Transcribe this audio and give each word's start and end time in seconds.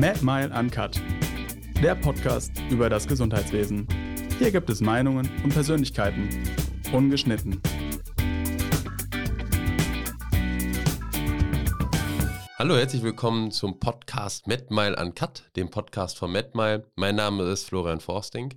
Mad 0.00 0.22
Mile 0.22 0.48
Uncut, 0.58 0.98
der 1.82 1.94
Podcast 1.94 2.52
über 2.70 2.88
das 2.88 3.06
Gesundheitswesen. 3.06 3.86
Hier 4.38 4.50
gibt 4.50 4.70
es 4.70 4.80
Meinungen 4.80 5.28
und 5.44 5.52
Persönlichkeiten, 5.52 6.30
ungeschnitten. 6.90 7.60
Hallo, 12.58 12.76
herzlich 12.76 13.02
willkommen 13.02 13.50
zum 13.50 13.78
Podcast 13.78 14.46
MedMile 14.46 14.96
Uncut, 14.96 15.50
dem 15.54 15.68
Podcast 15.68 16.16
von 16.16 16.32
MedMile. 16.32 16.90
Mein 16.96 17.16
Name 17.16 17.42
ist 17.42 17.64
Florian 17.64 18.00
Forsting. 18.00 18.54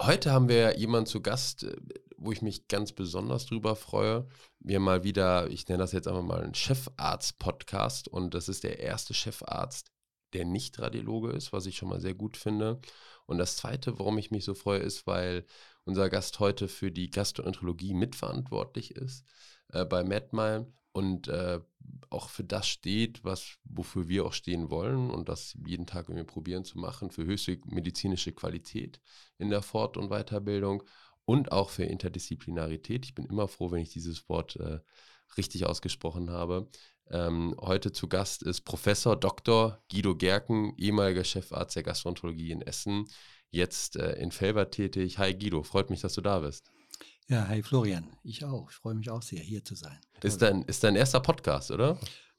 Heute 0.00 0.32
haben 0.32 0.48
wir 0.48 0.78
jemanden 0.78 1.04
zu 1.04 1.20
Gast, 1.20 1.64
äh, 1.64 1.76
wo 2.16 2.32
ich 2.32 2.40
mich 2.40 2.66
ganz 2.66 2.92
besonders 2.92 3.44
drüber 3.44 3.76
freue. 3.76 4.26
Wir 4.60 4.80
mal 4.80 5.04
wieder, 5.04 5.50
ich 5.50 5.68
nenne 5.68 5.82
das 5.82 5.92
jetzt 5.92 6.08
einfach 6.08 6.22
mal 6.22 6.42
einen 6.42 6.54
Chefarzt-Podcast 6.54 8.08
und 8.08 8.32
das 8.32 8.48
ist 8.48 8.64
der 8.64 8.78
erste 8.78 9.12
Chefarzt, 9.12 9.92
der 10.36 10.44
nicht 10.44 10.78
Radiologe 10.78 11.30
ist, 11.30 11.52
was 11.52 11.66
ich 11.66 11.76
schon 11.76 11.88
mal 11.88 12.00
sehr 12.00 12.14
gut 12.14 12.36
finde. 12.36 12.78
Und 13.24 13.38
das 13.38 13.56
Zweite, 13.56 13.98
warum 13.98 14.18
ich 14.18 14.30
mich 14.30 14.44
so 14.44 14.54
freue, 14.54 14.80
ist, 14.80 15.06
weil 15.06 15.46
unser 15.84 16.10
Gast 16.10 16.40
heute 16.40 16.68
für 16.68 16.92
die 16.92 17.10
Gastroenterologie 17.10 17.94
mitverantwortlich 17.94 18.90
ist 18.92 19.24
äh, 19.72 19.84
bei 19.84 20.04
MedMile 20.04 20.70
und 20.92 21.28
äh, 21.28 21.60
auch 22.10 22.28
für 22.28 22.44
das 22.44 22.68
steht, 22.68 23.24
was, 23.24 23.56
wofür 23.64 24.08
wir 24.08 24.26
auch 24.26 24.32
stehen 24.32 24.70
wollen 24.70 25.10
und 25.10 25.28
das 25.28 25.56
jeden 25.66 25.86
Tag 25.86 26.08
irgendwie 26.08 26.26
probieren 26.26 26.64
zu 26.64 26.78
machen, 26.78 27.10
für 27.10 27.24
höchste 27.24 27.58
medizinische 27.66 28.32
Qualität 28.32 29.00
in 29.38 29.48
der 29.48 29.62
Fort- 29.62 29.96
und 29.96 30.10
Weiterbildung 30.10 30.82
und 31.24 31.50
auch 31.52 31.70
für 31.70 31.84
Interdisziplinarität. 31.84 33.04
Ich 33.06 33.14
bin 33.14 33.26
immer 33.26 33.48
froh, 33.48 33.70
wenn 33.70 33.82
ich 33.82 33.90
dieses 33.90 34.28
Wort 34.28 34.56
äh, 34.56 34.80
richtig 35.36 35.66
ausgesprochen 35.66 36.30
habe. 36.30 36.68
Ähm, 37.10 37.54
heute 37.60 37.92
zu 37.92 38.08
Gast 38.08 38.42
ist 38.42 38.62
Professor 38.62 39.16
Dr. 39.16 39.82
Guido 39.90 40.16
Gerken, 40.16 40.74
ehemaliger 40.76 41.24
Chefarzt 41.24 41.76
der 41.76 41.84
Gastroenterologie 41.84 42.50
in 42.50 42.62
Essen, 42.62 43.06
jetzt 43.50 43.96
äh, 43.96 44.14
in 44.14 44.32
Felbert 44.32 44.72
tätig. 44.74 45.18
Hi 45.18 45.34
Guido, 45.34 45.62
freut 45.62 45.90
mich, 45.90 46.00
dass 46.00 46.14
du 46.14 46.20
da 46.20 46.40
bist. 46.40 46.70
Ja, 47.28 47.46
hi 47.48 47.62
Florian, 47.62 48.08
ich 48.22 48.44
auch. 48.44 48.70
Ich 48.70 48.76
freue 48.76 48.94
mich 48.94 49.10
auch 49.10 49.22
sehr, 49.22 49.40
hier 49.40 49.64
zu 49.64 49.74
sein. 49.74 49.98
Ist 50.22 50.42
dein, 50.42 50.62
ist 50.62 50.82
dein 50.84 50.96
erster 50.96 51.20
Podcast, 51.20 51.70
oder? 51.70 51.98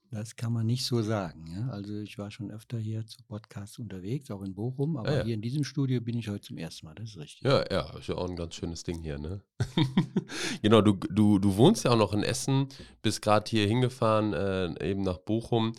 Das 0.10 0.36
kann 0.38 0.54
man 0.54 0.66
nicht 0.66 0.86
so 0.86 1.02
sagen. 1.02 1.46
Ja? 1.48 1.70
Also 1.70 2.00
ich 2.00 2.18
war 2.18 2.32
schon 2.32 2.50
öfter 2.50 2.78
hier 2.78 3.06
zu 3.06 3.22
Podcasts 3.24 3.78
unterwegs, 3.78 4.32
auch 4.32 4.42
in 4.42 4.56
Bochum, 4.56 4.96
aber 4.96 5.12
ja, 5.12 5.18
ja. 5.18 5.24
hier 5.26 5.34
in 5.34 5.42
diesem 5.42 5.64
Studio 5.64 6.00
bin 6.00 6.18
ich 6.18 6.30
heute 6.30 6.42
zum 6.42 6.58
ersten 6.58 6.86
Mal, 6.86 6.96
das 6.96 7.10
ist 7.10 7.18
richtig. 7.18 7.42
Ja, 7.42 7.66
ja, 7.70 7.98
ist 7.98 8.08
ja 8.08 8.16
auch 8.16 8.30
ein 8.30 8.36
ganz 8.36 8.56
schönes 8.56 8.84
Ding 8.84 9.02
hier, 9.02 9.18
ne? 9.18 9.42
genau, 10.62 10.82
du, 10.82 10.94
du, 10.94 11.40
du 11.40 11.58
wohnst 11.58 11.84
ja 11.84 11.92
auch 11.92 11.98
noch 11.98 12.14
in 12.14 12.24
Essen, 12.24 12.68
bist 13.02 13.22
gerade 13.22 13.50
hier 13.50 13.68
hingefahren, 13.68 14.34
äh, 14.34 14.90
eben 14.90 15.02
nach 15.02 15.18
Bochum. 15.18 15.74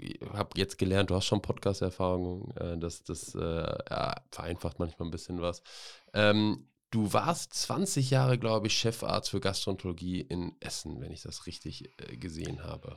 Ich 0.00 0.20
habe 0.32 0.50
jetzt 0.56 0.78
gelernt, 0.78 1.10
du 1.10 1.14
hast 1.14 1.24
schon 1.24 1.42
Podcast-Erfahrung, 1.42 2.50
äh, 2.56 2.76
das, 2.78 3.02
das 3.02 3.34
äh, 3.34 3.76
vereinfacht 4.30 4.78
manchmal 4.78 5.08
ein 5.08 5.12
bisschen 5.12 5.40
was. 5.40 5.62
Ähm, 6.12 6.68
Du 6.90 7.12
warst 7.12 7.52
20 7.52 8.08
Jahre, 8.08 8.38
glaube 8.38 8.68
ich, 8.68 8.78
Chefarzt 8.78 9.28
für 9.28 9.40
Gastroenterologie 9.40 10.22
in 10.22 10.56
Essen, 10.60 11.02
wenn 11.02 11.12
ich 11.12 11.20
das 11.20 11.46
richtig 11.46 11.90
äh, 11.98 12.16
gesehen 12.16 12.64
habe. 12.64 12.96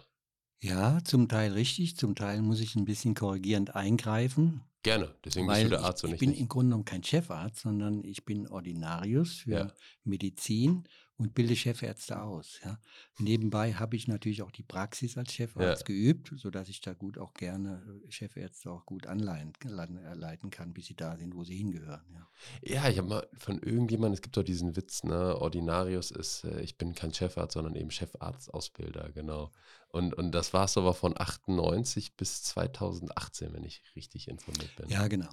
Ja, 0.64 1.00
zum 1.04 1.28
Teil 1.28 1.54
richtig, 1.54 1.98
zum 1.98 2.14
Teil 2.16 2.42
muss 2.42 2.59
ich 2.59 2.76
ein 2.76 2.86
bisschen 2.86 3.16
korrigierend 3.16 3.76
eingreifen. 3.76 4.62
Gerne, 4.84 5.14
deswegen 5.23 5.48
bist 5.48 5.64
du 5.64 5.70
der 5.70 5.81
Arzt 5.81 6.03
ich, 6.03 6.08
und 6.09 6.14
ich 6.16 6.20
bin 6.20 6.30
nicht. 6.31 6.40
im 6.40 6.48
Grunde 6.48 6.70
genommen 6.70 6.86
kein 6.86 7.03
Chefarzt, 7.03 7.62
sondern 7.62 8.03
ich 8.03 8.26
bin 8.26 8.48
Ordinarius 8.48 9.34
für 9.38 9.52
Ja. 9.52 9.73
Medizin 10.03 10.84
und 11.22 11.36
bilde 11.36 11.56
Chefärzte 11.56 12.22
aus. 12.22 12.60
Ja. 12.66 12.80
Nebenbei 13.20 13.74
habe 13.74 13.96
ich 13.96 14.08
natürlich 14.08 14.42
auch 14.42 14.50
die 14.50 14.64
Praxis 14.64 15.18
als 15.18 15.32
Chefarzt 15.32 15.82
Ja. 15.82 15.86
geübt, 15.86 16.34
sodass 16.36 16.68
ich 16.68 16.82
da 16.82 16.94
gut 16.94 17.20
auch 17.20 17.36
gerne 17.36 17.84
äh, 18.08 18.12
Chefärzte 18.12 18.72
auch 18.72 18.86
gut 18.88 19.06
anleiten 19.06 19.54
äh, 19.70 20.50
kann, 20.50 20.74
bis 20.74 20.88
sie 20.88 20.96
da 20.96 21.16
sind, 21.18 21.36
wo 21.36 21.44
sie 21.44 21.56
hingehören. 21.56 22.04
Ja. 22.12 22.28
Ja, 22.64 22.90
ich 22.90 22.98
habe 22.98 23.08
mal 23.08 23.28
von 23.38 23.60
irgendjemandem, 23.60 24.14
es 24.16 24.22
gibt 24.24 24.36
doch 24.36 24.44
diesen 24.44 24.76
Witz, 24.76 25.04
ne? 25.04 25.38
Ordinarius 25.38 26.10
ist, 26.10 26.44
äh, 26.44 26.62
ich 26.62 26.78
bin 26.78 26.96
kein 26.96 27.14
Chefarzt, 27.14 27.54
sondern 27.54 27.76
eben 27.76 27.92
Chefarztausbilder, 27.92 29.12
genau. 29.12 29.52
Und, 29.90 30.14
und 30.16 30.31
das 30.31 30.54
war 30.54 30.66
es 30.66 30.78
aber 30.78 30.94
von 30.96 31.14
98 31.20 32.16
bis 32.16 32.42
2018, 32.44 33.54
wenn 33.54 33.64
ich 33.64 33.84
richtig 33.96 34.28
informiert 34.28 34.76
bin. 34.76 34.90
ja, 34.90 35.08
genau. 35.08 35.30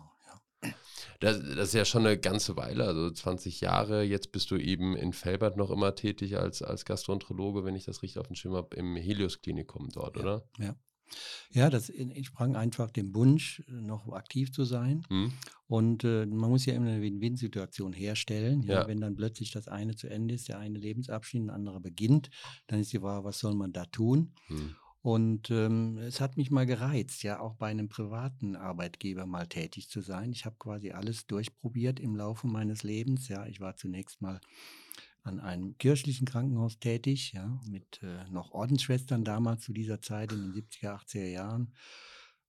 Das, 1.21 1.39
das 1.41 1.69
ist 1.69 1.75
ja 1.75 1.85
schon 1.85 2.07
eine 2.07 2.19
ganze 2.19 2.57
Weile, 2.57 2.85
also 2.85 3.11
20 3.11 3.61
Jahre. 3.61 4.03
Jetzt 4.05 4.31
bist 4.33 4.51
du 4.51 4.57
eben 4.57 4.95
in 4.97 5.13
Felbert 5.13 5.57
noch 5.57 5.71
immer 5.71 5.95
tätig 5.95 6.37
als, 6.39 6.63
als 6.63 6.85
Gastroenterologe, 6.85 7.65
wenn 7.65 7.75
ich 7.75 7.85
das 7.85 8.03
richtig 8.03 8.19
auf 8.21 8.29
dem 8.29 8.37
Schirm 8.37 8.55
habe, 8.55 8.77
im 8.77 8.95
Helios-Klinikum 8.97 9.89
dort, 9.91 10.17
Ja. 10.17 10.23
oder? 10.23 10.49
Ja. 10.59 10.77
Ja, 11.53 11.71
das 11.71 11.89
entsprang 11.89 12.55
einfach 12.55 12.91
dem 12.91 13.15
Wunsch, 13.15 13.63
noch 13.69 14.13
aktiv 14.13 14.53
zu 14.53 14.65
sein. 14.65 15.07
Hm? 15.09 15.33
Und 15.67 16.05
äh, 16.05 16.27
man 16.27 16.51
muss 16.51 16.67
ja 16.67 16.75
immer 16.75 16.91
eine 16.91 17.01
Win-Win-Situation 17.01 17.95
herstellen. 17.95 18.63
Ja, 18.63 18.83
Ja. 18.83 18.89
Wenn 18.89 19.01
dann 19.01 19.17
plötzlich 19.17 19.51
das 19.51 19.69
eine 19.69 19.97
zu 19.97 20.07
Ende 20.09 20.35
ist, 20.35 20.49
der 20.49 20.59
eine 20.59 20.79
Lebensabschnitt, 20.79 21.45
ein 21.45 21.51
anderer 21.51 21.81
beginnt, 21.81 22.29
dann 22.67 22.81
ist 22.81 22.93
die 22.93 22.99
Frage, 22.99 23.25
was 23.25 23.39
soll 23.39 23.55
man 23.55 23.73
da 23.73 23.87
tun? 23.87 24.35
Hm. 24.49 24.77
Und 25.01 25.51
ähm, 25.51 25.99
es 25.99 26.21
hat 26.21 26.37
mich 26.37 26.51
mal 26.51 26.67
gereizt, 26.67 27.23
ja 27.23 27.41
auch 27.41 27.55
bei 27.55 27.69
einem 27.69 27.89
privaten 27.89 28.57
Arbeitgeber 28.57 29.27
mal 29.27 29.47
tätig 29.47 29.89
zu 29.89 30.01
sein. 30.01 30.33
Ich 30.33 30.45
habe 30.45 30.57
quasi 30.59 30.91
alles 30.91 31.27
durchprobiert 31.27 32.01
im 32.01 32.17
Laufe 32.17 32.49
meines 32.49 32.83
Lebens. 32.83 33.29
Ja, 33.29 33.47
ich 33.47 33.61
war 33.61 33.77
zunächst 33.77 34.21
mal 34.21 34.41
an 35.23 35.41
einem 35.41 35.77
kirchlichen 35.79 36.27
Krankenhaus 36.27 36.79
tätig, 36.79 37.33
ja, 37.33 37.61
mit 37.69 38.03
äh, 38.03 38.29
noch 38.31 38.53
Ordensschwestern 38.53 39.25
damals 39.25 39.63
zu 39.63 39.73
dieser 39.73 40.01
Zeit 40.01 40.33
in 40.33 40.41
den 40.41 40.53
70er, 40.53 41.01
80er 41.01 41.27
Jahren, 41.27 41.75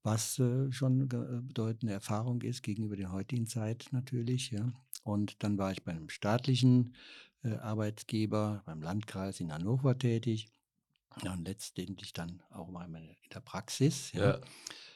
was 0.02 0.40
äh, 0.40 0.72
schon 0.72 0.94
eine 0.94 1.42
bedeutende 1.42 1.94
Erfahrung 1.94 2.42
ist 2.42 2.64
gegenüber 2.64 2.96
der 2.96 3.12
heutigen 3.12 3.48
Zeit 3.48 3.88
natürlich, 3.92 4.52
ja. 4.52 4.72
Und 5.04 5.44
dann 5.44 5.58
war 5.58 5.72
ich 5.72 5.84
bei 5.84 5.92
einem 5.92 6.10
staatlichen 6.10 6.96
äh, 7.44 7.54
Arbeitgeber, 7.56 8.64
beim 8.66 8.82
Landkreis 8.82 9.40
in 9.40 9.54
Hannover 9.54 9.98
tätig. 9.98 10.48
Ja, 11.24 11.34
und 11.34 11.46
letztendlich 11.48 12.14
dann 12.14 12.42
auch 12.52 12.70
mal 12.70 12.86
in 12.86 13.16
der 13.34 13.40
Praxis, 13.42 14.12
ja, 14.14 14.36
Ja. 14.36 14.42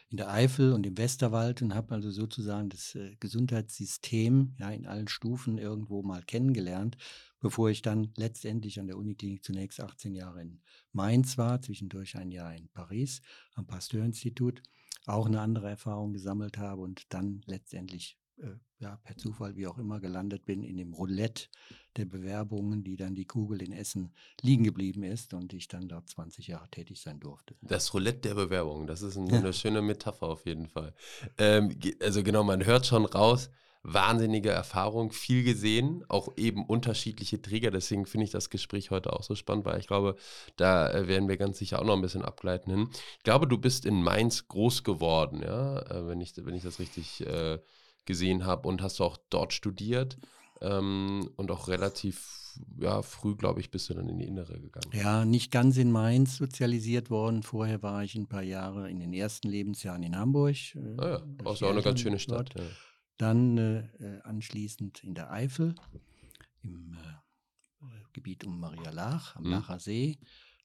in 0.10 0.18
der 0.18 0.30
Eifel 0.32 0.74
und 0.74 0.86
im 0.86 0.98
Westerwald 0.98 1.62
und 1.62 1.74
habe 1.74 1.96
also 1.96 2.12
sozusagen 2.12 2.70
das 2.70 2.96
äh, 2.96 3.16
Gesundheitssystem 3.20 4.56
ja 4.60 4.70
in 4.72 4.86
allen 4.86 5.08
Stufen 5.08 5.58
irgendwo 5.58 6.04
mal 6.04 6.22
kennengelernt, 6.24 6.98
bevor 7.40 7.70
ich 7.70 7.82
dann 7.82 8.14
letztendlich 8.16 8.80
an 8.80 8.88
der 8.88 8.98
Uniklinik 8.98 9.44
zunächst 9.44 9.80
18 9.82 10.14
Jahre 10.14 10.42
in 10.42 10.62
Mainz 10.92 11.38
war, 11.38 11.62
zwischendurch 11.62 12.16
ein 12.16 12.32
Jahr 12.32 12.56
in 12.56 12.70
Paris 12.70 13.22
am 13.56 13.66
Pasteur-Institut, 13.66 14.62
auch 15.06 15.26
eine 15.26 15.42
andere 15.42 15.70
Erfahrung 15.70 16.14
gesammelt 16.14 16.58
habe 16.58 16.82
und 16.82 17.12
dann 17.12 17.42
letztendlich 17.46 18.18
äh, 18.38 18.56
ja, 18.80 19.00
per 19.04 19.16
Zufall, 19.16 19.56
wie 19.56 19.68
auch 19.68 19.78
immer, 19.78 20.00
gelandet 20.00 20.46
bin 20.46 20.62
in 20.64 20.76
dem 20.76 20.94
Roulette 20.94 21.48
der 21.96 22.06
Bewerbungen, 22.06 22.84
die 22.84 22.98
dann 22.98 23.16
die 23.16 23.26
Kugel 23.26 23.62
in 23.62 23.72
Essen 23.72 24.14
liegen 24.42 24.64
geblieben 24.64 25.04
ist 25.04 25.34
und 25.34 25.54
ich 25.54 25.68
dann 25.70 25.88
dort 25.88 26.10
20 26.10 26.48
Jahre 26.48 26.70
tätig 26.70 27.00
sein 27.00 27.20
durfte. 27.20 27.56
Das 27.62 27.94
Roulette 27.94 28.20
der 28.20 28.36
Bewerbung, 28.36 28.86
das 28.88 29.02
ist 29.02 29.18
eine 29.18 29.54
schöne 29.54 29.82
Metapher 29.82 30.28
auf 30.28 30.46
jeden 30.46 30.68
Fall. 30.68 30.94
Ähm, 31.38 31.78
also 32.02 32.24
genau, 32.24 32.44
man 32.44 32.66
hört 32.66 32.86
schon 32.86 33.06
raus, 33.06 33.50
wahnsinnige 33.84 34.50
Erfahrung, 34.50 35.12
viel 35.12 35.44
gesehen, 35.44 36.04
auch 36.08 36.30
eben 36.38 36.66
unterschiedliche 36.66 37.42
Träger. 37.42 37.70
Deswegen 37.70 38.06
finde 38.06 38.26
ich 38.26 38.32
das 38.32 38.50
Gespräch 38.50 38.92
heute 38.92 39.14
auch 39.14 39.24
so 39.24 39.36
spannend, 39.36 39.66
weil 39.66 39.80
ich 39.80 39.88
glaube, 39.88 40.16
da 40.56 40.90
äh, 40.92 41.08
werden 41.08 41.28
wir 41.28 41.38
ganz 41.38 41.58
sicher 41.60 41.80
auch 41.80 41.86
noch 41.86 41.96
ein 41.96 42.02
bisschen 42.02 42.24
abgleiten 42.24 42.74
hin. 42.74 42.90
Ich 43.18 43.24
glaube, 43.24 43.48
du 43.48 43.58
bist 43.58 43.86
in 43.86 44.02
Mainz 44.02 44.48
groß 44.48 44.84
geworden, 44.84 45.42
ja, 45.42 45.80
äh, 45.82 46.08
wenn, 46.08 46.22
ich, 46.22 46.34
wenn 46.38 46.56
ich 46.56 46.64
das 46.64 46.80
richtig 46.80 47.26
äh, 47.28 47.60
gesehen 48.06 48.46
habe 48.46 48.68
und 48.68 48.82
hast 48.82 49.02
auch 49.02 49.18
dort 49.30 49.54
studiert 49.54 50.18
ähm, 50.62 51.30
und 51.36 51.52
auch 51.52 51.68
relativ 51.68 52.40
ja, 52.80 53.02
früh, 53.02 53.36
glaube 53.36 53.62
ich, 53.62 53.72
bist 53.72 53.90
du 53.90 53.96
dann 53.96 54.08
in 54.10 54.20
die 54.20 54.28
Innere 54.28 54.60
gegangen. 54.60 54.92
Ja, 54.94 55.26
nicht 55.26 55.52
ganz 55.52 55.78
in 55.78 55.92
Mainz 55.92 56.38
sozialisiert 56.38 57.10
worden. 57.10 57.42
Vorher 57.42 57.82
war 57.82 58.04
ich 58.04 58.14
ein 58.16 58.28
paar 58.28 58.44
Jahre 58.44 58.92
in 58.92 59.00
den 59.00 59.12
ersten 59.12 59.50
Lebensjahren 59.50 60.04
in 60.04 60.16
Hamburg. 60.16 60.56
äh, 60.76 60.96
Ah 61.00 61.10
ja, 61.10 61.24
auch 61.46 61.56
so 61.58 61.66
eine 61.68 61.82
ganz 61.82 62.02
schöne 62.02 62.20
Stadt. 62.20 62.54
Ja. 62.56 62.64
Dann 63.18 63.58
äh, 63.58 63.80
äh, 64.00 64.22
anschließend 64.22 65.04
in 65.04 65.16
der 65.16 65.32
Eifel, 65.32 65.74
im 66.62 66.94
äh, 66.94 67.86
Gebiet 68.14 68.44
um 68.46 68.60
Maria 68.60 68.92
Lach, 68.92 69.36
am 69.36 69.46
Mhm. 69.46 69.52
Lacher 69.52 69.80
See. 69.80 70.20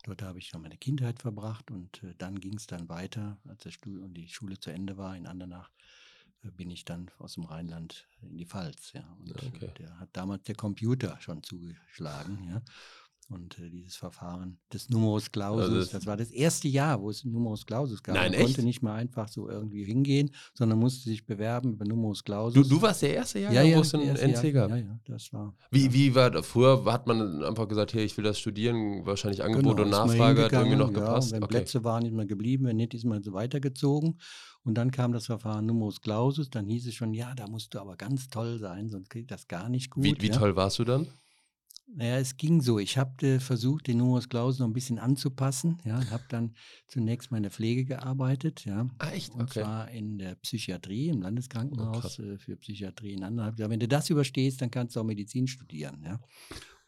Dort 0.05 0.23
habe 0.23 0.39
ich 0.39 0.49
schon 0.49 0.63
meine 0.63 0.77
Kindheit 0.77 1.21
verbracht 1.21 1.71
und 1.71 2.03
äh, 2.05 2.15
dann 2.19 2.39
ging 2.39 2.55
es 2.57 2.67
dann 2.67 2.89
weiter, 2.89 3.39
als 3.49 3.63
das 3.65 3.75
Studium 3.75 4.05
und 4.05 4.15
die 4.15 4.29
Schule 4.29 4.59
zu 4.59 4.71
Ende 4.71 4.97
war 4.97 5.17
in 5.17 5.27
Andernach, 5.27 5.71
bin 6.43 6.71
ich 6.71 6.85
dann 6.85 7.11
aus 7.19 7.35
dem 7.35 7.45
Rheinland 7.45 8.09
in 8.23 8.37
die 8.37 8.47
Pfalz. 8.47 8.93
Ja. 8.93 9.03
Und 9.19 9.29
Ja, 9.29 9.37
okay. 9.49 9.67
äh, 9.67 9.75
der 9.75 10.01
hat 10.01 10.11
damals 10.13 10.45
der 10.45 10.55
Computer 10.55 11.21
schon 11.21 11.43
zugeschlagen. 11.43 12.45
Ja. 12.49 12.63
Und 13.31 13.59
äh, 13.59 13.69
dieses 13.69 13.95
Verfahren 13.95 14.59
des 14.73 14.89
Numerus 14.89 15.31
Clausus, 15.31 15.65
Also 15.65 15.77
das, 15.81 15.91
das- 15.91 16.07
war 16.07 16.17
das 16.17 16.31
erste 16.31 16.67
Jahr, 16.67 16.99
wo 17.03 17.11
es 17.11 17.25
Numerus 17.27 17.67
Clausus 17.67 18.03
gab. 18.03 18.15
Nein, 18.15 18.31
Man 18.33 18.41
konnte 18.41 18.59
echt? 18.59 18.65
nicht 18.65 18.81
mal 18.83 18.95
einfach 18.95 19.29
so 19.29 19.51
irgendwie 19.51 19.85
hingehen, 19.85 20.31
sondern 20.55 20.79
musste 20.79 21.11
sich 21.11 21.27
bewerben 21.27 21.75
über 21.75 21.85
Numerus 21.85 22.21
Du, 22.21 22.25
Clausus. 22.25 22.69
du 22.69 22.81
warst 22.81 23.03
der 23.03 23.15
erste 23.15 23.41
Jahr, 23.41 23.53
ja, 23.53 23.63
ja, 23.63 23.77
wo 23.77 23.83
es 23.83 23.91
der 23.91 24.01
ein 24.01 24.07
erste 24.09 24.27
NC 24.29 24.53
gab. 24.55 24.71
Ja, 24.71 24.77
ja, 24.77 24.99
das 25.05 25.31
war. 25.35 25.55
Wie, 25.71 25.93
wie 25.93 26.15
war 26.15 26.31
das? 26.31 26.47
Früher 26.47 26.83
hat 26.91 27.07
man 27.07 27.45
einfach 27.45 27.69
gesagt, 27.69 27.93
hey, 27.93 28.05
ich 28.05 28.17
will 28.17 28.25
das 28.25 28.39
studieren, 28.39 29.05
wahrscheinlich 29.05 29.43
Angebot 29.45 29.79
und 29.79 29.85
Genau, 29.85 29.99
man 29.99 30.09
Nachfrage 30.09 30.45
hat 30.45 30.53
irgendwie 30.53 30.77
noch 30.77 30.91
ja, 30.93 30.99
gepasst. 30.99 31.33
Wenn 31.33 31.43
okay. 31.43 31.57
Plätze 31.59 31.85
waren, 31.85 32.07
ist 32.07 32.15
man 32.15 32.29
geblieben, 32.29 32.65
wenn 32.65 32.77
nicht, 32.77 32.95
ist 32.95 33.05
man 33.05 33.23
so 33.23 33.35
weitergezogen. 33.35 34.19
Und 34.65 34.75
dann 34.75 34.91
kam 34.91 35.13
das 35.13 35.27
Verfahren 35.27 35.67
Numerus 35.67 36.01
Clausus, 36.01 36.49
dann 36.49 36.67
hieß 36.67 36.87
es 36.87 36.95
schon, 36.95 37.13
ja, 37.13 37.35
da 37.35 37.47
musst 37.47 37.75
du 37.75 37.79
aber 37.79 37.97
ganz 37.97 38.29
toll 38.29 38.59
sein, 38.59 38.89
sonst 38.89 39.11
kriegt 39.11 39.31
das 39.31 39.49
gar 39.49 39.69
nicht 39.69 39.91
gut. 39.91 40.03
Wie, 40.05 40.17
wie 40.19 40.29
ja. 40.29 40.37
toll 40.37 40.57
warst 40.57 40.79
du 40.79 40.85
dann? 40.85 41.07
Naja, 41.95 42.19
es 42.19 42.37
ging 42.37 42.61
so. 42.61 42.79
Ich 42.79 42.99
habe 42.99 43.27
äh, 43.27 43.41
versucht, 43.41 43.87
den 43.87 43.99
Numerus 43.99 44.29
Clausus 44.29 44.61
noch 44.61 44.67
ein 44.67 44.73
bisschen 44.73 44.99
anzupassen. 44.99 45.79
Ja, 45.85 46.09
habe 46.11 46.25
dann 46.29 46.55
zunächst 46.87 47.31
meine 47.31 47.51
Pflege 47.51 47.85
gearbeitet. 47.85 48.65
Ja, 48.65 48.89
Ah, 48.99 49.11
echt? 49.11 49.35
und 49.35 49.43
Okay. 49.43 49.63
zwar 49.63 49.91
in 49.91 50.19
der 50.19 50.35
Psychiatrie, 50.37 51.09
im 51.09 51.19
Oh, 51.19 51.23
Landeskrankenhaus 51.23 52.01
krass. 52.01 52.19
äh, 52.19 52.39
für 52.39 52.57
Psychiatrie 52.57 53.15
in 53.15 53.25
Anhalt. 53.25 53.59
Ja, 53.59 53.71
wenn 53.71 53.81
du 53.81 53.89
das 53.89 54.11
überstehst, 54.11 54.61
dann 54.61 54.71
kannst 54.71 54.95
du 54.97 55.01
auch 55.01 55.05
Medizin 55.05 55.47
studieren. 55.47 56.03
Ja. 56.05 56.21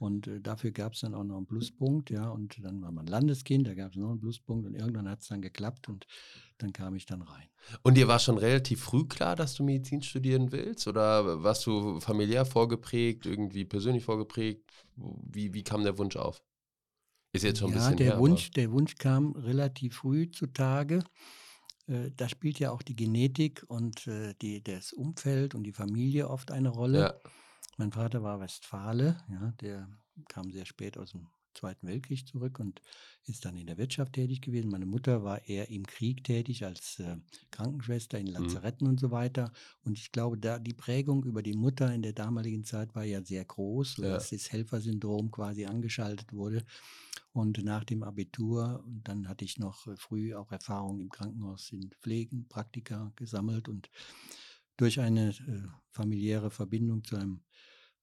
Und 0.00 0.26
äh, 0.28 0.40
dafür 0.40 0.70
gab 0.70 0.94
es 0.94 1.00
dann 1.00 1.14
auch 1.14 1.24
noch 1.24 1.36
einen 1.36 1.46
Pluspunkt. 1.46 2.08
Ja, 2.10 2.30
und 2.30 2.56
dann 2.64 2.80
war 2.80 2.90
man 2.90 3.06
Landeskind, 3.06 3.66
da 3.66 3.74
gab 3.74 3.90
es 3.92 3.96
noch 3.98 4.10
einen 4.10 4.18
Pluspunkt. 4.20 4.66
Und 4.66 4.74
irgendwann 4.74 5.08
hat 5.08 5.20
es 5.20 5.28
dann 5.28 5.42
geklappt 5.42 5.88
und 5.90 6.06
dann 6.56 6.72
kam 6.72 6.94
ich 6.94 7.04
dann 7.04 7.20
rein. 7.20 7.48
Und 7.82 7.96
dir 7.98 8.08
war 8.08 8.18
schon 8.18 8.38
relativ 8.38 8.80
früh 8.82 9.04
klar, 9.06 9.36
dass 9.36 9.54
du 9.54 9.62
Medizin 9.62 10.02
studieren 10.02 10.52
willst? 10.52 10.88
Oder 10.88 11.42
warst 11.42 11.66
du 11.66 12.00
familiär 12.00 12.46
vorgeprägt, 12.46 13.26
irgendwie 13.26 13.66
persönlich 13.66 14.02
vorgeprägt? 14.04 14.70
Wie, 14.96 15.52
wie 15.52 15.62
kam 15.62 15.84
der 15.84 15.98
Wunsch 15.98 16.16
auf? 16.16 16.42
Ist 17.32 17.44
jetzt 17.44 17.58
schon 17.60 17.70
ein 17.70 17.74
ja, 17.76 17.80
bisschen 17.80 17.96
der 17.98 18.06
her. 18.06 18.12
aber- 18.14 18.22
Wunsch, 18.22 18.50
der 18.52 18.72
Wunsch 18.72 18.94
kam 18.96 19.32
relativ 19.32 19.96
früh 19.96 20.30
zutage. 20.30 21.00
Äh, 21.88 22.10
Da 22.16 22.28
spielt 22.28 22.58
ja 22.58 22.70
auch 22.70 22.82
die 22.82 22.96
Genetik 22.96 23.64
und 23.68 24.06
äh, 24.06 24.34
die, 24.40 24.62
das 24.62 24.92
Umfeld 24.94 25.54
und 25.54 25.64
die 25.64 25.72
Familie 25.74 26.28
oft 26.30 26.50
eine 26.52 26.70
Rolle. 26.70 27.00
Ja, 27.00 27.14
Mein 27.76 27.92
Vater 27.92 28.22
war 28.22 28.40
Westfale, 28.40 29.18
ja, 29.30 29.52
der 29.60 29.88
kam 30.28 30.50
sehr 30.50 30.66
spät 30.66 30.98
aus 30.98 31.12
dem 31.12 31.28
Zweiten 31.52 31.88
Weltkrieg 31.88 32.28
zurück 32.28 32.60
und 32.60 32.80
ist 33.24 33.44
dann 33.44 33.56
in 33.56 33.66
der 33.66 33.76
Wirtschaft 33.76 34.12
tätig 34.12 34.40
gewesen. 34.40 34.70
Meine 34.70 34.86
Mutter 34.86 35.24
war 35.24 35.48
eher 35.48 35.68
im 35.68 35.84
Krieg 35.84 36.22
tätig 36.22 36.64
als 36.64 37.00
äh, 37.00 37.16
Krankenschwester 37.50 38.18
in 38.20 38.28
Mhm. 38.38 38.54
Lazaretten 38.54 38.86
und 38.86 39.00
so 39.00 39.10
weiter. 39.10 39.52
Und 39.82 39.98
ich 39.98 40.12
glaube, 40.12 40.38
da 40.38 40.60
die 40.60 40.74
Prägung 40.74 41.24
über 41.24 41.42
die 41.42 41.54
Mutter 41.54 41.92
in 41.92 42.02
der 42.02 42.12
damaligen 42.12 42.64
Zeit 42.64 42.94
war 42.94 43.02
ja 43.02 43.24
sehr 43.24 43.44
groß, 43.44 43.94
Ja. 43.96 44.20
sodass 44.20 44.30
das 44.30 44.52
Helfersyndrom 44.52 45.32
quasi 45.32 45.64
angeschaltet 45.66 46.32
wurde. 46.32 46.64
Und 47.32 47.64
nach 47.64 47.82
dem 47.84 48.04
Abitur, 48.04 48.84
und 48.86 49.08
dann 49.08 49.28
hatte 49.28 49.44
ich 49.44 49.58
noch 49.58 49.88
früh 49.98 50.34
auch 50.34 50.52
Erfahrung 50.52 51.00
im 51.00 51.08
Krankenhaus 51.08 51.72
in 51.72 51.90
Pflegen, 52.00 52.46
Praktika 52.48 53.12
gesammelt 53.16 53.68
und 53.68 53.90
durch 54.76 55.00
eine 55.00 55.30
äh, 55.30 55.62
familiäre 55.90 56.50
Verbindung 56.50 57.04
zu 57.04 57.16
einem 57.16 57.42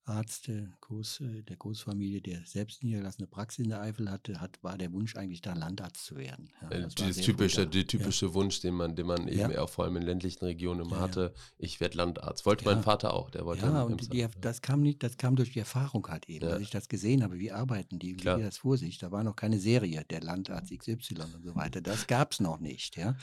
Arzt 0.08 0.48
der, 0.48 0.68
Groß, 0.82 1.22
äh, 1.22 1.44
der 1.44 1.58
Großfamilie, 1.58 2.22
der 2.22 2.42
selbst 2.46 2.84
niedergelassene 2.84 3.28
Praxis 3.28 3.64
in 3.66 3.70
der 3.70 3.82
Eifel 3.82 4.10
hatte, 4.10 4.40
hat, 4.40 4.58
war 4.64 4.78
der 4.78 4.92
Wunsch 4.94 5.16
eigentlich 5.16 5.42
da 5.42 5.54
Landarzt 5.54 6.06
zu 6.06 6.16
werden. 6.16 6.50
Ja, 6.62 6.70
äh, 6.72 6.88
dieses 6.88 7.26
typische, 7.26 7.68
der 7.68 7.86
typische 7.86 8.34
Wunsch, 8.34 8.62
den 8.62 8.74
man, 8.76 8.96
den 8.96 9.06
man 9.06 9.28
eben 9.28 9.52
Ja. 9.52 9.62
auch 9.62 9.70
vor 9.70 9.86
allem 9.86 9.98
in 9.98 10.04
ländlichen 10.04 10.46
Regionen 10.46 10.82
immer 10.82 10.92
Ja, 10.92 10.98
ja. 10.98 11.02
hatte. 11.04 11.34
Ich 11.58 11.80
werde 11.80 11.98
Landarzt. 11.98 12.46
Wollte 12.46 12.66
mein 12.66 12.78
Ja. 12.78 12.84
Vater 12.84 13.14
auch. 13.14 13.30
Der 13.30 13.46
wollte 13.46 13.66
Ja, 13.66 13.84
und 13.84 14.14
die, 14.14 14.18
ja. 14.20 14.30
das 14.40 14.62
kam 14.62 14.82
nicht, 14.82 15.04
das 15.04 15.18
kam 15.18 15.36
durch 15.36 15.52
die 15.54 15.60
Erfahrung 15.60 16.08
halt 16.08 16.30
eben, 16.30 16.46
Ja. 16.46 16.52
dass 16.54 16.62
ich 16.62 16.70
das 16.70 16.88
gesehen 16.88 17.22
habe, 17.24 17.38
wie 17.40 17.52
arbeiten 17.52 18.00
die, 18.00 18.16
wie 18.16 18.22
Klar. 18.22 18.38
geht 18.38 18.48
das 18.48 18.58
vor 18.60 18.78
sich. 18.78 18.98
Da 19.00 19.12
war 19.12 19.24
noch 19.24 19.36
keine 19.36 19.60
Serie, 19.60 20.06
der 20.10 20.22
Landarzt 20.22 20.72
XY 20.72 21.16
und 21.36 21.44
so 21.44 21.56
weiter. 21.56 21.82
Das 21.82 22.08
gab 22.08 22.32
es 22.32 22.40
noch 22.40 22.60
nicht, 22.60 22.96
ja. 22.98 23.16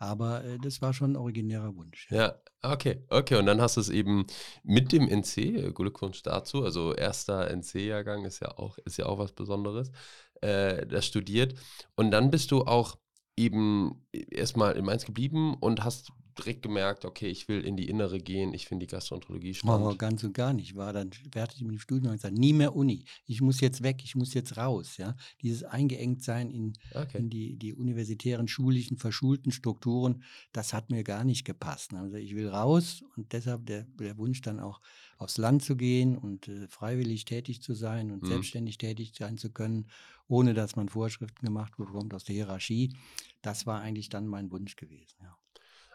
Aber 0.00 0.42
äh, 0.44 0.58
das 0.58 0.80
war 0.80 0.94
schon 0.94 1.12
ein 1.12 1.16
originärer 1.16 1.76
Wunsch. 1.76 2.08
Ja, 2.10 2.34
okay, 2.62 3.04
okay. 3.10 3.36
Und 3.36 3.44
dann 3.44 3.60
hast 3.60 3.76
du 3.76 3.82
es 3.82 3.90
eben 3.90 4.26
mit 4.64 4.92
dem 4.92 5.06
NC, 5.06 5.36
äh, 5.38 5.72
Glückwunsch 5.72 6.22
dazu, 6.22 6.64
also 6.64 6.94
erster 6.94 7.50
NC-Jahrgang 7.50 8.24
ist 8.24 8.40
ja 8.40 8.56
auch, 8.56 8.78
ist 8.78 8.96
ja 8.96 9.04
auch 9.06 9.18
was 9.18 9.32
Besonderes, 9.32 9.92
äh, 10.40 10.86
das 10.86 11.04
studiert. 11.04 11.54
Und 11.96 12.12
dann 12.12 12.30
bist 12.30 12.50
du 12.50 12.62
auch 12.62 12.96
eben 13.36 14.06
erstmal 14.12 14.74
in 14.76 14.86
Mainz 14.86 15.04
geblieben 15.04 15.54
und 15.60 15.84
hast 15.84 16.12
direkt 16.38 16.62
gemerkt, 16.62 17.04
okay, 17.04 17.28
ich 17.28 17.48
will 17.48 17.60
in 17.60 17.76
die 17.76 17.88
Innere 17.88 18.18
gehen, 18.18 18.54
ich 18.54 18.66
finde 18.66 18.86
die 18.86 18.90
Gastroenterologie 18.92 19.54
spannend. 19.54 19.98
ganz 19.98 20.22
und 20.24 20.32
gar 20.34 20.52
nicht. 20.52 20.70
Ich 20.70 20.76
war 20.76 20.92
dann 20.92 21.10
fertig 21.32 21.62
mit 21.62 21.72
dem 21.72 21.78
Studium 21.78 22.10
und 22.12 22.16
gesagt, 22.18 22.36
nie 22.36 22.52
mehr 22.52 22.74
Uni. 22.76 23.04
Ich 23.26 23.40
muss 23.40 23.60
jetzt 23.60 23.82
weg, 23.82 24.02
ich 24.04 24.14
muss 24.14 24.34
jetzt 24.34 24.56
raus. 24.56 24.96
Ja? 24.96 25.16
Dieses 25.42 25.64
Eingeengtsein 25.64 26.50
in, 26.50 26.72
Okay. 26.94 27.18
in 27.18 27.30
die, 27.30 27.56
die 27.56 27.74
universitären, 27.74 28.48
schulischen, 28.48 28.96
verschulten 28.96 29.52
Strukturen, 29.52 30.22
das 30.52 30.72
hat 30.72 30.90
mir 30.90 31.04
gar 31.04 31.24
nicht 31.24 31.44
gepasst. 31.44 31.92
Also 31.94 32.16
ich 32.16 32.34
will 32.34 32.48
raus 32.48 33.02
und 33.16 33.32
deshalb 33.32 33.66
der, 33.66 33.84
der 33.98 34.16
Wunsch 34.18 34.40
dann 34.42 34.60
auch 34.60 34.80
aufs 35.18 35.36
Land 35.38 35.62
zu 35.62 35.76
gehen 35.76 36.16
und 36.16 36.48
äh, 36.48 36.66
freiwillig 36.68 37.24
tätig 37.24 37.62
zu 37.62 37.74
sein 37.74 38.10
und 38.10 38.22
Mhm. 38.22 38.26
selbstständig 38.28 38.78
tätig 38.78 39.12
sein 39.18 39.36
zu 39.38 39.50
können, 39.50 39.86
ohne 40.28 40.54
dass 40.54 40.76
man 40.76 40.88
Vorschriften 40.88 41.44
gemacht 41.44 41.76
bekommt 41.76 42.14
aus 42.14 42.24
der 42.24 42.34
Hierarchie. 42.34 42.94
Das 43.42 43.66
war 43.66 43.80
eigentlich 43.80 44.08
dann 44.08 44.26
mein 44.26 44.50
Wunsch 44.50 44.76
gewesen. 44.76 45.16
Ja. 45.22 45.36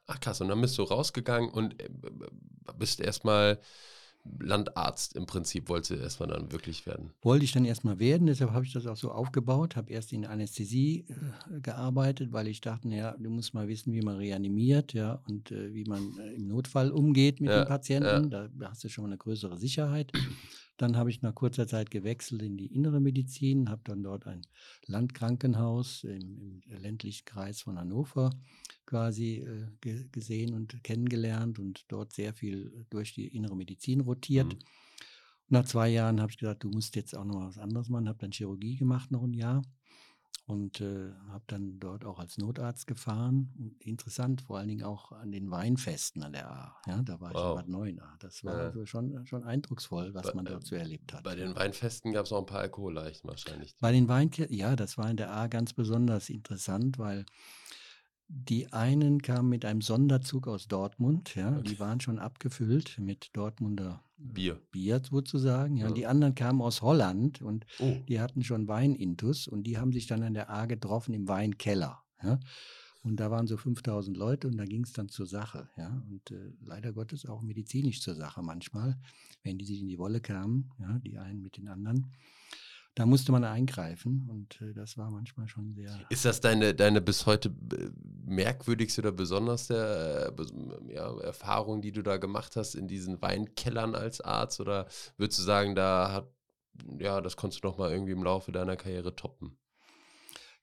Ach 0.08 0.20
krass, 0.20 0.42
und 0.42 0.50
dann 0.50 0.62
bist 0.62 0.78
du 0.78 0.84
rausgegangen 0.84 1.50
und 1.50 1.82
äh, 1.82 1.90
bist 2.78 3.00
erstmal 3.00 3.60
Landarzt 4.40 5.16
im 5.16 5.28
Prinzip, 5.28 5.70
wolltest 5.70 5.92
du 5.92 5.96
erstmal 5.96 6.30
dann 6.30 6.52
wirklich 6.52 6.88
werden. 6.88 7.12
wollte 7.22 7.46
ich 7.46 7.52
dann 7.52 7.64
erstmal 7.64 8.00
werden, 8.00 8.26
deshalb 8.26 8.52
habe 8.52 8.66
ich 8.66 8.74
das 8.74 8.88
auch 8.88 8.98
so 8.98 9.12
aufgebaut, 9.12 9.76
habe 9.76 9.92
erst 9.92 10.14
in 10.14 10.26
Anästhesie 10.26 11.06
äh, 11.08 11.60
gearbeitet, 11.62 12.34
weil 12.34 12.48
ich 12.48 12.60
dachte, 12.60 12.88
naja, 12.88 13.16
du 13.20 13.30
musst 13.30 13.54
mal 13.54 13.68
wissen, 13.68 13.94
wie 13.94 14.02
man 14.02 14.18
reanimiert, 14.18 14.94
ja, 14.94 15.22
und 15.28 15.52
äh, 15.52 15.74
wie 15.74 15.86
man 15.86 16.18
äh, 16.18 16.34
im 16.34 16.48
Notfall 16.48 16.90
umgeht 16.90 17.40
mit 17.40 17.52
Ja, 17.52 17.60
den 17.60 17.68
Patienten. 17.68 18.30
Da 18.32 18.50
hast 18.64 18.84
du 18.84 18.90
schon 18.90 19.04
mal 19.04 19.10
eine 19.10 19.18
größere 19.18 19.58
Sicherheit. 19.58 20.12
Dann 20.78 20.98
habe 20.98 21.10
ich 21.10 21.22
nach 21.22 21.36
kurzer 21.36 21.68
Zeit 21.68 21.92
gewechselt 21.92 22.42
in 22.42 22.58
die 22.58 22.74
innere 22.74 23.00
Medizin, 23.00 23.70
habe 23.70 23.82
dann 23.86 24.02
dort 24.04 24.26
ein 24.26 24.42
Landkrankenhaus 24.88 26.04
im, 26.04 26.62
im 26.68 26.82
ländlichen 26.82 27.26
Kreis 27.26 27.62
von 27.62 27.78
Hannover 27.78 28.32
quasi 28.86 29.38
äh, 29.38 29.68
ge 29.82 30.08
gesehen 30.12 30.54
und 30.54 30.84
kennengelernt 30.84 31.60
und 31.60 31.86
dort 31.88 32.14
sehr 32.14 32.34
viel 32.34 32.86
durch 32.90 33.14
die 33.14 33.28
innere 33.28 33.56
Medizin 33.56 34.02
rotiert. 34.02 34.54
Mhm. 34.54 34.60
Nach 35.48 35.66
zwei 35.66 35.90
Jahren 35.90 36.22
habe 36.22 36.32
ich 36.32 36.38
gesagt, 36.38 36.64
du 36.64 36.70
musst 36.70 36.96
jetzt 36.96 37.16
auch 37.16 37.24
noch 37.26 37.36
mal 37.36 37.48
was 37.48 37.58
anderes 37.58 37.90
machen. 37.90 38.08
Habe 38.10 38.18
dann 38.20 38.32
Chirurgie 38.32 38.76
gemacht 38.78 39.12
noch 39.12 39.24
ein 39.24 39.34
Jahr 39.34 39.62
und 40.48 40.82
äh, 40.82 41.12
habe 41.30 41.44
dann 41.48 41.80
dort 41.80 42.04
auch 42.06 42.18
als 42.20 42.38
Notarzt 42.40 42.88
gefahren. 42.88 43.54
Und 43.60 43.84
interessant, 43.86 44.42
vor 44.42 44.58
allen 44.58 44.68
Dingen 44.68 44.84
auch 44.84 45.12
an 45.12 45.32
den 45.32 45.50
Weinfesten 45.52 46.24
an 46.24 46.34
der 46.34 46.50
A. 46.52 46.76
Ja, 46.88 47.02
da 47.04 47.20
war 47.20 47.30
ich 47.32 47.36
Wow. 47.38 47.52
in 47.52 47.56
Bad 47.58 47.68
Neuenahr. 47.70 48.16
Das 48.20 48.44
war 48.44 48.54
Ja. 48.58 48.64
also 48.68 48.86
schon, 48.88 49.26
schon 49.28 49.44
eindrucksvoll, 49.44 50.14
was 50.16 50.28
Bei- 50.28 50.34
man 50.34 50.46
dort 50.46 50.66
so 50.66 50.76
erlebt 50.76 51.14
hat. 51.14 51.24
Bei 51.24 51.36
den 51.36 51.56
Weinfesten 51.56 52.12
gab 52.12 52.26
es 52.26 52.32
auch 52.32 52.40
ein 52.40 52.46
paar 52.48 52.62
Alkoholleichen 52.62 53.28
wahrscheinlich. 53.30 53.76
Bei 53.80 53.92
den 53.92 54.08
Weinke 54.08 54.48
ja, 54.54 54.76
das 54.76 54.98
war 54.98 55.10
in 55.12 55.18
der 55.18 55.32
A 55.32 55.46
ganz 55.48 55.74
besonders 55.74 56.30
interessant, 56.30 56.98
weil 56.98 57.26
die 58.28 58.72
einen 58.74 59.22
kamen 59.22 59.50
mit 59.50 59.66
einem 59.66 59.82
Sonderzug 59.82 60.48
aus 60.48 60.68
Dortmund, 60.68 61.36
ja, 61.36 61.52
die 61.62 61.72
Okay. 61.74 61.80
waren 61.80 62.00
schon 62.02 62.20
abgefüllt 62.20 62.98
mit 63.00 63.30
Dortmunder 63.34 64.04
äh, 64.18 64.24
Bier. 64.34 64.62
Bier 64.72 65.02
sozusagen, 65.08 65.78
ja. 65.78 65.88
Ja. 65.88 65.94
Die 65.94 66.08
anderen 66.08 66.36
kamen 66.36 66.62
aus 66.62 66.82
Holland 66.82 67.42
und 67.42 67.66
Oh, 67.80 67.96
die 68.08 68.20
hatten 68.20 68.44
schon 68.44 68.68
Weinintus 68.68 69.48
und 69.48 69.64
die 69.64 69.78
haben 69.78 69.92
sich 69.94 70.08
dann 70.08 70.24
an 70.24 70.34
der 70.34 70.50
A 70.50 70.66
getroffen 70.66 71.14
im 71.14 71.28
Weinkeller, 71.28 72.02
ja. 72.24 72.40
Und 73.04 73.18
da 73.20 73.30
waren 73.30 73.46
so 73.46 73.56
5000 73.56 74.18
Leute 74.18 74.48
und 74.48 74.58
da 74.58 74.66
ging 74.66 74.84
es 74.84 74.92
dann 74.94 75.10
zur 75.10 75.28
Sache, 75.28 75.70
ja. 75.78 76.02
Und 76.10 76.32
äh, 76.32 76.52
leider 76.66 76.92
Gottes 76.94 77.28
auch 77.28 77.44
medizinisch 77.44 78.02
zur 78.02 78.16
Sache 78.16 78.42
manchmal, 78.42 78.98
wenn 79.44 79.60
die 79.60 79.66
sich 79.66 79.82
in 79.82 79.88
die 79.88 80.00
Wolle 80.00 80.22
kamen, 80.22 80.72
ja, 80.80 80.98
die 81.00 81.20
einen 81.20 81.42
mit 81.44 81.58
den 81.58 81.68
anderen. 81.68 82.08
Da 82.96 83.06
musste 83.06 83.34
man 83.34 83.44
eingreifen 83.44 84.26
und 84.30 84.62
äh, 84.62 84.74
das 84.74 84.98
war 84.98 85.12
manchmal 85.12 85.50
schon 85.50 85.74
sehr. 85.74 86.00
Ist 86.10 86.24
das 86.24 86.40
deine, 86.40 86.74
deine 86.74 87.02
bis 87.02 87.26
heute 87.26 87.50
äh, 87.50 87.90
merkwürdigste 88.26 89.02
oder 89.02 89.12
besonderste 89.12 90.34
äh, 90.38 90.94
ja, 90.94 91.20
Erfahrung, 91.20 91.82
die 91.82 91.92
du 91.92 92.02
da 92.02 92.16
gemacht 92.16 92.56
hast 92.56 92.74
in 92.74 92.88
diesen 92.88 93.22
Weinkellern 93.22 93.96
als 93.96 94.22
Arzt? 94.22 94.62
Oder 94.62 94.88
würdest 95.18 95.40
du 95.40 95.44
sagen, 95.44 95.76
da 95.76 96.14
hat, 96.14 96.34
ja, 96.98 97.20
das 97.20 97.36
konntest 97.36 97.64
du 97.64 97.68
noch 97.68 97.78
mal 97.78 97.92
irgendwie 97.92 98.14
im 98.14 98.24
Laufe 98.24 98.54
deiner 98.54 98.78
Karriere 98.78 99.14
toppen? 99.14 99.58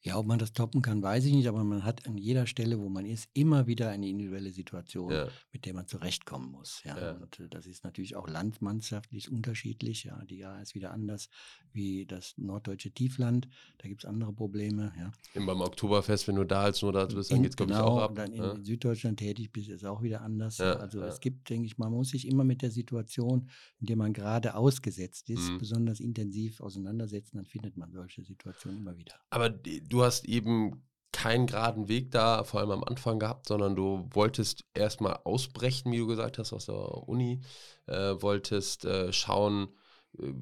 Ja, 0.04 0.18
ob 0.18 0.26
man 0.26 0.38
das 0.40 0.52
toppen 0.52 0.82
kann, 0.82 1.00
weiß 1.00 1.24
ich 1.26 1.32
nicht, 1.32 1.46
aber 1.46 1.62
man 1.62 1.84
hat 1.84 2.06
an 2.08 2.18
jeder 2.18 2.46
Stelle, 2.48 2.80
wo 2.80 2.88
man 2.88 3.06
ist, 3.06 3.28
immer 3.34 3.68
wieder 3.68 3.90
eine 3.90 4.08
individuelle 4.08 4.50
Situation, 4.50 5.12
Ja. 5.12 5.28
mit 5.52 5.64
der 5.64 5.74
man 5.74 5.86
zurechtkommen 5.86 6.50
muss. 6.50 6.82
Ja. 6.84 6.98
Ja. 6.98 7.12
Und 7.12 7.38
äh, 7.38 7.48
das 7.48 7.66
ist 7.66 7.84
natürlich 7.84 8.16
auch 8.16 8.26
landmannschaftlich 8.28 9.30
unterschiedlich. 9.30 10.04
Ja. 10.04 10.20
Die 10.24 10.38
Jahr 10.38 10.60
ist 10.60 10.74
wieder 10.74 10.90
anders 10.92 11.28
wie 11.72 12.04
das 12.04 12.34
norddeutsche 12.36 12.90
Tiefland. 12.90 13.48
Da 13.78 13.88
gibt 13.88 14.02
es 14.02 14.08
andere 14.08 14.32
Probleme. 14.32 14.92
Ja. 14.98 15.12
Eben 15.34 15.46
beim 15.46 15.60
Oktoberfest, 15.60 16.26
wenn 16.28 16.34
du 16.34 16.44
da 16.44 16.62
als 16.64 16.82
Notarzt 16.82 17.14
bist, 17.14 17.30
dann 17.30 17.42
geht 17.42 17.50
es, 17.52 17.56
glaube 17.56 17.72
ich, 17.72 17.78
genau, 17.78 17.88
auch 17.90 18.02
ab. 18.02 18.14
dann 18.16 18.32
in, 18.32 18.42
ja. 18.42 18.52
in 18.52 18.64
Süddeutschland 18.64 19.18
tätig 19.20 19.52
bist, 19.52 19.68
ist 19.68 19.84
auch 19.84 20.02
wieder 20.02 20.22
anders. 20.22 20.60
Also 20.60 21.00
es 21.02 21.20
gibt, 21.20 21.48
denke 21.48 21.66
ich, 21.66 21.78
man 21.78 21.92
muss 21.92 22.08
sich 22.10 22.26
immer 22.26 22.44
mit 22.44 22.62
der 22.62 22.70
Situation, 22.70 23.48
in 23.80 23.86
der 23.86 23.96
man 23.96 24.12
gerade 24.12 24.54
ausgesetzt 24.56 25.30
ist, 25.30 25.48
Mhm. 25.50 25.58
besonders 25.58 26.00
intensiv 26.00 26.60
auseinandersetzen, 26.60 27.36
dann 27.36 27.46
findet 27.46 27.76
man 27.76 27.92
solche 27.92 28.22
Situationen 28.24 28.78
immer 28.80 28.96
wieder. 28.96 29.14
Aber 29.30 29.48
die- 29.48 29.80
du 29.92 30.02
hast 30.02 30.24
eben 30.24 30.82
keinen 31.12 31.46
geraden 31.46 31.88
Weg 31.88 32.10
da, 32.10 32.42
vor 32.44 32.60
allem 32.60 32.70
am 32.70 32.84
Anfang 32.84 33.18
gehabt, 33.18 33.46
sondern 33.46 33.76
du 33.76 34.08
wolltest 34.12 34.64
erstmal 34.74 35.20
ausbrechen, 35.24 35.92
wie 35.92 35.98
du 35.98 36.06
gesagt 36.06 36.38
hast, 36.38 36.52
aus 36.52 36.66
der 36.66 37.08
Uni, 37.08 37.42
äh, 37.86 38.14
wolltest 38.20 38.86
äh, 38.86 39.12
schauen, 39.12 39.68
äh, 40.18 40.32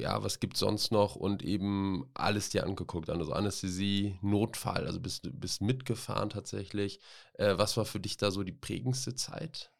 ja, 0.00 0.22
was 0.24 0.40
gibt 0.40 0.54
es 0.54 0.60
sonst 0.60 0.90
noch 0.90 1.14
und 1.14 1.44
eben 1.44 2.04
alles 2.14 2.50
dir 2.50 2.64
angeguckt. 2.64 3.10
Also 3.10 3.32
Anästhesie, 3.32 4.18
Notfall, 4.22 4.86
also 4.86 4.98
bist, 4.98 5.28
bist 5.32 5.62
mitgefahren 5.62 6.30
tatsächlich. 6.30 6.98
Äh, 7.34 7.56
was 7.56 7.76
war 7.76 7.84
für 7.84 8.00
dich 8.00 8.16
da 8.16 8.32
so 8.32 8.42
die 8.42 8.52
prägendste 8.52 9.14
Zeit? 9.14 9.70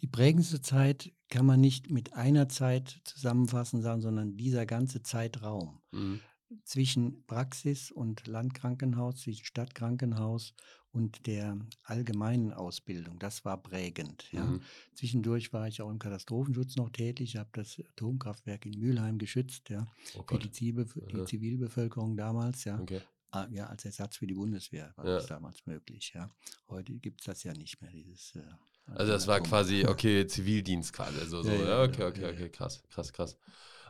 Die 0.00 0.06
prägendste 0.06 0.60
Zeit 0.60 1.12
kann 1.30 1.46
man 1.46 1.60
nicht 1.60 1.90
mit 1.90 2.12
einer 2.12 2.48
Zeit 2.48 3.00
zusammenfassen, 3.04 3.82
sagen, 3.82 4.02
sondern 4.02 4.36
dieser 4.36 4.66
ganze 4.66 5.02
Zeitraum 5.02 5.80
Mhm. 5.90 6.20
Zwischen 6.64 7.24
Praxis 7.26 7.90
und 7.90 8.26
Landkrankenhaus, 8.26 9.16
zwischen 9.22 9.44
Stadtkrankenhaus 9.44 10.54
und 10.92 11.26
der 11.26 11.58
allgemeinen 11.82 12.52
Ausbildung. 12.52 13.18
Das 13.18 13.44
war 13.44 13.60
prägend. 13.60 14.30
Ja. 14.32 14.44
Mhm. 14.44 14.60
Zwischendurch 14.94 15.52
war 15.52 15.66
ich 15.66 15.82
auch 15.82 15.90
im 15.90 15.98
Katastrophenschutz 15.98 16.76
noch 16.76 16.90
tätig, 16.90 17.36
habe 17.36 17.50
das 17.52 17.80
Atomkraftwerk 17.80 18.66
in 18.66 18.78
Mülheim 18.78 19.18
geschützt, 19.18 19.70
ja, 19.70 19.86
Oh 20.14 20.24
für 20.28 20.38
die, 20.38 20.50
die. 20.50 21.24
Zivilbevölkerung 21.24 22.16
damals, 22.16 22.64
ja. 22.64 22.78
Okay. 22.80 23.00
Ah, 23.32 23.48
ja, 23.50 23.66
als 23.66 23.84
Ersatz 23.84 24.16
für 24.18 24.28
die 24.28 24.34
Bundeswehr 24.34 24.92
war 24.94 25.04
Ja. 25.06 25.16
das 25.16 25.26
damals 25.26 25.66
möglich, 25.66 26.12
ja. 26.14 26.30
Heute 26.68 26.92
gibt 26.94 27.20
es 27.20 27.26
das 27.26 27.42
ja 27.42 27.52
nicht 27.52 27.82
mehr, 27.82 27.90
dieses. 27.90 28.36
Äh, 28.36 28.42
Also 28.86 29.10
das 29.12 29.26
war 29.26 29.40
quasi, 29.40 29.84
okay, 29.88 30.24
Zivildienst 30.28 30.92
quasi. 30.92 31.18
Also 31.18 31.42
so, 31.42 31.50
Ja, 31.50 31.82
ja, 31.82 31.82
okay, 31.82 32.04
okay, 32.04 32.26
okay, 32.32 32.48
krass, 32.50 32.84
krass, 32.88 33.12
krass. 33.12 33.36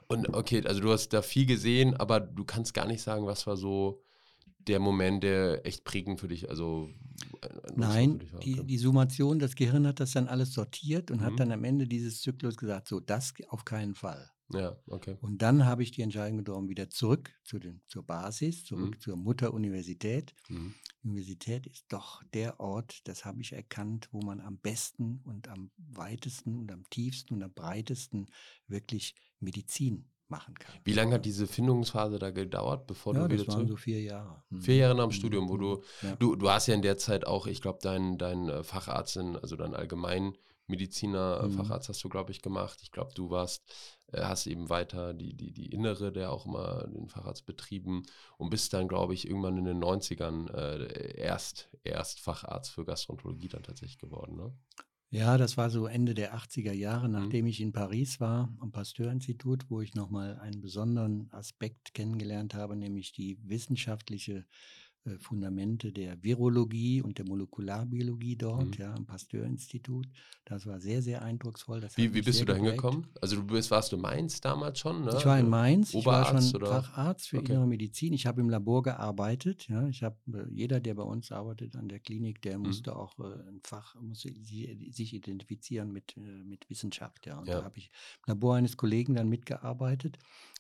Und 0.09 0.35
okay, 0.35 0.63
also 0.67 0.81
du 0.81 0.91
hast 0.93 1.09
da 1.11 1.23
viel 1.23 1.47
gesehen, 1.47 1.95
aber 1.95 2.21
du 2.21 2.45
kannst 2.45 2.75
gar 2.75 2.87
nicht 2.87 3.03
sagen, 3.03 3.27
was 3.27 3.47
war 3.47 3.57
so 3.57 4.03
der 4.59 4.81
Moment, 4.81 5.25
der 5.25 5.67
echt 5.67 5.85
prägend 5.85 6.21
für 6.21 6.29
dich, 6.29 6.49
also 6.51 6.91
Ausdruck 7.79 8.13
für 8.13 8.19
Nein, 8.19 8.19
dich 8.19 8.33
war. 8.33 8.41
die, 8.43 8.55
Okay. 8.55 8.67
die 8.67 8.79
Summation, 8.79 9.39
das 9.39 9.55
Gehirn 9.55 9.87
hat 9.87 10.01
das 10.01 10.13
dann 10.13 10.29
alles 10.29 10.53
sortiert 10.53 11.11
und 11.11 11.21
Mhm. 11.21 11.25
hat 11.25 11.41
dann 11.41 11.53
am 11.53 11.65
Ende 11.65 11.87
dieses 11.87 12.21
Zyklus 12.21 12.57
gesagt, 12.57 12.89
so, 12.89 13.01
das 13.01 13.35
auf 13.49 13.65
keinen 13.65 13.95
Fall. 13.95 14.31
Ja, 14.53 14.77
okay. 14.87 15.17
Und 15.21 15.41
dann 15.43 15.65
habe 15.65 15.83
ich 15.83 15.91
die 15.91 16.03
Entscheidung 16.03 16.39
getroffen, 16.39 16.69
wieder 16.69 16.91
zurück 16.91 17.33
zu 17.45 17.59
den, 17.59 17.83
zur 17.87 18.05
Basis, 18.05 18.65
zurück 18.65 18.97
Mhm. 18.97 19.01
zur 19.01 19.17
Mutteruniversität. 19.17 20.35
Mhm. 20.49 20.75
Universität 21.03 21.67
ist 21.67 21.87
doch 21.93 22.23
der 22.33 22.61
Ort, 22.61 23.07
das 23.09 23.25
habe 23.25 23.41
ich 23.41 23.53
erkannt, 23.53 24.09
wo 24.13 24.21
man 24.21 24.41
am 24.41 24.59
besten 24.59 25.21
und 25.25 25.49
am 25.49 25.71
weitesten 25.77 26.57
und 26.59 26.71
am 26.73 26.89
tiefsten 26.91 27.35
und 27.35 27.43
am 27.43 27.53
breitesten 27.53 28.27
wirklich 28.69 29.15
Medizin 29.45 30.09
machen 30.29 30.55
kann. 30.59 30.75
Wie 30.85 30.95
lange 30.95 31.15
hat 31.15 31.25
diese 31.27 31.47
Findungsphase 31.47 32.19
da 32.19 32.31
gedauert, 32.31 32.87
bevor 32.87 33.15
ja, 33.15 33.29
du 33.29 33.35
wieder 33.35 33.45
das 33.45 33.55
waren 33.55 33.69
so 33.69 33.77
vier 33.77 34.01
Jahre. 34.03 34.43
Mhm. 34.51 34.61
Vier 34.63 34.77
Jahre 34.77 34.95
nach 34.95 35.05
dem 35.05 35.09
Mhm. 35.11 35.13
Studium, 35.13 35.49
wo 35.51 35.57
du, 35.59 35.83
Ja. 36.03 36.17
du, 36.17 36.35
du 36.35 36.51
hast 36.51 36.67
ja 36.67 36.75
in 36.75 36.83
der 36.83 36.97
Zeit 36.97 37.27
auch, 37.27 37.47
ich 37.47 37.61
glaube, 37.61 37.79
dein, 37.83 38.17
dein 38.19 38.49
äh, 38.49 38.65
Facharzt, 38.65 39.17
in, 39.17 39.37
also 39.37 39.55
dein 39.57 39.75
Allgemeinmediziner, 39.75 41.43
Mhm. 41.47 41.51
Facharzt 41.53 41.89
hast 41.89 42.03
du, 42.03 42.09
glaube 42.09 42.33
ich, 42.33 42.41
gemacht. 42.43 42.79
Ich 42.83 42.91
glaube, 42.91 43.13
du 43.15 43.31
warst, 43.31 43.63
äh, 44.13 44.23
hast 44.23 44.47
eben 44.47 44.71
weiter 44.71 45.13
die, 45.15 45.35
die, 45.35 45.53
die 45.53 45.67
Innere, 45.67 46.11
der 46.11 46.33
auch 46.33 46.47
immer 46.47 46.87
den 46.89 47.09
Facharzt 47.09 47.45
betrieben 47.47 48.03
und 48.39 48.49
bist 48.51 48.73
dann, 48.73 48.89
glaube 48.89 49.15
ich, 49.15 49.29
irgendwann 49.29 49.59
in 49.59 49.67
den 49.67 49.79
90ern 49.83 50.51
äh, 50.53 51.17
erst, 51.21 51.69
erst 51.85 52.21
Facharzt 52.21 52.71
für 52.71 52.85
Gastroenterologie 52.87 53.49
dann 53.49 53.63
tatsächlich 53.63 53.99
geworden, 53.99 54.37
ne? 54.37 54.53
Ja, 55.15 55.39
das 55.39 55.57
war 55.57 55.71
so 55.71 55.87
Ende 55.87 56.13
der 56.13 56.35
80er 56.35 56.73
Mhm. 56.73 56.73
Jahre, 56.73 57.09
nachdem 57.09 57.47
ich 57.47 57.61
in 57.61 57.73
Paris 57.73 58.19
war, 58.21 58.53
am 58.59 58.73
Pasteur-Institut, 58.73 59.71
wo 59.71 59.81
ich 59.81 59.95
nochmal 59.95 60.39
einen 60.41 60.61
besonderen 60.61 61.31
Aspekt 61.33 61.95
kennengelernt 61.95 62.53
habe, 62.55 62.75
nämlich 62.75 63.13
die 63.13 63.39
wissenschaftliche 63.49 64.45
äh, 65.05 65.19
Fundamente 65.19 65.93
der 65.93 66.23
Virologie 66.23 67.03
und 67.03 67.19
der 67.19 67.27
Molekularbiologie 67.27 68.37
dort, 68.37 68.67
Mhm. 68.67 68.73
ja, 68.79 68.95
am 68.95 69.05
Pasteur-Institut. 69.07 70.09
Das 70.47 70.67
war 70.67 70.81
sehr, 70.81 71.01
sehr 71.03 71.23
eindrucksvoll. 71.23 71.83
Wie, 71.97 72.13
wie 72.15 72.23
bist 72.23 72.41
du 72.41 72.45
da 72.45 72.55
hingekommen? 72.55 73.07
Also 73.21 73.37
du 73.37 73.45
bist, 73.45 73.71
warst 73.71 73.93
du 73.93 73.97
Mainz 73.97 74.41
damals 74.41 74.79
schon, 74.79 75.05
ne? 75.05 75.15
Ich 75.19 75.25
war 75.25 75.39
in 75.39 75.49
Mainz, 75.49 75.95
ich 75.95 76.05
war 76.07 76.21
Oberarzt 76.23 76.51
schon 76.51 76.63
oder? 76.63 76.83
Facharzt 76.83 77.29
für 77.29 77.39
Okay. 77.39 77.53
innere 77.53 77.67
Medizin. 77.67 78.13
Ich 78.13 78.27
habe 78.27 78.41
im 78.41 78.51
Labor 78.51 78.83
gearbeitet. 78.83 79.69
Ja. 79.69 79.87
Ich 79.89 80.03
habe 80.03 80.17
äh, 80.33 80.47
jeder, 80.55 80.81
der 80.81 80.95
bei 80.95 81.03
uns 81.03 81.33
arbeitet 81.33 81.77
an 81.77 81.89
der 81.89 81.99
Klinik, 82.01 82.43
der 82.43 82.59
Mhm. 82.59 82.67
musste 82.67 82.95
auch 82.97 83.19
äh, 83.19 83.25
ein 83.49 83.61
Fach, 83.63 83.95
musste 84.01 84.33
sich 84.35 85.15
identifizieren 85.15 85.93
mit, 85.93 86.17
äh, 86.17 86.21
mit 86.21 86.69
Wissenschaft. 86.69 87.27
Ja. 87.27 87.39
Und 87.39 87.49
Ja. 87.49 87.59
da 87.59 87.65
habe 87.65 87.79
ich 87.79 87.91
im 88.27 88.35
Labor 88.35 88.57
eines 88.57 88.77
Kollegen 88.77 89.15
dann 89.15 89.29
mitgearbeitet, 89.29 90.19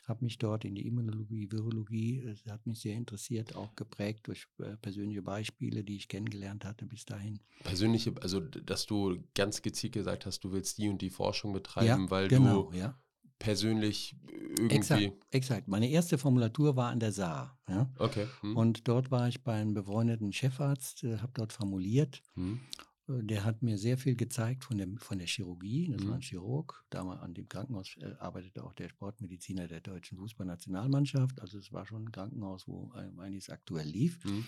habe 0.08 0.24
mich 0.24 0.38
dort 0.38 0.64
in 0.64 0.74
die 0.74 0.86
Immunologie, 0.86 1.50
Virologie, 1.50 2.18
äh, 2.20 2.34
das 2.34 2.52
hat 2.52 2.66
mich 2.66 2.80
sehr 2.80 2.94
interessiert, 2.94 3.56
auch 3.56 3.74
geprägt 3.74 4.26
durch 4.26 4.46
äh, 4.58 4.76
persönliche 4.76 5.22
Beispiele, 5.22 5.84
die 5.84 5.96
ich 5.96 6.08
kennengelernt 6.08 6.64
hatte 6.64 6.86
bis 6.86 7.04
dahin. 7.04 7.40
Persönliche, 7.62 8.14
also 8.20 8.40
dass 8.40 8.86
du 8.86 9.18
ganz 9.34 9.62
gezielt 9.62 9.94
gesagt 9.94 10.26
hast, 10.26 10.40
du 10.44 10.52
willst 10.52 10.78
die 10.78 10.88
und 10.88 11.00
die 11.00 11.10
Forschung 11.10 11.52
betreiben, 11.52 12.10
weil 12.10 12.28
genau, 12.28 12.70
du 12.70 12.76
ja. 12.76 12.98
persönlich 13.38 14.16
irgendwie. 14.58 14.74
Exakt, 14.76 15.26
exakt. 15.30 15.68
Meine 15.68 15.88
erste 15.88 16.18
Formulatur 16.18 16.76
war 16.76 16.90
an 16.90 17.00
der 17.00 17.12
Saar. 17.12 17.58
Ja. 17.68 17.90
Okay. 17.98 18.26
Hm. 18.40 18.56
Und 18.56 18.88
dort 18.88 19.10
war 19.10 19.28
ich 19.28 19.42
bei 19.42 19.54
einem 19.54 19.74
befreundeten 19.74 20.32
Chefarzt, 20.32 21.04
äh, 21.04 21.18
habe 21.18 21.32
dort 21.34 21.52
formuliert. 21.52 22.22
Hm. 22.34 22.60
Äh, 23.08 23.22
Der 23.22 23.44
hat 23.44 23.62
mir 23.62 23.78
sehr 23.78 23.98
viel 23.98 24.16
gezeigt 24.16 24.64
von 24.64 24.78
der, 24.78 24.88
von 24.98 25.18
der 25.18 25.26
Chirurgie. 25.26 25.90
Das 25.92 26.02
Mhm. 26.02 26.08
war 26.08 26.14
ein 26.16 26.20
Chirurg. 26.22 26.84
Damals 26.90 27.20
an 27.20 27.34
dem 27.34 27.48
Krankenhaus 27.48 27.96
äh, 27.98 28.14
arbeitete 28.18 28.62
auch 28.64 28.72
der 28.72 28.88
Sportmediziner 28.88 29.68
der 29.68 29.80
deutschen 29.80 30.18
Fußballnationalmannschaft. 30.18 31.40
Also 31.40 31.58
es 31.58 31.72
war 31.72 31.86
schon 31.86 32.04
ein 32.04 32.12
Krankenhaus, 32.12 32.66
wo 32.68 32.90
ein- 32.92 33.18
einiges 33.20 33.50
aktuell 33.50 33.86
lief. 33.88 34.22
Hm. 34.24 34.38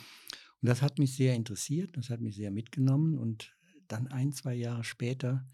Und 0.63 0.69
das 0.69 0.81
hat 0.83 0.99
mich 0.99 1.15
sehr 1.15 1.35
interessiert, 1.35 1.97
das 1.97 2.09
hat 2.11 2.21
mich 2.21 2.35
sehr 2.37 2.51
mitgenommen. 2.51 3.19
Und 3.19 3.55
dann 3.89 4.07
ein, 4.09 4.33
zwei 4.33 4.55
Jahre 4.55 4.85
später 4.85 5.47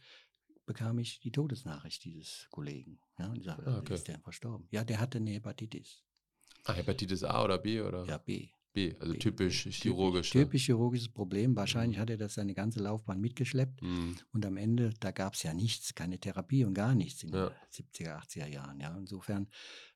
bekam 0.64 0.98
ich 1.00 1.18
die 1.20 1.32
Todesnachricht 1.32 2.04
dieses 2.04 2.46
Kollegen. 2.50 3.00
Ja, 3.18 3.28
und 3.30 3.36
ich 3.36 3.44
sagte, 3.44 3.66
Ah, 3.66 3.78
okay. 3.78 3.94
ist 3.94 4.06
der 4.08 4.20
verstorben? 4.20 4.68
Ja, 4.70 4.84
der 4.84 5.00
hatte 5.00 5.18
eine 5.18 5.30
Hepatitis. 5.32 6.04
Ah, 6.64 6.72
Hepatitis 6.74 7.24
A 7.24 7.42
oder 7.44 7.58
B 7.58 7.80
oder 7.82 8.04
Ja, 8.04 8.18
B. 8.18 8.50
B, 8.72 8.94
also 9.00 9.12
B. 9.12 9.18
typisch 9.18 9.64
chirurgisch. 9.70 10.34
ne? 10.34 10.42
Typisch 10.44 10.64
chirurgisches 10.66 11.08
Problem. 11.08 11.54
Wahrscheinlich 11.56 11.98
hat 11.98 12.08
er 12.10 12.16
das 12.16 12.34
seine 12.34 12.54
ganze 12.54 12.80
Laufbahn 12.80 13.20
mitgeschleppt. 13.20 13.80
Hm. 13.82 14.16
Und 14.32 14.46
am 14.46 14.56
Ende, 14.56 14.90
da 15.00 15.10
gab 15.10 15.34
es 15.34 15.42
ja 15.42 15.52
nichts, 15.52 15.94
keine 15.94 16.18
Therapie 16.18 16.64
und 16.64 16.74
gar 16.74 16.94
nichts 16.94 17.22
in 17.22 17.34
Ja. 17.34 17.50
den 17.50 17.56
70er, 17.70 18.16
80er 18.18 18.46
Jahren. 18.46 18.80
Ja. 18.80 18.96
Insofern 18.96 19.48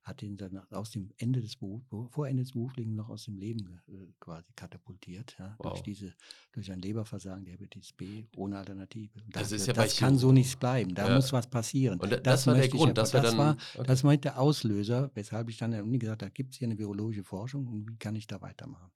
hat 0.07 0.23
ihn 0.23 0.37
dann 0.37 0.57
aus 0.71 0.93
dem 0.93 1.11
Ende 1.17 1.41
des 1.41 1.57
Beruf, 1.57 1.83
vor 2.11 2.29
Ende 2.29 2.45
des 2.45 2.53
Berufslebens 2.53 2.95
noch 2.97 3.09
aus 3.09 3.25
dem 3.25 3.37
Leben 3.37 3.81
äh, 3.89 4.07
quasi 4.21 4.53
katapultiert. 4.55 5.35
Ja. 5.39 5.57
Durch 5.61 5.75
Wow. 5.79 5.83
diese, 5.83 6.15
durch 6.53 6.71
ein 6.71 6.79
Leberversagen 6.79 7.45
der 7.45 7.55
Hepatitis 7.55 7.93
B 7.93 8.25
ohne 8.37 8.57
Alternative. 8.59 9.19
Das 9.31 9.43
das 9.51 9.53
ist 9.53 9.67
ja 9.67 9.73
das 9.73 9.97
kann 9.97 10.17
so 10.17 10.31
nicht 10.31 10.61
bleiben. 10.61 10.95
Da 10.95 11.09
Ja. 11.09 11.17
muss 11.17 11.33
was 11.33 11.49
passieren. 11.51 11.99
Und 11.99 12.13
da- 12.13 12.19
das 12.19 12.47
war 12.47 12.55
der 12.55 12.65
ich 12.67 12.71
Grund, 12.71 12.91
einfach- 12.97 13.03
das 13.03 13.15
war 13.15 13.23
dann- 13.23 13.37
war, 13.39 13.57
okay. 13.75 13.87
das 13.89 14.05
war 14.05 14.17
der 14.17 14.39
Auslöser, 14.41 15.11
weshalb 15.15 15.49
ich 15.49 15.57
dann 15.59 15.67
an 15.73 15.79
der 15.79 15.85
Uni 15.85 15.99
gesagt 15.99 16.23
habe, 16.23 16.31
da 16.31 16.33
gibt 16.33 16.53
es 16.53 16.59
hier 16.61 16.69
eine 16.69 16.79
virologische 16.79 17.25
Forschung 17.25 17.67
und 17.67 17.91
wie 17.91 17.97
kann 17.97 18.15
ich 18.15 18.29
da 18.29 18.41
weitermachen? 18.41 18.93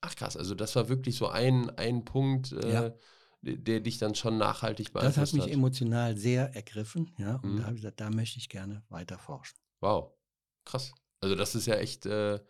Ach 0.00 0.14
krass, 0.14 0.36
also 0.36 0.54
das 0.54 0.76
war 0.76 0.88
wirklich 0.88 1.16
so 1.16 1.26
ein, 1.28 1.70
ein 1.70 2.04
Punkt, 2.04 2.52
äh, 2.52 2.72
Ja. 2.72 2.94
der, 3.42 3.80
dich 3.80 3.98
dann 3.98 4.14
schon 4.14 4.38
nachhaltig 4.38 4.86
Das 4.86 4.92
beeinflusst 4.92 5.32
hat 5.32 5.38
mich 5.38 5.42
hat. 5.46 5.50
emotional 5.52 6.16
sehr 6.16 6.54
ergriffen, 6.54 7.10
ja, 7.18 7.36
und 7.36 7.54
Mhm. 7.54 7.56
da 7.56 7.62
habe 7.64 7.74
ich 7.74 7.80
gesagt, 7.82 8.00
da 8.00 8.10
möchte 8.10 8.38
ich 8.38 8.48
gerne 8.48 8.84
weiter 8.88 9.18
forschen. 9.18 9.58
Wow, 9.80 10.12
krass. 10.64 10.92
Also 11.20 11.34
das 11.34 11.54
ist 11.54 11.66
ja 11.66 11.74
echt 11.76 12.06
äh, 12.06 12.40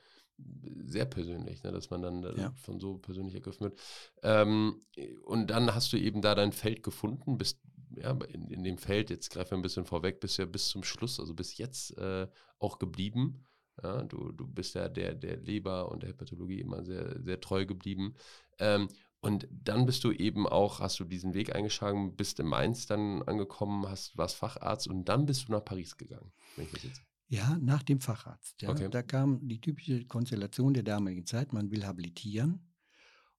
sehr 0.86 1.04
persönlich, 1.04 1.62
ne, 1.62 1.72
dass 1.72 1.90
man 1.90 2.02
dann 2.02 2.24
äh, 2.24 2.40
Ja. 2.40 2.52
von 2.62 2.80
so 2.80 2.98
persönlich 2.98 3.34
ergriffen 3.34 3.64
wird. 3.64 3.80
Ähm, 4.22 4.80
und 5.24 5.48
dann 5.48 5.74
hast 5.74 5.92
du 5.92 5.98
eben 5.98 6.22
da 6.22 6.34
dein 6.34 6.52
Feld 6.52 6.82
gefunden, 6.82 7.38
bist 7.38 7.60
ja, 7.96 8.12
in, 8.28 8.48
in 8.48 8.64
dem 8.64 8.78
Feld, 8.78 9.10
jetzt 9.10 9.30
greifen 9.30 9.52
wir 9.52 9.58
ein 9.58 9.62
bisschen 9.62 9.84
vorweg, 9.84 10.20
bist 10.20 10.38
ja 10.38 10.46
bis 10.46 10.68
zum 10.68 10.82
Schluss, 10.82 11.20
also 11.20 11.34
bis 11.34 11.58
jetzt 11.58 11.96
äh, 11.98 12.26
auch 12.58 12.78
geblieben. 12.78 13.46
Ja, 13.82 14.02
du, 14.02 14.32
du 14.32 14.46
bist 14.46 14.74
ja 14.74 14.88
der, 14.88 15.14
der 15.14 15.36
Leber 15.38 15.90
und 15.90 16.02
der 16.02 16.10
Hepatologie 16.10 16.60
immer 16.60 16.84
sehr, 16.84 17.20
sehr 17.22 17.40
treu 17.40 17.66
geblieben. 17.66 18.14
Ähm, 18.58 18.88
und 19.20 19.46
dann 19.50 19.86
bist 19.86 20.04
du 20.04 20.10
eben 20.10 20.46
auch, 20.48 20.80
hast 20.80 20.98
du 21.00 21.04
diesen 21.04 21.32
Weg 21.32 21.54
eingeschlagen, 21.54 22.16
bist 22.16 22.40
in 22.40 22.46
Mainz 22.46 22.86
dann 22.86 23.22
angekommen, 23.22 23.86
hast, 23.88 24.16
warst 24.16 24.36
Facharzt 24.36 24.88
und 24.88 25.04
dann 25.04 25.26
bist 25.26 25.48
du 25.48 25.52
nach 25.52 25.64
Paris 25.64 25.96
gegangen. 25.96 26.32
Wenn 26.56 26.64
ich 26.66 26.72
das 26.72 26.82
jetzt 26.82 27.02
Ja, 27.32 27.56
nach 27.62 27.82
dem 27.82 27.98
Facharzt. 28.00 28.60
Ja. 28.60 28.68
Okay. 28.68 28.88
Da 28.90 29.02
kam 29.02 29.48
die 29.48 29.58
typische 29.58 30.04
Konstellation 30.04 30.74
der 30.74 30.82
damaligen 30.82 31.24
Zeit, 31.24 31.54
man 31.54 31.70
will 31.70 31.86
habilitieren 31.86 32.60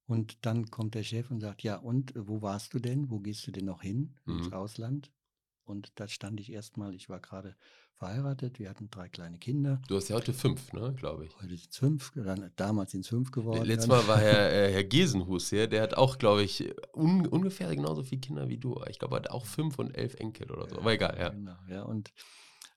und 0.08 0.44
dann 0.48 0.72
kommt 0.72 0.96
der 0.96 1.04
Chef 1.04 1.30
und 1.30 1.42
sagt, 1.42 1.62
ja 1.62 1.76
und, 1.78 2.16
äh, 2.16 2.28
wo 2.28 2.42
warst 2.42 2.74
du 2.74 2.80
denn? 2.80 3.12
Wo 3.12 3.20
gehst 3.20 3.46
du 3.46 3.52
denn 3.52 3.66
noch 3.66 3.84
hin? 3.84 4.16
Ins 4.26 4.48
Mhm. 4.48 4.54
Ausland? 4.54 5.12
Und 5.64 5.92
da 6.00 6.08
stand 6.08 6.40
ich 6.40 6.52
erstmal, 6.52 6.96
ich 6.96 7.08
war 7.08 7.20
gerade 7.20 7.56
verheiratet, 7.96 8.58
wir 8.58 8.68
hatten 8.68 8.90
drei 8.90 9.10
kleine 9.10 9.38
Kinder. 9.38 9.80
Du 9.88 9.96
hast 9.96 10.10
ja 10.10 10.16
heute 10.16 10.34
fünf, 10.34 10.74
ne, 10.74 10.94
glaube 10.98 11.26
ich. 11.26 11.36
Heute 11.36 11.56
sind 11.56 11.70
es 11.70 11.78
fünf, 11.78 12.12
dann, 12.16 12.52
damals 12.56 12.92
sind 12.94 13.02
es 13.02 13.08
fünf 13.10 13.30
geworden. 13.30 13.64
Letztes. 13.64 13.88
Mal 13.88 14.08
war 14.08 14.18
Herr, 14.20 14.52
äh, 14.70 14.74
Herr 14.74 14.84
Gesenhus 14.84 15.52
hier, 15.52 15.68
der 15.68 15.84
hat 15.84 15.94
auch, 15.96 16.18
glaube 16.18 16.42
ich, 16.42 16.68
un 16.94 17.28
ungefähr 17.28 17.74
genauso 17.76 18.02
viele 18.04 18.22
Kinder 18.22 18.50
wie 18.50 18.58
du. 18.58 18.82
Ich 18.90 18.98
glaube, 18.98 19.16
er 19.16 19.18
hat 19.20 19.30
auch 19.30 19.46
fünf 19.46 19.78
und 19.78 19.92
elf 19.96 20.16
Enkel 20.16 20.50
oder 20.52 20.68
so. 20.68 20.80
Aber 20.80 20.92
egal, 20.94 21.16
ja. 21.20 21.30
Genau, 21.30 21.56
ja. 21.70 21.84
Und 21.84 22.12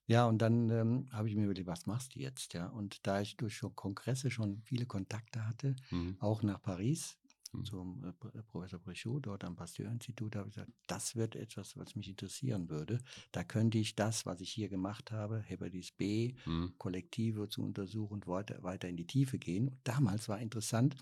ja, 0.07 0.27
und 0.27 0.39
dann 0.39 0.71
ähm, 0.71 1.07
habe 1.13 1.29
ich 1.29 1.35
mir 1.37 1.45
überlegt, 1.45 1.67
was 1.69 1.87
machst 1.87 2.15
du 2.15 2.21
jetzt? 2.21 2.55
Ja. 2.55 2.67
Und 2.69 3.07
da 3.07 3.21
ich 3.21 3.37
durch 3.37 3.57
schon 3.57 3.75
Kongresse 3.75 4.31
schon 4.31 4.63
viele 4.63 4.87
Kontakte 4.87 5.47
hatte, 5.47 5.75
Mhm. 5.91 6.17
auch 6.21 6.43
nach 6.43 6.63
Paris 6.63 7.19
Mhm. 7.53 7.65
zum 7.65 8.05
äh, 8.05 8.09
äh, 8.39 8.43
Professor 8.43 8.79
Brichot, 8.81 9.27
dort 9.27 9.45
am 9.45 9.55
Pasteur-Institut, 9.57 10.35
habe 10.37 10.49
ich 10.49 10.55
gesagt, 10.57 10.73
das 10.89 11.15
wird 11.17 11.37
etwas, 11.37 11.77
was 11.77 11.95
mich 11.95 12.09
interessieren 12.09 12.69
würde. 12.69 12.99
Da 13.33 13.45
könnte 13.45 13.79
ich 13.79 13.95
das, 13.95 14.27
was 14.27 14.41
ich 14.41 14.51
hier 14.51 14.69
gemacht 14.69 15.13
habe, 15.13 15.41
Hepatitis 15.41 15.93
B, 15.93 16.35
Mhm. 16.45 16.75
Kollektive 16.79 17.49
zu 17.49 17.63
untersuchen 17.63 18.15
und 18.15 18.27
weiter, 18.27 18.63
weiter 18.63 18.89
in 18.89 18.97
die 18.97 19.07
Tiefe 19.07 19.39
gehen. 19.39 19.69
Und 19.69 19.79
damals 19.85 20.29
war 20.29 20.41
interessant, 20.41 20.97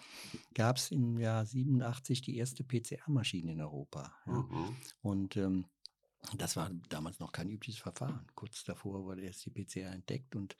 gab 0.54 0.76
es 0.76 0.90
im 0.90 1.18
Jahr 1.18 1.44
87 1.46 2.20
die 2.22 2.36
erste 2.36 2.62
PCR-Maschine 2.64 3.52
in 3.52 3.60
Europa. 3.60 4.12
Ja. 4.26 4.46
Und 5.02 5.36
ähm, 5.36 5.66
das 6.36 6.56
war 6.56 6.70
damals 6.88 7.20
noch 7.20 7.32
kein 7.32 7.48
übliches 7.50 7.78
Verfahren. 7.80 8.26
Kurz 8.34 8.64
davor 8.64 9.04
wurde 9.04 9.22
erst 9.22 9.44
die 9.46 9.50
PCR 9.50 9.92
entdeckt 9.92 10.34
und 10.36 10.56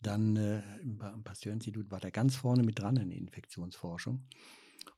dann 0.00 0.36
äh, 0.36 0.62
im 0.80 0.98
Pa- 0.98 1.10
im 1.10 1.22
Pasteur-Institut 1.22 1.90
war 1.90 2.00
der 2.00 2.10
ganz 2.10 2.36
vorne 2.36 2.62
mit 2.62 2.78
dran 2.78 2.96
in 2.96 3.10
der 3.10 3.18
Infektionsforschung. 3.18 4.22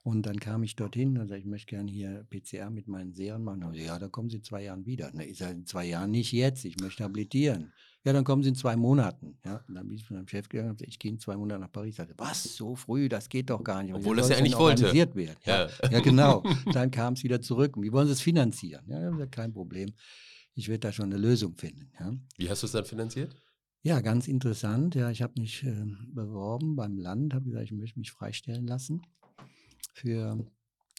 Und 0.06 0.26
dann 0.26 0.38
kam 0.38 0.62
ich 0.62 0.76
dorthin 0.76 1.16
und 1.16 1.28
sagte, 1.28 1.40
ich 1.40 1.46
möchte 1.46 1.70
gerne 1.76 1.90
hier 1.90 2.26
PCR 2.28 2.68
mit 2.68 2.88
meinen 2.88 3.14
Serien 3.14 3.42
machen. 3.42 3.64
Und 3.64 3.72
ich, 3.74 3.86
Ja, 3.86 3.98
dann 3.98 4.12
kommen 4.12 4.28
Sie 4.28 4.36
in 4.36 4.42
zwei 4.44 4.62
Jahren 4.62 4.84
wieder. 4.84 5.10
Na, 5.14 5.24
ich 5.24 5.38
sage, 5.38 5.54
in 5.54 5.64
zwei 5.64 5.86
Jahren 5.86 6.10
nicht 6.10 6.30
jetzt, 6.30 6.66
ich 6.66 6.78
möchte 6.78 7.04
habilitieren. 7.04 7.72
Ja, 8.04 8.12
dann 8.12 8.22
kommen 8.22 8.42
Sie 8.42 8.50
in 8.50 8.54
zwei 8.54 8.76
Monaten. 8.76 9.38
Ja, 9.46 9.64
und 9.66 9.74
dann 9.74 9.88
bin 9.88 9.96
ich 9.96 10.04
von 10.04 10.16
meinem 10.18 10.28
Chef 10.28 10.46
gegangen 10.50 10.72
und 10.72 10.76
gesagt, 10.76 10.90
ich 10.92 10.98
gehe 10.98 11.10
in 11.10 11.18
zwei 11.18 11.38
Monaten 11.38 11.62
nach 11.62 11.72
Paris. 11.72 11.88
Ich 11.92 11.96
sagte, 11.96 12.12
was, 12.18 12.42
so 12.54 12.74
früh, 12.76 13.08
das 13.08 13.30
geht 13.30 13.48
doch 13.48 13.64
gar 13.64 13.82
nicht. 13.82 13.94
Obwohl 13.94 14.16
das 14.16 14.28
ja 14.28 14.36
eigentlich 14.36 14.58
wollte. 14.58 14.92
Werden? 14.92 15.36
Ja, 15.46 15.68
Ja. 15.82 15.90
ja, 15.90 16.00
genau. 16.00 16.42
Dann 16.74 16.90
kam 16.90 17.14
es 17.14 17.24
wieder 17.24 17.40
zurück. 17.40 17.78
Und 17.78 17.82
wie 17.82 17.92
wollen 17.92 18.06
Sie 18.06 18.12
es 18.12 18.20
finanzieren? 18.20 18.84
Ja, 18.88 19.08
gesagt, 19.08 19.32
kein 19.32 19.54
Problem. 19.54 19.94
Ich 20.54 20.68
werde 20.68 20.80
da 20.80 20.92
schon 20.92 21.06
eine 21.06 21.16
Lösung 21.16 21.54
finden. 21.56 21.90
Ja. 21.98 22.12
Wie 22.36 22.50
hast 22.50 22.62
du 22.62 22.66
es 22.66 22.72
dann 22.72 22.84
finanziert? 22.84 23.34
Ja, 23.82 24.02
ganz 24.02 24.28
interessant. 24.28 24.94
Ja, 24.96 25.10
ich 25.10 25.22
habe 25.22 25.40
mich 25.40 25.62
ähm, 25.62 25.96
beworben 26.12 26.76
beim 26.76 26.98
Land, 26.98 27.32
habe 27.32 27.46
gesagt, 27.46 27.64
ich 27.64 27.72
möchte 27.72 27.98
mich 27.98 28.12
freistellen 28.12 28.66
lassen 28.66 29.00
für 29.94 30.44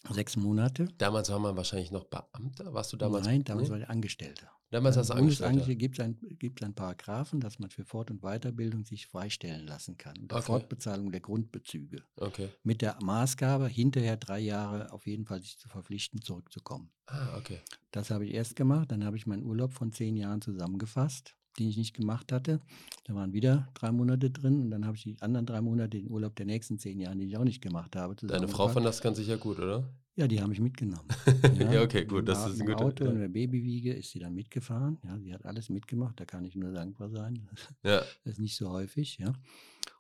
sechs 0.09 0.35
Monate. 0.37 0.87
Damals 0.97 1.29
war 1.29 1.39
man 1.39 1.55
wahrscheinlich 1.57 1.91
noch 1.91 2.05
Beamter. 2.05 2.73
Warst 2.73 2.93
du 2.93 2.97
damals? 2.97 3.25
Nein, 3.25 3.43
damals 3.43 3.67
nee? 3.67 3.73
war 3.73 3.79
ich 3.81 3.89
Angestellter. 3.89 4.51
damals 4.69 4.97
hast 4.97 5.09
du 5.09 5.13
Angestellter. 5.15 5.51
Bundesangestellte 5.53 5.77
gibt 5.77 5.99
es 5.99 6.05
ein, 6.05 6.37
gibt's 6.39 6.63
einen 6.63 6.75
Paragraphen, 6.75 7.39
dass 7.39 7.59
man 7.59 7.69
für 7.71 7.83
Fort- 7.85 8.11
und 8.11 8.21
Weiterbildung 8.21 8.85
sich 8.85 9.07
freistellen 9.07 9.65
lassen 9.65 9.97
kann. 9.97 10.15
Unter 10.19 10.37
Okay. 10.37 10.45
Fortbezahlung 10.45 11.11
der 11.11 11.21
Grundbezüge. 11.21 12.03
Okay. 12.17 12.49
Mit 12.63 12.81
der 12.81 12.97
Maßgabe, 13.01 13.67
hinterher 13.67 14.17
drei 14.17 14.39
Jahre 14.39 14.91
auf 14.91 15.05
jeden 15.07 15.25
Fall 15.25 15.41
sich 15.41 15.57
zu 15.57 15.67
verpflichten, 15.69 16.21
zurückzukommen. 16.21 16.91
Ah, 17.07 17.35
okay. 17.37 17.59
Das 17.91 18.11
habe 18.11 18.25
ich 18.25 18.33
erst 18.33 18.55
gemacht. 18.55 18.91
Dann 18.91 19.03
habe 19.03 19.17
ich 19.17 19.25
meinen 19.25 19.43
Urlaub 19.43 19.73
von 19.73 19.91
zehn 19.91 20.15
Jahren 20.15 20.41
zusammengefasst, 20.41 21.35
den 21.59 21.67
ich 21.69 21.77
nicht 21.77 21.95
gemacht 21.95 22.31
hatte. 22.31 22.59
Da 23.05 23.15
waren 23.15 23.33
wieder 23.33 23.67
drei 23.73 23.91
Monate 23.91 24.29
drin. 24.29 24.61
Und 24.61 24.71
dann 24.71 24.85
habe 24.85 24.97
ich 24.97 25.03
die 25.03 25.15
anderen 25.21 25.45
drei 25.45 25.61
Monate 25.61 25.97
den 25.97 26.09
Urlaub 26.09 26.35
der 26.35 26.45
nächsten 26.45 26.77
zehn 26.79 26.99
Jahre, 26.99 27.15
den 27.17 27.27
ich 27.27 27.37
auch 27.37 27.43
nicht 27.43 27.61
gemacht 27.61 27.95
habe. 27.95 28.15
Deine 28.15 28.47
Frau 28.47 28.67
fand 28.67 28.85
das 28.85 29.01
ganz 29.01 29.17
sicher 29.17 29.37
gut, 29.37 29.59
oder? 29.59 29.87
Ja, 30.17 30.27
die 30.27 30.41
habe 30.41 30.53
ich 30.53 30.59
mitgenommen. 30.61 31.07
Ja, 31.71 31.81
okay, 31.81 32.05
gut, 32.05 32.27
das 32.27 32.47
ist 32.49 32.61
ein 32.61 32.67
guter- 32.67 32.85
Auto 32.85 33.03
ja. 33.05 33.11
in 33.11 33.19
der 33.19 33.27
Babywiege 33.27 33.93
ist 33.93 34.11
sie 34.11 34.19
dann 34.19 34.33
mitgefahren. 34.33 34.97
Ja, 35.03 35.19
sie 35.19 35.33
hat 35.33 35.45
alles 35.45 35.69
mitgemacht. 35.69 36.19
Da 36.19 36.25
kann 36.25 36.45
ich 36.45 36.55
nur 36.55 36.71
dankbar 36.71 37.09
sein. 37.09 37.47
Ja. 37.83 38.01
Das 38.23 38.33
ist 38.33 38.39
nicht 38.39 38.55
so 38.55 38.69
häufig, 38.69 39.17
ja. 39.17 39.33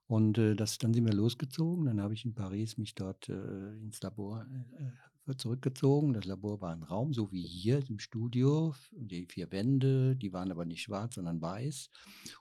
Und 0.07 0.37
äh, 0.37 0.55
das, 0.55 0.77
dann 0.77 0.93
sind 0.93 1.05
wir 1.05 1.13
losgezogen. 1.13 1.85
Dann 1.85 1.99
habe 2.01 2.13
ich 2.13 2.23
in 2.25 2.33
Paris 2.35 2.77
mich 2.77 2.95
dort 2.95 3.27
äh, 3.29 3.73
ins 3.81 4.01
Labor 4.01 4.45
äh, 4.79 4.83
zurückgezogen. 5.33 6.13
Das 6.13 6.25
Labor 6.25 6.61
war 6.61 6.71
ein 6.71 6.83
Raum, 6.83 7.13
so 7.13 7.31
wie 7.31 7.41
hier 7.41 7.83
im 7.89 7.99
Studio. 7.99 8.75
Die 8.91 9.25
vier 9.25 9.51
Wände, 9.51 10.15
die 10.15 10.31
waren 10.33 10.51
aber 10.51 10.65
nicht 10.65 10.83
schwarz, 10.83 11.15
sondern 11.15 11.41
weiß. 11.41 11.89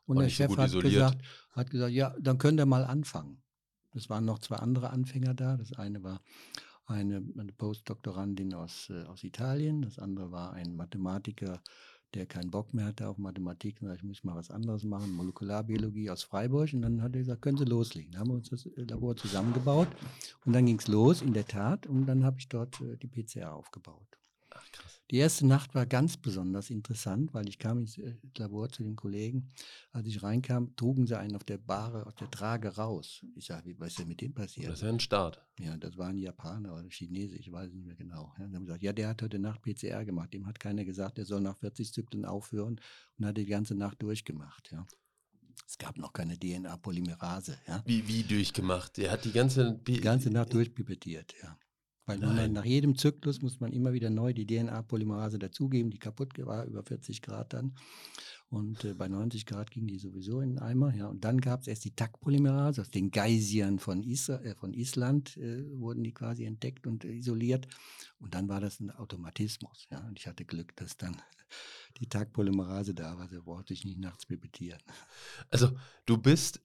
Und 0.07 0.17
Auch 0.19 0.21
der 0.21 0.29
so 0.31 0.35
Chef 0.35 0.49
gut 0.49 0.59
hat 0.59 0.69
isoliert. 0.69 0.93
gesagt, 0.93 1.23
hat 1.53 1.71
gesagt, 1.71 1.93
ja, 1.93 2.15
dann 2.21 2.39
könnt 2.39 2.61
ihr 2.61 2.67
mal 2.67 2.85
anfangen. 2.85 3.43
Es 3.95 4.11
waren 4.11 4.25
noch 4.25 4.39
zwei 4.41 4.57
andere 4.57 4.91
Anfänger 4.91 5.35
da. 5.35 5.57
Das 5.57 5.73
eine 5.73 6.03
war 6.03 6.21
eine, 6.87 7.23
eine 7.39 7.53
Postdoktorandin 7.53 8.53
aus, 8.55 8.91
äh, 8.91 9.05
aus 9.05 9.25
Italien. 9.25 9.83
Das 9.83 9.99
andere 9.99 10.31
war 10.31 10.53
ein 10.53 10.77
Mathematiker, 10.77 11.63
der 12.15 12.27
keinen 12.27 12.51
Bock 12.51 12.73
mehr 12.73 12.87
hatte 12.87 13.09
auf 13.09 13.19
Mathematik. 13.19 13.83
Und 13.83 13.93
ich 13.95 14.03
muss 14.03 14.25
mal 14.25 14.37
was 14.37 14.51
anderes 14.51 14.85
machen, 14.85 15.13
Molekularbiologie 15.13 16.11
aus 16.11 16.23
Freiburg. 16.23 16.73
Und 16.73 16.83
dann 16.83 17.03
hat 17.03 17.15
er 17.15 17.21
gesagt, 17.21 17.43
können 17.43 17.59
Sie 17.59 17.65
loslegen. 17.65 18.13
Dann 18.13 18.21
haben 18.21 18.31
wir 18.31 18.35
uns 18.35 18.51
das 18.51 18.67
äh, 18.67 18.83
Labor 18.83 19.17
zusammengebaut. 19.17 19.89
Und 20.45 20.53
dann 20.53 20.67
ging 20.67 20.79
es 20.79 20.89
los, 20.89 21.23
in 21.23 21.33
der 21.33 21.47
Tat. 21.47 21.87
Und 21.87 22.07
dann 22.07 22.25
habe 22.25 22.39
ich 22.39 22.49
dort 22.49 22.81
äh, 22.81 22.97
die 22.97 23.09
PCR 23.09 23.55
aufgebaut. 23.55 24.19
Die 25.11 25.17
erste 25.17 25.47
Nacht 25.47 25.75
war 25.75 25.85
ganz 25.85 26.17
besonders 26.17 26.71
interessant, 26.71 27.35
weil 27.35 27.47
ich 27.49 27.59
kam 27.59 27.79
ins 27.81 27.99
äh, 27.99 28.15
Labor 28.39 28.71
zu 28.71 28.83
den 28.83 28.97
Kollegen. 28.97 29.51
Als 29.93 30.07
ich 30.07 30.23
reinkam, 30.23 30.75
trugen 30.77 31.07
sie 31.07 31.19
einen 31.19 31.37
auf 31.37 31.45
der 31.45 31.59
Bahre, 31.59 32.07
auf 32.07 32.15
der 32.15 32.31
Trage 32.31 32.69
raus. 32.77 33.23
Ich 33.37 33.45
sage, 33.45 33.67
wie- 33.67 33.79
was 33.79 33.89
ist 33.91 33.99
denn 33.99 34.09
mit 34.09 34.23
dem 34.23 34.33
passiert? 34.33 34.69
Das 34.71 34.77
ist 34.77 34.83
ja 34.83 34.89
ein 34.89 35.01
Start. 35.01 35.45
Ja, 35.61 35.77
das 35.77 35.99
war 35.99 36.09
ein 36.09 36.17
Japaner 36.19 36.73
oder 36.73 36.83
ein 36.83 36.91
Chinese, 36.91 37.37
ich 37.37 37.53
weiß 37.53 37.71
nicht 37.73 37.85
mehr 37.85 37.97
genau. 37.97 38.33
Ja, 38.39 38.45
dann 38.45 38.55
haben 38.55 38.63
sie 38.63 38.67
gesagt, 38.67 38.83
ja, 38.83 38.93
der 38.95 39.09
hat 39.09 39.21
heute 39.23 39.39
Nacht 39.39 39.61
PCR 39.63 40.05
gemacht. 40.07 40.33
Dem 40.33 40.47
hat 40.47 40.59
keiner 40.59 40.85
gesagt, 40.87 41.19
der 41.19 41.27
soll 41.27 41.43
nach 41.43 41.59
40 41.59 41.93
Zyklen 41.93 42.25
aufhören 42.25 42.81
und 43.19 43.27
hat 43.27 43.37
die 43.37 43.45
ganze 43.47 43.75
Nacht 43.75 44.03
durchgemacht. 44.03 44.71
Ja. 44.73 44.87
Es 45.67 45.77
gab 45.79 45.99
noch 45.99 46.13
keine 46.15 46.39
DNA-Polymerase. 46.39 47.59
Ja. 47.69 47.83
Wie, 47.87 48.07
wie 48.09 48.23
durchgemacht? 48.23 48.97
Der 48.97 49.11
hat 49.13 49.25
die 49.25 49.33
ganze. 49.33 49.79
Die 49.87 50.01
ganze 50.01 50.31
Nacht 50.31 50.53
durchpipettiert, 50.55 51.35
ja. 51.43 51.59
Weil 52.07 52.19
man 52.19 52.53
nach 52.53 52.67
jedem 52.67 52.99
Zyklus 52.99 53.41
muss 53.41 53.61
man 53.61 53.73
immer 53.73 53.95
wieder 53.95 54.11
neu 54.11 54.35
die 54.35 54.47
DNA-Polymerase 54.47 55.39
dazugeben, 55.39 55.91
die 55.91 55.99
kaputt 55.99 56.33
war, 56.45 56.67
über 56.67 56.83
40 56.83 57.23
Grad 57.23 57.55
dann. 57.55 57.75
Und 58.51 58.85
äh, 58.85 58.95
bei 58.95 59.09
90 59.09 59.47
Grad 59.47 59.71
ging 59.71 59.87
die 59.87 59.99
sowieso 59.99 60.41
in 60.41 60.51
den 60.51 60.59
Eimer. 60.59 60.95
Ja. 60.95 61.09
Und 61.09 61.25
dann 61.25 61.41
gab 61.41 61.63
es 61.63 61.67
erst 61.67 61.85
die 61.85 61.95
TAC-Polymerase, 61.95 62.83
aus 62.83 62.91
den 62.91 63.11
Geysiren 63.11 63.79
von, 63.79 64.03
Isra 64.03 64.41
äh, 64.43 64.55
von 64.55 64.75
Island 64.75 65.37
äh, 65.39 65.65
wurden 65.79 66.05
die 66.05 66.13
quasi 66.13 66.45
entdeckt 66.45 66.87
und 66.87 67.05
isoliert. 67.05 67.67
Und 68.21 68.35
dann 68.35 68.49
war 68.49 68.61
das 68.61 68.81
ein 68.81 68.91
Automatismus. 68.91 69.87
Ja. 69.91 70.07
Und 70.07 70.19
ich 70.19 70.27
hatte 70.27 70.45
Glück, 70.45 70.77
dass 70.77 70.97
dann 70.97 71.17
die 71.99 72.07
TAC-Polymerase 72.07 72.95
da 72.95 73.19
war, 73.19 73.29
da 73.29 73.41
brauchte 73.41 73.73
ich 73.73 73.85
nicht 73.85 73.99
nachts 73.99 74.27
pipettieren. 74.27 74.81
Also, 75.51 75.71
du 76.05 76.19
bist 76.19 76.61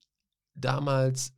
damals 0.54 1.34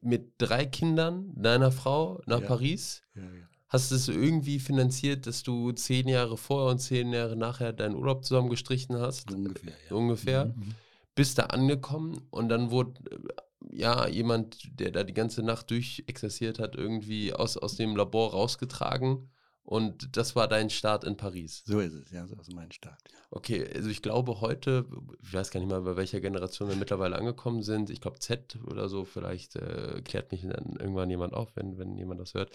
mit 0.00 0.34
drei 0.38 0.66
Kindern 0.66 1.32
deiner 1.34 1.70
Frau 1.70 2.20
nach 2.26 2.40
Ja. 2.40 2.46
Paris. 2.46 3.02
Ja, 3.14 3.22
ja. 3.22 3.48
Hast 3.68 3.90
du 3.90 3.94
es 3.94 4.08
irgendwie 4.08 4.58
finanziert, 4.58 5.26
dass 5.26 5.42
du 5.42 5.72
zehn 5.72 6.06
Jahre 6.06 6.36
vorher 6.36 6.70
und 6.72 6.78
zehn 6.78 7.10
Jahre 7.12 7.36
nachher 7.36 7.72
deinen 7.72 7.94
Urlaub 7.94 8.24
zusammengestrichen 8.24 8.98
hast? 8.98 9.32
Ungefähr, 9.32 9.72
ja. 9.88 9.96
Ungefähr. 9.96 10.44
Mhm, 10.46 10.52
mhm. 10.56 10.74
Bist 11.14 11.38
da 11.38 11.44
angekommen 11.44 12.20
und 12.30 12.48
dann 12.50 12.70
wurde 12.70 13.00
äh, 13.10 13.76
ja 13.76 14.06
jemand, 14.08 14.78
der 14.78 14.90
da 14.90 15.04
die 15.04 15.14
ganze 15.14 15.42
Nacht 15.42 15.70
durchexerziert 15.70 16.58
hat, 16.58 16.74
irgendwie 16.74 17.32
aus, 17.32 17.56
aus 17.56 17.76
dem 17.76 17.96
Labor 17.96 18.32
rausgetragen. 18.32 19.30
Und 19.64 20.16
das 20.16 20.34
war 20.34 20.48
dein 20.48 20.70
Start 20.70 21.04
in 21.04 21.16
Paris. 21.16 21.62
So 21.64 21.78
ist 21.78 21.92
es, 21.92 22.10
ja, 22.10 22.26
so 22.26 22.34
ist 22.34 22.52
mein 22.52 22.72
Start. 22.72 22.98
Okay, 23.30 23.66
also 23.74 23.88
ich 23.88 24.02
glaube 24.02 24.40
heute, 24.40 24.86
ich 25.22 25.32
weiß 25.32 25.50
gar 25.50 25.60
nicht 25.60 25.70
mal, 25.70 25.80
bei 25.82 25.96
welcher 25.96 26.20
Generation 26.20 26.68
wir 26.68 26.76
mittlerweile 26.76 27.16
angekommen 27.16 27.62
sind. 27.62 27.88
Ich 27.88 28.00
glaube 28.00 28.18
Z 28.18 28.58
oder 28.66 28.88
so, 28.88 29.04
vielleicht 29.04 29.56
äh, 29.56 30.02
klärt 30.04 30.32
mich 30.32 30.42
dann 30.42 30.76
irgendwann 30.78 31.10
jemand 31.10 31.32
auf, 31.32 31.54
wenn, 31.54 31.78
wenn 31.78 31.96
jemand 31.96 32.20
das 32.20 32.34
hört. 32.34 32.50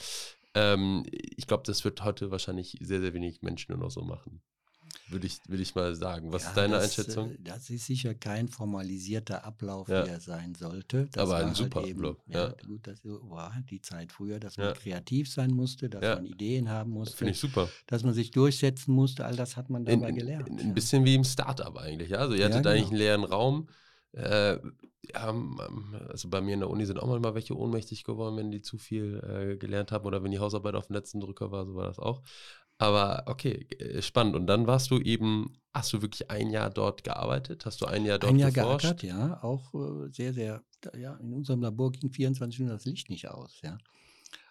Ähm, 0.54 1.06
ich 1.12 1.48
glaube, 1.48 1.64
das 1.66 1.84
wird 1.86 2.04
heute 2.04 2.30
wahrscheinlich 2.32 2.78
sehr, 2.82 3.00
sehr 3.00 3.14
wenig 3.14 3.42
Menschen 3.42 3.74
nur 3.74 3.86
noch 3.86 3.92
so 3.92 4.02
machen. 4.02 4.42
Würde 5.10 5.28
ich, 5.28 5.40
würde 5.48 5.64
ich 5.64 5.74
mal 5.76 5.96
sagen. 5.96 6.32
Was 6.34 6.44
Ja, 6.44 6.50
ist 6.50 6.58
deine 6.58 6.74
das, 6.76 6.84
Einschätzung? 6.86 7.32
äh, 7.32 7.38
Das 7.44 7.70
ist 7.70 7.86
sicher 7.86 8.14
kein 8.14 8.48
formalisierter 8.48 9.44
Ablauf, 9.46 9.88
Ja. 9.88 10.06
wie 10.06 10.10
er 10.10 10.20
sein 10.20 10.54
sollte. 10.56 11.08
Das 11.12 11.24
Aber 11.24 11.38
ein 11.38 11.48
war 11.48 11.56
super 11.56 11.84
eben, 11.86 12.00
Ablauf, 12.00 12.18
Ja, 12.28 12.48
ja. 12.48 12.56
gut, 12.66 12.86
das 12.88 13.00
war 13.04 13.56
die 13.70 13.82
Zeit 13.82 14.12
früher, 14.12 14.40
dass 14.40 14.58
man 14.58 14.74
kreativ 14.74 15.30
sein 15.32 15.52
musste, 15.52 15.90
dass 15.90 16.02
man 16.02 16.26
Ideen 16.26 16.70
haben 16.70 16.92
musste, 16.92 17.18
Finde 17.18 17.32
ich 17.32 17.40
super. 17.40 17.70
dass 17.88 18.04
man 18.04 18.14
sich 18.14 18.32
durchsetzen 18.32 18.94
musste. 18.94 19.26
All 19.26 19.36
das 19.36 19.56
hat 19.58 19.70
man 19.70 19.86
In, 19.86 20.00
dabei 20.00 20.10
in, 20.10 20.16
gelernt. 20.16 20.48
in, 20.50 20.58
ja. 20.58 20.64
ein 20.66 20.74
bisschen 20.74 21.06
wie 21.06 21.16
im 21.16 21.24
Startup 21.24 21.76
eigentlich. 21.78 22.18
Also 22.18 22.34
ihr 22.36 22.46
hattet 22.46 22.66
eigentlich 22.68 22.82
genau. 22.90 22.90
einen 22.90 22.98
leeren 22.98 23.24
Raum. 23.24 23.70
Äh, 24.14 24.58
ähm, 25.14 25.60
also 26.10 26.30
bei 26.30 26.42
mir 26.42 26.54
in 26.56 26.60
der 26.62 26.70
Uni 26.70 26.86
sind 26.86 27.00
auch 27.00 27.20
mal 27.20 27.36
welche 27.36 27.56
ohnmächtig 27.58 28.04
geworden, 28.04 28.36
wenn 28.38 28.52
die 28.52 28.62
zu 28.62 28.78
viel 28.78 29.22
äh, 29.24 29.58
gelernt 29.58 29.92
haben 29.92 30.06
oder 30.06 30.24
wenn 30.24 30.32
die 30.32 30.40
Hausarbeit 30.40 30.76
auf 30.76 30.88
dem 30.88 30.96
letzten 30.96 31.20
Drücker 31.20 31.52
war, 31.52 31.66
so 31.66 31.76
war 31.76 31.86
das 31.88 32.00
auch. 32.00 32.24
Aber 32.80 33.24
okay, 33.28 33.68
äh, 33.80 34.02
spannend. 34.02 34.36
Und 34.36 34.48
dann 34.48 34.68
warst 34.68 34.92
du 34.92 35.00
eben, 35.00 35.60
hast 35.74 35.94
du 35.94 36.02
wirklich 36.02 36.30
ein 36.32 36.50
Jahr 36.52 36.70
dort 36.70 37.04
gearbeitet? 37.04 37.66
Hast 37.66 37.82
du 37.82 37.86
ein 37.86 38.06
Jahr 38.06 38.20
dort 38.20 38.34
Ein 38.34 38.40
Jahr 38.40 38.52
geforscht? 38.52 38.86
geackert, 38.92 39.04
ja, 39.04 39.42
auch 39.44 39.74
äh, 39.74 40.10
sehr, 40.12 40.34
sehr, 40.34 40.64
ja, 40.98 41.16
in 41.18 41.34
unserem 41.34 41.62
Labor 41.62 41.92
ging 41.92 42.12
24 42.12 42.56
Stunden 42.56 42.72
das 42.72 42.86
Licht 42.86 43.10
nicht 43.10 43.28
aus, 43.30 43.60
ja. 43.62 43.78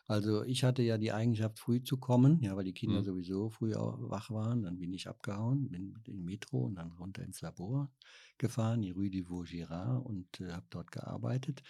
Also 0.08 0.44
ich 0.44 0.64
hatte 0.64 0.82
ja 0.82 0.98
die 0.98 1.12
Eigenschaft, 1.12 1.58
früh 1.58 1.82
zu 1.82 1.98
kommen, 1.98 2.40
ja, 2.42 2.56
weil 2.56 2.64
die 2.64 2.74
Kinder 2.74 3.02
Mhm. 3.02 3.04
sowieso 3.04 3.50
früh 3.50 3.72
wach 3.74 4.30
waren. 4.30 4.62
Dann 4.62 4.78
bin 4.78 4.92
ich 4.92 5.08
abgehauen, 5.08 5.68
bin 5.70 5.92
mit 5.92 6.06
dem 6.06 6.24
Metro 6.24 6.60
und 6.66 6.76
dann 6.76 6.92
runter 6.92 7.22
ins 7.24 7.40
Labor 7.42 7.90
gefahren, 8.38 8.82
die 8.82 8.92
Rue 8.92 9.10
du 9.10 9.28
Vaugirard 9.28 10.04
und 10.06 10.40
äh, 10.40 10.52
habe 10.52 10.66
dort 10.70 10.92
gearbeitet. 10.92 11.62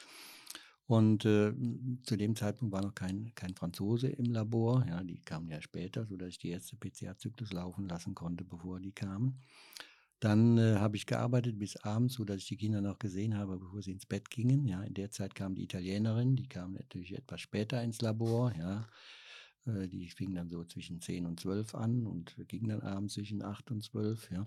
Und 0.87 1.25
äh, 1.25 1.53
zu 2.05 2.16
dem 2.16 2.37
Zeitpunkt 2.37 2.72
war 2.72 2.83
noch 2.83 2.94
kein, 2.94 3.33
kein 3.35 3.55
Franzose 3.55 4.09
im 4.09 4.27
Labor. 4.27 4.85
Ja, 4.88 5.03
die 5.03 5.20
kamen 5.20 5.49
ja 5.49 5.61
später, 5.61 6.07
sodass 6.07 6.29
ich 6.29 6.38
die 6.38 6.51
erste 6.51 6.77
PCR-Zyklus 6.77 7.53
laufen 7.53 7.88
lassen 7.88 8.14
konnte, 8.14 8.44
bevor 8.44 8.79
die 8.79 8.92
kamen. 8.92 9.40
Dann 10.20 10.57
äh, 10.59 10.77
habe 10.77 10.96
ich 10.96 11.07
gearbeitet 11.07 11.59
bis 11.59 11.77
abends, 11.77 12.14
sodass 12.14 12.38
ich 12.38 12.46
die 12.46 12.57
Kinder 12.57 12.81
noch 12.81 12.99
gesehen 12.99 13.37
habe, 13.37 13.59
bevor 13.59 13.83
sie 13.83 13.92
ins 13.92 14.07
Bett 14.07 14.31
gingen. 14.31 14.64
Ja, 14.66 14.83
in 14.83 14.94
der 14.94 15.11
Zeit 15.11 15.35
kam 15.35 15.55
die 15.55 15.64
Italienerin, 15.64 16.37
die 16.37 16.49
kam 16.49 16.72
natürlich 16.72 17.14
etwas 17.14 17.40
später 17.40 17.83
ins 17.83 18.01
Labor. 18.01 18.55
Ja, 18.57 18.88
äh, 19.66 19.88
die 19.88 20.09
fing 20.09 20.35
dann 20.35 20.49
so 20.49 20.64
zwischen 20.64 21.01
10 21.01 21.27
und 21.27 21.40
12 21.40 21.75
an 21.75 22.07
und 22.07 22.37
ging 22.49 22.68
dann 22.68 22.81
abends 22.81 23.14
zwischen 23.14 23.42
8 23.42 23.70
und 23.72 23.83
12. 23.83 24.31
Ja, 24.31 24.44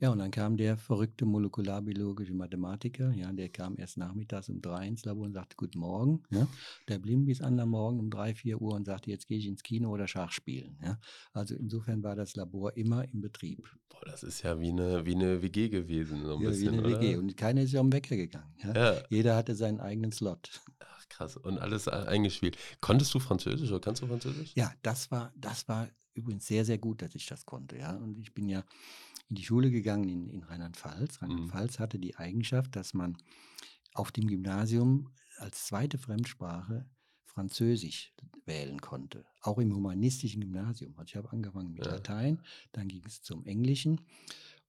ja 0.00 0.10
und 0.10 0.18
dann 0.18 0.30
kam 0.30 0.56
der 0.56 0.76
verrückte 0.76 1.24
molekularbiologische 1.26 2.34
Mathematiker. 2.34 3.12
Ja, 3.12 3.32
der 3.32 3.48
kam 3.48 3.76
erst 3.78 3.96
nachmittags 3.96 4.48
um 4.48 4.60
3 4.60 4.86
ins 4.86 5.04
Labor 5.04 5.24
und 5.26 5.32
sagte 5.32 5.56
Guten 5.56 5.78
Morgen. 5.80 6.22
Ja, 6.30 6.46
der 6.88 6.98
blieb 6.98 7.26
bis 7.26 7.40
an 7.40 7.56
der 7.56 7.66
Morgen 7.66 7.98
um 7.98 8.10
3, 8.10 8.34
4 8.34 8.60
Uhr 8.60 8.74
und 8.74 8.84
sagte, 8.84 9.10
jetzt 9.10 9.26
gehe 9.26 9.38
ich 9.38 9.46
ins 9.46 9.62
Kino 9.62 9.90
oder 9.90 10.06
Schach 10.06 10.30
spielen. 10.32 10.78
Ja, 10.82 10.98
also 11.32 11.54
insofern 11.54 12.02
war 12.02 12.14
das 12.16 12.36
Labor 12.36 12.76
immer 12.76 13.08
im 13.08 13.20
Betrieb. 13.20 13.68
Boah, 13.88 14.00
das 14.04 14.22
ist 14.22 14.42
ja 14.42 14.60
wie 14.60 14.70
eine, 14.70 15.04
wie 15.06 15.14
eine 15.14 15.42
WG 15.42 15.68
gewesen, 15.68 16.22
so 16.24 16.36
ein 16.36 16.42
Ja, 16.42 16.50
bisschen, 16.50 16.72
wie 16.72 16.78
eine 16.78 16.86
oder? 16.86 17.00
WG. 17.00 17.16
Und 17.16 17.36
keiner 17.36 17.62
ist 17.62 17.72
ja 17.72 17.80
um 17.80 17.92
Wecker 17.92 18.16
gegangen. 18.16 18.54
Ja? 18.62 18.74
Ja, 18.74 19.02
Jeder 19.10 19.36
hatte 19.36 19.54
seinen 19.54 19.80
eigenen 19.80 20.12
Slot. 20.12 20.60
ach 20.80 21.08
krass. 21.08 21.36
Und 21.36 21.58
alles 21.58 21.88
eingespielt. 21.88 22.56
Konntest 22.80 23.12
du 23.14 23.18
Französisch 23.18 23.70
oder 23.70 23.80
kannst 23.80 24.02
du 24.02 24.06
Französisch? 24.06 24.52
Ja, 24.54 24.72
das 24.82 25.10
war, 25.10 25.32
das 25.36 25.68
war 25.68 25.88
übrigens 26.14 26.46
sehr, 26.46 26.64
sehr 26.64 26.78
gut, 26.78 27.02
dass 27.02 27.14
ich 27.14 27.26
das 27.26 27.46
konnte. 27.46 27.78
Ja? 27.78 27.96
Und 27.96 28.18
ich 28.18 28.32
bin 28.34 28.48
ja 28.48 28.64
in 29.28 29.36
die 29.36 29.44
Schule 29.44 29.70
gegangen 29.70 30.08
in, 30.08 30.28
in 30.28 30.42
Rheinland-Pfalz. 30.42 31.22
Rheinland-Pfalz 31.22 31.78
hatte 31.78 31.98
die 31.98 32.16
Eigenschaft, 32.16 32.74
dass 32.76 32.94
man 32.94 33.16
auf 33.94 34.12
dem 34.12 34.26
Gymnasium 34.28 35.10
als 35.38 35.66
zweite 35.66 35.98
Fremdsprache 35.98 36.88
Französisch 37.24 38.14
wählen 38.46 38.80
konnte. 38.80 39.24
Auch 39.42 39.58
im 39.58 39.74
humanistischen 39.74 40.40
Gymnasium. 40.40 40.92
Also 40.96 41.08
ich 41.10 41.16
habe 41.16 41.30
angefangen 41.30 41.72
mit 41.72 41.84
Ja. 41.84 41.92
Latein, 41.92 42.42
dann 42.72 42.88
ging 42.88 43.04
es 43.06 43.22
zum 43.22 43.44
Englischen 43.44 44.00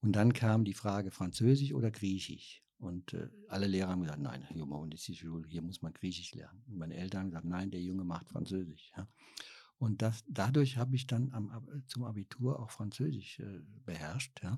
und 0.01 0.11
dann 0.13 0.33
kam 0.33 0.65
die 0.65 0.73
Frage 0.73 1.11
Französisch 1.11 1.73
oder 1.73 1.89
Griechisch. 1.89 2.61
Und 2.77 3.13
äh, 3.13 3.27
alle 3.49 3.67
Lehrer 3.67 3.89
haben 3.89 4.01
gesagt, 4.03 4.21
nein, 4.21 4.47
hier 4.53 4.61
humanistische 4.63 5.25
Schule, 5.25 5.47
hier 5.49 5.61
muss 5.61 5.81
man 5.81 5.91
Griechisch 5.93 6.33
lernen. 6.33 6.63
Und 6.67 6.77
meine 6.77 6.95
Eltern 6.95 7.21
haben 7.21 7.29
gesagt, 7.29 7.45
nein, 7.45 7.71
der 7.71 7.81
Junge 7.81 8.05
macht 8.05 8.29
Französisch. 8.29 8.91
Ja. 8.95 9.07
Und 9.79 10.01
das, 10.01 10.25
dadurch 10.27 10.75
habe 10.75 10.95
ich 10.97 11.07
dann 11.07 11.31
am, 11.31 11.51
zum 11.87 12.03
Abitur 12.03 12.59
auch 12.59 12.69
Französisch 12.69 13.39
äh, 13.39 13.61
beherrscht. 13.85 14.43
Ja. 14.43 14.57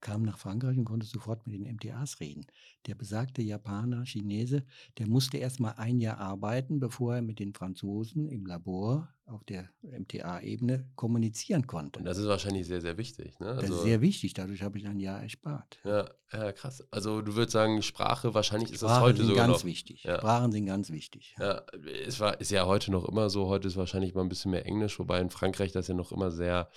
Kam 0.00 0.22
nach 0.22 0.38
Frankreich 0.38 0.78
und 0.78 0.86
konnte 0.86 1.06
sofort 1.06 1.46
mit 1.46 1.54
den 1.54 1.74
MTAs 1.74 2.20
reden. 2.20 2.46
Der 2.86 2.94
besagte 2.94 3.42
Japaner, 3.42 4.06
Chinese, 4.06 4.64
der 4.96 5.08
musste 5.08 5.36
erst 5.36 5.60
mal 5.60 5.72
ein 5.72 6.00
Jahr 6.00 6.18
arbeiten, 6.18 6.80
bevor 6.80 7.16
er 7.16 7.22
mit 7.22 7.38
den 7.38 7.52
Franzosen 7.52 8.28
im 8.28 8.46
Labor 8.46 9.12
auf 9.32 9.44
der 9.44 9.68
MTA-Ebene 9.82 10.88
kommunizieren 10.94 11.66
konnte. 11.66 11.98
Und 12.00 12.04
das 12.04 12.18
ist 12.18 12.26
wahrscheinlich 12.26 12.66
sehr, 12.66 12.80
sehr 12.80 12.96
wichtig. 12.98 13.38
Ne? 13.40 13.46
das 13.54 13.64
Also, 13.64 13.76
ist 13.76 13.82
sehr 13.84 14.00
wichtig, 14.00 14.34
dadurch 14.34 14.62
habe 14.62 14.78
ich 14.78 14.86
ein 14.86 15.00
Jahr 15.00 15.22
erspart. 15.22 15.78
ja, 15.84 16.08
ja, 16.32 16.52
krass. 16.52 16.82
Also 16.90 17.20
du 17.22 17.34
würdest 17.34 17.52
sagen, 17.52 17.82
Sprache, 17.82 18.32
wahrscheinlich 18.34 18.70
ist 18.72 18.82
das 18.82 18.90
Sprachen 18.90 19.02
heute 19.02 19.18
sind 19.18 19.28
sogar 19.28 19.46
ganz 19.46 19.58
noch. 19.60 19.64
wichtig. 19.66 20.04
Ja. 20.04 20.18
Sprachen 20.18 20.52
sind 20.52 20.66
ganz 20.66 20.90
wichtig. 20.90 21.34
Ja, 21.38 21.62
es 22.06 22.20
war, 22.20 22.40
ist 22.40 22.50
ja 22.50 22.66
heute 22.66 22.90
noch 22.90 23.06
immer 23.08 23.28
so. 23.30 23.46
Heute 23.48 23.68
ist 23.68 23.76
wahrscheinlich 23.76 24.14
mal 24.14 24.22
ein 24.22 24.28
bisschen 24.28 24.50
mehr 24.50 24.64
Englisch, 24.66 24.98
wobei 24.98 25.20
in 25.20 25.30
Frankreich 25.30 25.72
das 25.72 25.88
ja 25.88 25.94
noch 25.94 26.10
immer 26.12 26.30
sehr, 26.30 26.70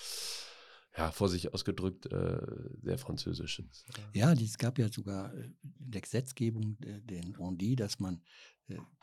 ja, 0.97 1.11
vor 1.11 1.29
sich 1.29 1.53
ausgedrückt, 1.53 2.05
äh, 2.11 2.37
sehr 2.81 2.97
französisch 2.97 3.59
ist. 3.59 3.85
Ja, 4.13 4.31
es 4.33 4.57
gab 4.57 4.79
ja 4.79 4.89
sogar 4.89 5.33
äh, 5.33 5.43
in 5.79 5.91
der 5.91 6.01
Gesetzgebung 6.01 6.77
äh, 6.83 7.01
den 7.01 7.37
Ondi, 7.37 7.75
dass 7.75 7.99
man 7.99 8.21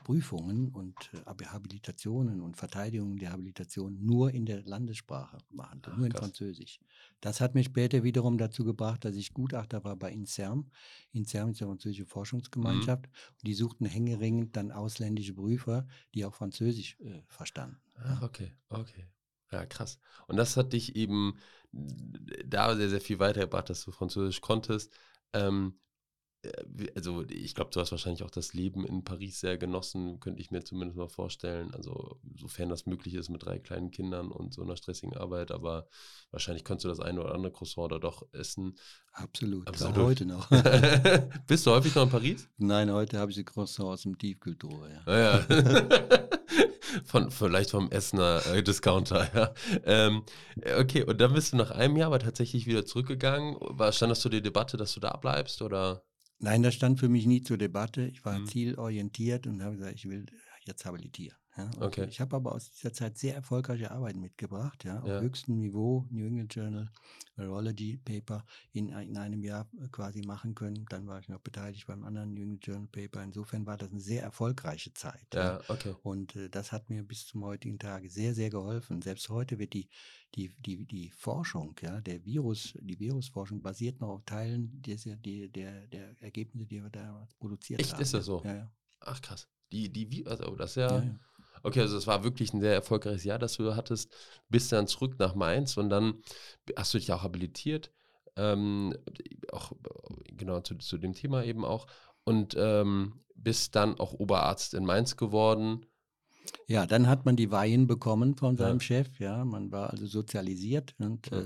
Prüfungen 0.03 0.69
und 0.69 0.95
äh, 1.15 1.45
Habilitationen 1.45 2.41
und 2.41 2.57
Verteidigungen 2.57 3.19
der 3.19 3.33
Habilitation 3.33 4.05
nur 4.05 4.33
in 4.33 4.47
der 4.47 4.63
Landessprache 4.63 5.39
machen, 5.51 5.81
Ach, 5.87 5.97
nur 5.97 6.07
in. 6.07 6.13
Französisch. 6.13 6.81
Das 7.21 7.41
hat 7.41 7.55
mich 7.55 7.67
später 7.67 8.03
wiederum 8.03 8.39
dazu 8.39 8.65
gebracht, 8.65 9.05
dass 9.05 9.15
ich 9.15 9.33
Gutachter 9.33 9.85
war 9.85 9.97
bei 9.97 10.11
INSERM. 10.11 10.71
INSERM 11.13 11.51
ist 11.51 11.61
die 11.61 11.65
französische 11.65 12.07
Forschungsgemeinschaft. 12.07 13.07
Und 13.07 13.47
die 13.47 13.55
suchten 13.55 13.87
hängeringend 13.87 14.57
dann 14.57 14.73
ausländische 14.73 15.35
Prüfer, 15.35 15.87
die 16.15 16.25
auch 16.25 16.35
Französisch 16.35 16.99
äh, 17.01 17.23
verstanden. 17.29 17.81
Ach, 17.95 18.23
okay, 18.23 18.53
okay. 18.71 19.07
Ja, 19.53 19.67
krass. 19.67 19.99
Und 20.27 20.37
das 20.37 20.57
hat 20.57 20.73
dich 20.73 20.97
eben 20.97 21.39
da 22.45 22.75
sehr, 22.75 22.89
sehr 22.89 23.01
viel 23.01 23.19
weitergebracht, 23.19 23.71
dass 23.71 23.85
du 23.85 23.93
Französisch 23.93 24.41
konntest. 24.41 24.93
Ähm, 25.33 25.75
äh, 25.75 25.92
also 26.97 27.25
ich 27.29 27.55
glaube, 27.55 27.71
du 27.71 27.81
hast 27.81 27.93
wahrscheinlich 27.93 28.23
auch 28.25 28.31
das 28.31 28.53
Leben 28.53 28.85
in 28.85 29.05
Paris 29.05 29.41
sehr 29.41 29.57
genossen, 29.59 30.19
könnte 30.19 30.41
ich 30.41 30.51
mir 30.51 30.65
zumindest 30.65 30.97
mal 30.97 31.09
vorstellen. 31.09 31.73
Also 31.75 32.19
sofern 32.37 32.69
das 32.69 32.87
möglich 32.87 33.15
ist 33.15 33.29
mit 33.29 33.45
drei 33.45 33.59
kleinen 33.59 33.91
Kindern 33.91 34.33
und 34.33 34.53
so 34.53 34.63
einer 34.63 34.77
stressigen 34.77 35.17
Arbeit, 35.17 35.53
aber 35.53 35.87
wahrscheinlich 36.31 36.65
konntest 36.65 36.85
du 36.85 36.89
das 36.89 37.01
eine 37.01 37.21
oder 37.21 37.35
andere 37.35 37.53
Croissant 37.53 37.93
da 37.93 37.99
doch 37.99 38.27
essen. 38.33 38.77
Absolut. 39.13 39.69
Absolut. 39.69 39.99
Auch 39.99 40.03
heute 40.03 40.25
noch. 40.25 40.49
Bist 41.47 41.67
du 41.67 41.71
häufig 41.71 41.95
noch 41.95 42.05
in 42.05 42.11
Paris? 42.11 42.49
Nein, 42.57 42.91
heute 42.93 43.19
habe 43.19 43.31
ich 43.31 43.37
die 43.37 43.45
Croissant 43.45 43.89
aus 43.89 44.03
dem 44.03 44.19
Tiefkühltruhe. 44.19 44.91
Ja. 44.91 45.03
Ah, 45.07 45.19
ja. 45.19 46.29
Von, 47.07 47.31
vielleicht 47.31 47.71
vom 47.71 47.91
Essener 47.91 48.45
äh, 48.53 48.63
Discounter, 48.63 49.27
ja. 49.35 49.55
Ähm, 49.85 50.25
äh, 50.61 50.79
okay, 50.79 51.03
und 51.05 51.19
dann 51.23 51.33
bist 51.33 51.53
du 51.53 51.57
nach 51.57 51.71
einem 51.71 51.97
Jahr 51.97 52.09
aber 52.09 52.19
tatsächlich 52.19 52.67
wieder 52.67 52.85
zurückgegangen. 52.85 53.57
War, 53.61 53.93
stand 53.93 54.11
das 54.11 54.21
zur 54.21 54.31
Debatte, 54.31 54.77
dass 54.77 54.93
du 54.93 55.01
da 55.01 55.17
bleibst? 55.17 55.63
Oder? 55.63 56.03
Nein, 56.43 56.63
das 56.63 56.75
stand 56.75 57.01
für 57.01 57.09
mich 57.09 57.25
nie 57.25 57.41
zur 57.41 57.57
Debatte. 57.57 58.03
Ich 58.07 58.23
war 58.27 58.39
Mhm. 58.39 58.45
zielorientiert 58.45 59.47
und 59.47 59.63
habe 59.63 59.77
gesagt, 59.79 59.95
ich 59.95 60.09
will 60.11 60.27
jetzt 60.67 60.85
habilitieren. 60.85 61.39
Ja, 61.57 61.71
Okay. 61.81 62.07
Ich 62.09 62.21
habe 62.21 62.37
aber 62.37 62.53
aus 62.53 62.71
dieser 62.71 62.93
Zeit 62.95 63.19
sehr 63.19 63.35
erfolgreiche 63.35 63.91
Arbeiten 63.91 64.21
mitgebracht, 64.21 64.85
ja, 64.85 65.01
auf 65.01 65.09
Ja. 65.09 65.21
höchstem 65.21 65.59
Niveau, 65.59 66.07
New 66.11 66.25
England 66.27 66.55
Journal, 66.55 66.91
Virology 67.37 67.99
Paper 67.99 68.45
in, 68.73 68.89
in 68.89 69.17
einem 69.19 69.43
Jahr 69.43 69.69
äh, 69.81 69.89
quasi 69.89 70.23
machen 70.23 70.55
können. 70.55 70.87
Dann 70.89 71.07
war 71.07 71.19
ich 71.21 71.29
noch 71.29 71.41
beteiligt 71.41 71.87
beim 71.87 72.05
anderen 72.05 72.33
New 72.33 72.43
England 72.43 72.67
Journal 72.67 72.89
Paper. 72.89 73.23
Insofern 73.23 73.67
war 73.67 73.77
das 73.77 73.91
eine 73.91 74.01
sehr 74.01 74.23
erfolgreiche 74.23 74.95
Zeit. 74.95 75.27
Ja, 75.35 75.61
okay. 75.69 75.95
Und 76.03 76.37
äh, 76.37 76.49
das 76.49 76.73
hat 76.73 76.89
mir 76.89 77.03
bis 77.03 77.27
zum 77.27 77.45
heutigen 77.45 77.79
Tage 77.79 78.09
sehr, 78.09 78.35
sehr 78.35 78.49
geholfen. 78.49 79.03
Selbst 79.03 79.29
heute 79.29 79.59
wird 79.59 79.75
die, 79.75 79.89
die, 80.35 80.55
die, 80.59 80.87
die 80.87 81.11
Forschung, 81.11 81.75
ja, 81.83 82.01
der 82.01 82.25
Virus, 82.25 82.75
die 82.81 82.99
Virusforschung 82.99 83.61
basiert 83.61 84.01
noch 84.01 84.09
auf 84.09 84.23
Teilen 84.25 84.81
der, 84.83 84.97
der, 84.97 85.49
der, 85.49 85.87
der 85.89 86.23
Ergebnisse, 86.23 86.67
die 86.67 86.83
wir 86.83 86.89
da 86.91 87.29
produziert 87.39 87.81
Echt? 87.81 87.93
haben. 87.93 88.01
Ist 88.01 88.15
das 88.15 88.21
ja. 88.21 88.25
so? 88.25 88.43
Ja, 88.45 88.55
ja. 88.55 88.73
Ach 89.01 89.21
krass. 89.21 89.49
Die, 89.73 89.91
die, 89.91 90.27
also 90.27 90.55
das 90.55 90.71
ist 90.73 90.77
ja, 90.77 90.99
ja, 90.99 91.05
ja. 91.05 91.21
Okay, 91.63 91.81
also 91.81 91.97
es 91.97 92.07
war 92.07 92.25
wirklich 92.25 92.53
ein 92.53 92.61
sehr 92.61 92.75
erfolgreiches 92.75 93.25
Jahr, 93.25 93.39
das 93.39 93.57
du 93.57 93.75
hattest. 93.75 94.13
Bist 94.49 94.73
dann 94.73 94.87
zurück 94.87 95.17
nach 95.19 95.35
Mainz 95.35 95.77
und 95.77 95.91
dann 95.91 96.23
hast 96.77 96.95
du 96.95 96.99
dich 96.99 97.13
auch 97.13 97.23
habilitiert. 97.23 97.91
Ähm, 98.37 98.95
auch 99.53 99.73
genau 100.27 100.61
zu, 100.61 100.77
zu 100.77 100.99
dem 100.99 101.13
Thema 101.13 101.45
eben 101.45 101.65
auch. 101.65 101.87
Und 102.25 102.55
ähm, 102.57 103.21
bist 103.35 103.75
dann 103.75 103.99
auch 103.99 104.13
Oberarzt 104.13 104.75
in 104.75 104.85
Mainz 104.85 105.17
geworden. 105.17 105.85
Ja, 106.67 106.87
dann 106.87 107.09
hat 107.09 107.25
man 107.27 107.37
die 107.37 107.51
Weihen 107.51 107.87
bekommen 107.87 108.37
von 108.37 108.57
Ja. 108.57 108.65
seinem 108.65 108.81
Chef. 108.81 109.19
Ja, 109.19 109.45
man 109.45 109.71
war 109.71 109.91
also 109.91 110.07
sozialisiert 110.07 110.95
und 110.99 111.27
Ja. 111.31 111.39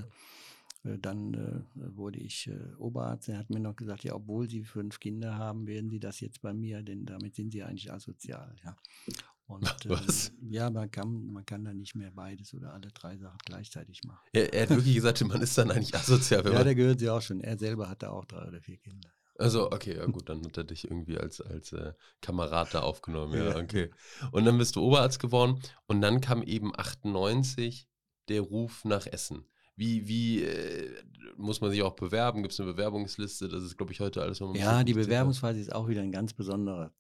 äh, 0.85 0.93
äh, 0.95 0.99
dann 0.99 1.35
äh, 1.35 1.97
wurde 1.97 2.19
ich 2.21 2.47
äh, 2.49 2.75
Oberarzt. 2.79 3.29
Er 3.29 3.39
hat 3.39 3.51
mir 3.51 3.61
noch 3.61 3.75
gesagt, 3.77 4.05
ja, 4.05 4.15
obwohl 4.15 4.49
Sie 4.49 4.65
fünf 4.65 5.01
Kinder 5.01 5.37
haben, 5.37 5.67
werden 5.67 5.91
Sie 5.91 6.01
das 6.01 6.21
jetzt 6.21 6.41
bei 6.43 6.53
mir, 6.55 6.83
denn 6.83 7.07
damit 7.07 7.35
sind 7.35 7.53
Sie 7.53 7.63
eigentlich 7.63 7.93
asozial. 7.93 8.55
Ja. 8.65 8.77
Und 9.47 9.63
Was? 9.89 10.33
ja, 10.51 10.71
man 10.71 10.91
kann, 10.91 11.33
man 11.33 11.47
kann 11.47 11.65
dann 11.65 11.79
nicht 11.79 11.95
mehr 11.95 12.11
beides 12.11 12.53
oder 12.53 12.73
alle 12.73 12.89
drei 12.89 13.17
Sachen 13.17 13.39
gleichzeitig 13.45 14.03
machen. 14.05 14.27
Er, 14.33 14.53
er 14.53 14.63
hat 14.63 14.71
wirklich 14.71 14.95
gesagt, 14.95 15.25
man 15.25 15.41
ist 15.41 15.57
dann 15.57 15.71
eigentlich 15.71 15.95
asozial, 15.95 16.45
Ja, 16.53 16.65
da 16.65 16.75
gehört 16.75 16.99
sie 16.99 17.09
auch 17.09 17.23
schon. 17.23 17.41
Er 17.41 17.57
selber 17.57 17.89
hatte 17.89 18.11
auch 18.11 18.25
drei 18.25 18.49
oder 18.49 18.61
vier 18.61 18.79
Kinder. 18.79 19.09
Also, 19.39 19.71
okay, 19.71 19.97
ja 19.97 20.07
gut, 20.07 20.29
dann 20.29 20.43
hat 20.45 20.57
er 20.57 20.65
dich 20.65 20.85
irgendwie 20.85 21.19
als, 21.19 21.41
als 21.41 21.73
äh, 21.73 21.93
Kamerad 22.23 22.73
da 22.73 22.81
aufgenommen, 22.81 23.35
ja, 23.35 23.57
okay. 23.57 23.91
Und 24.33 24.47
dann 24.47 24.57
bist 24.57 24.77
du 24.77 24.83
Oberarzt 24.83 25.21
geworden 25.21 25.61
und 25.87 26.01
dann 26.01 26.23
kam 26.23 26.43
eben 26.43 26.73
98 26.75 27.87
der 28.29 28.41
Ruf 28.41 28.85
nach 28.85 29.07
Essen. 29.07 29.47
Wie, 29.77 30.09
wie 30.09 30.43
äh, 30.43 30.91
muss 31.37 31.61
man 31.61 31.71
sich 31.71 31.83
auch 31.83 31.95
bewerben? 31.95 32.43
Gibt 32.43 32.55
es 32.55 32.61
eine 32.61 32.73
Bewerbungsliste? 32.73 33.49
Das 33.49 33.63
ist, 33.63 33.77
glaube 33.77 33.93
ich, 33.93 34.01
heute 34.01 34.23
alles 34.23 34.39
Ja, 34.55 34.83
die. 34.83 34.95
Bewerbungsphase 34.95 35.61
ist 35.61 35.75
auch 35.75 35.87
wieder 35.87 36.01
ein 36.01 36.13
ganz 36.13 36.33
besonderer 36.33 36.95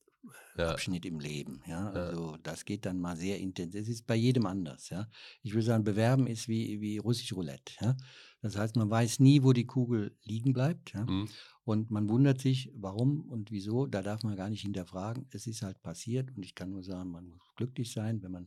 ja. 0.56 0.70
Abschnitt 0.70 1.04
im 1.04 1.20
Leben. 1.20 1.62
Ja? 1.66 1.90
Also 1.90 2.36
das 2.42 2.64
geht 2.64 2.86
dann 2.86 2.98
mal 2.98 3.16
sehr 3.16 3.38
intensiv. 3.38 3.80
Es 3.80 3.88
ist 3.88 4.06
bei 4.06 4.14
jedem 4.14 4.46
anders. 4.46 4.90
Ja? 4.90 5.08
Ich 5.42 5.52
würde 5.52 5.66
sagen, 5.66 5.84
Bewerben 5.84 6.26
ist 6.26 6.48
wie, 6.48 6.80
wie 6.80 6.98
russisch 6.98 7.32
Roulette. 7.32 7.74
Ja? 7.80 7.96
Das 8.42 8.56
heißt, 8.56 8.76
man 8.76 8.90
weiß 8.90 9.20
nie, 9.20 9.42
wo 9.42 9.52
die 9.52 9.66
Kugel 9.66 10.16
liegen 10.22 10.52
bleibt. 10.52 10.92
Ja? 10.94 11.04
Mhm. 11.04 11.28
Und 11.64 11.90
man 11.90 12.08
wundert 12.08 12.40
sich, 12.40 12.70
warum 12.74 13.22
und 13.28 13.50
wieso. 13.50 13.86
Da 13.86 14.02
darf 14.02 14.22
man 14.22 14.36
gar 14.36 14.50
nicht 14.50 14.62
hinterfragen. 14.62 15.26
Es 15.30 15.46
ist 15.46 15.62
halt 15.62 15.82
passiert 15.82 16.30
und 16.36 16.44
ich 16.44 16.54
kann 16.54 16.70
nur 16.70 16.82
sagen, 16.82 17.10
man 17.10 17.26
muss 17.26 17.42
glücklich 17.56 17.92
sein, 17.92 18.22
wenn 18.22 18.30
man 18.30 18.46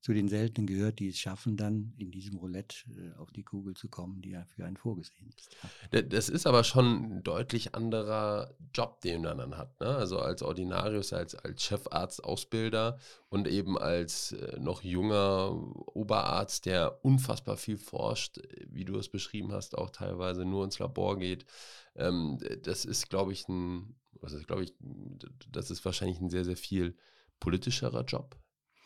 zu 0.00 0.12
den 0.12 0.28
Seltenen 0.28 0.66
gehört, 0.66 1.00
die 1.00 1.08
es 1.08 1.18
schaffen, 1.18 1.56
dann 1.56 1.92
in 1.98 2.10
diesem 2.10 2.36
Roulette 2.36 2.76
äh, 2.90 3.18
auf 3.18 3.32
die 3.32 3.42
Kugel 3.42 3.74
zu 3.74 3.88
kommen, 3.88 4.22
die 4.22 4.30
ja 4.30 4.44
für 4.44 4.64
einen 4.64 4.76
vorgesehen 4.76 5.30
ist. 5.36 5.56
Das 6.12 6.28
ist 6.28 6.46
aber 6.46 6.62
schon 6.62 7.16
ein 7.18 7.22
deutlich 7.24 7.74
anderer 7.74 8.54
Job, 8.72 9.00
den 9.00 9.22
man 9.22 9.38
dann 9.38 9.56
hat. 9.56 9.80
Ne? 9.80 9.88
Also 9.88 10.20
als 10.20 10.42
Ordinarius, 10.42 11.12
als, 11.12 11.34
als 11.34 11.64
Chefarzt, 11.64 12.22
Ausbilder 12.22 12.98
und 13.28 13.48
eben 13.48 13.76
als 13.76 14.32
äh, 14.32 14.58
noch 14.60 14.82
junger 14.82 15.50
Oberarzt, 15.94 16.66
der 16.66 17.04
unfassbar 17.04 17.56
viel 17.56 17.78
forscht, 17.78 18.40
wie 18.68 18.84
du 18.84 18.96
es 18.98 19.08
beschrieben 19.08 19.52
hast, 19.52 19.76
auch 19.76 19.90
teilweise 19.90 20.44
nur 20.44 20.64
ins 20.64 20.78
Labor 20.78 21.18
geht. 21.18 21.44
Ähm, 21.96 22.38
das 22.62 22.84
ist, 22.84 23.10
glaube 23.10 23.32
ich, 23.32 23.48
ein, 23.48 23.96
ist, 24.22 24.46
glaube 24.46 24.62
ich, 24.62 24.74
das 25.50 25.72
ist 25.72 25.84
wahrscheinlich 25.84 26.20
ein 26.20 26.30
sehr, 26.30 26.44
sehr 26.44 26.56
viel 26.56 26.96
politischerer 27.40 28.04
Job 28.04 28.36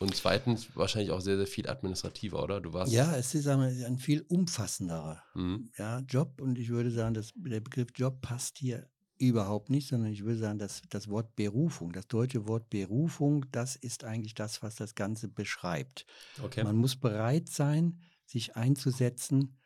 und 0.02 0.14
zweitens 0.14 0.74
wahrscheinlich 0.76 1.12
auch 1.12 1.20
sehr, 1.20 1.36
sehr 1.36 1.46
viel 1.46 1.68
administrativer, 1.68 2.42
oder? 2.42 2.60
Du 2.60 2.72
warst 2.72 2.92
ja, 2.92 3.16
es 3.16 3.34
ist 3.34 3.46
ein 3.46 3.98
viel 3.98 4.22
umfassenderer 4.28 5.22
mhm. 5.34 5.70
ja, 5.78 6.00
Job 6.00 6.40
und 6.40 6.58
ich 6.58 6.68
würde 6.70 6.90
sagen, 6.90 7.14
dass 7.14 7.32
der 7.36 7.60
Begriff 7.60 7.88
Job 7.94 8.20
passt 8.20 8.58
hier 8.58 8.88
überhaupt 9.18 9.70
nicht, 9.70 9.88
sondern 9.88 10.12
ich 10.12 10.24
würde 10.24 10.40
sagen, 10.40 10.58
dass 10.58 10.82
das 10.90 11.08
Wort 11.08 11.36
Berufung, 11.36 11.92
das 11.92 12.08
deutsche 12.08 12.48
Wort 12.48 12.68
Berufung, 12.70 13.46
das 13.52 13.76
ist 13.76 14.02
eigentlich 14.02 14.34
das, 14.34 14.62
was 14.62 14.74
das 14.74 14.96
Ganze 14.96 15.28
beschreibt. 15.28 16.04
Okay. 16.42 16.64
Man 16.64 16.76
muss 16.76 16.96
bereit 16.96 17.48
sein, 17.48 18.00
sich 18.26 18.56
einzusetzen 18.56 19.56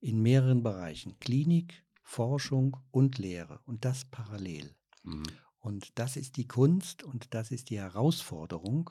in 0.00 0.22
mehreren 0.22 0.62
Bereichen. 0.62 1.18
Klinik, 1.20 1.84
Forschung 2.02 2.78
und 2.90 3.18
Lehre 3.18 3.60
und 3.66 3.84
das 3.84 4.06
parallel. 4.06 4.74
Mhm. 5.02 5.24
Und 5.58 5.98
das 5.98 6.16
ist 6.16 6.36
die 6.38 6.48
Kunst 6.48 7.02
und 7.02 7.34
das 7.34 7.50
ist 7.50 7.68
die 7.68 7.78
Herausforderung. 7.78 8.90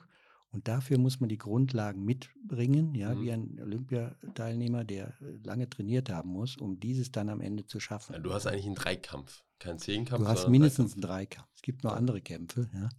Und 0.52 0.68
dafür 0.68 0.98
muss 0.98 1.18
man 1.18 1.30
die 1.30 1.38
Grundlagen 1.38 2.04
mitbringen, 2.04 2.94
ja, 2.94 3.14
mhm. 3.14 3.22
wie 3.22 3.32
ein 3.32 3.58
Olympiateilnehmer, 3.60 4.84
der 4.84 5.08
äh, 5.22 5.38
lange 5.44 5.68
trainiert 5.68 6.10
haben 6.10 6.30
muss, 6.30 6.58
um 6.58 6.78
dieses 6.78 7.10
dann 7.10 7.30
am 7.30 7.40
Ende 7.40 7.66
zu 7.66 7.80
schaffen. 7.80 8.12
Ja, 8.12 8.18
du 8.18 8.32
hast 8.34 8.46
eigentlich 8.46 8.66
einen 8.66 8.74
Dreikampf, 8.74 9.42
keinen 9.58 9.78
Zehnkampf. 9.78 10.22
Du 10.22 10.28
hast 10.28 10.48
mindestens 10.48 10.92
einen 10.92 11.00
Dreikampf. 11.00 11.48
Es 11.54 11.62
gibt 11.62 11.84
noch 11.84 11.94
andere 11.94 12.20
Kämpfe, 12.20 12.68
ja. 12.74 12.90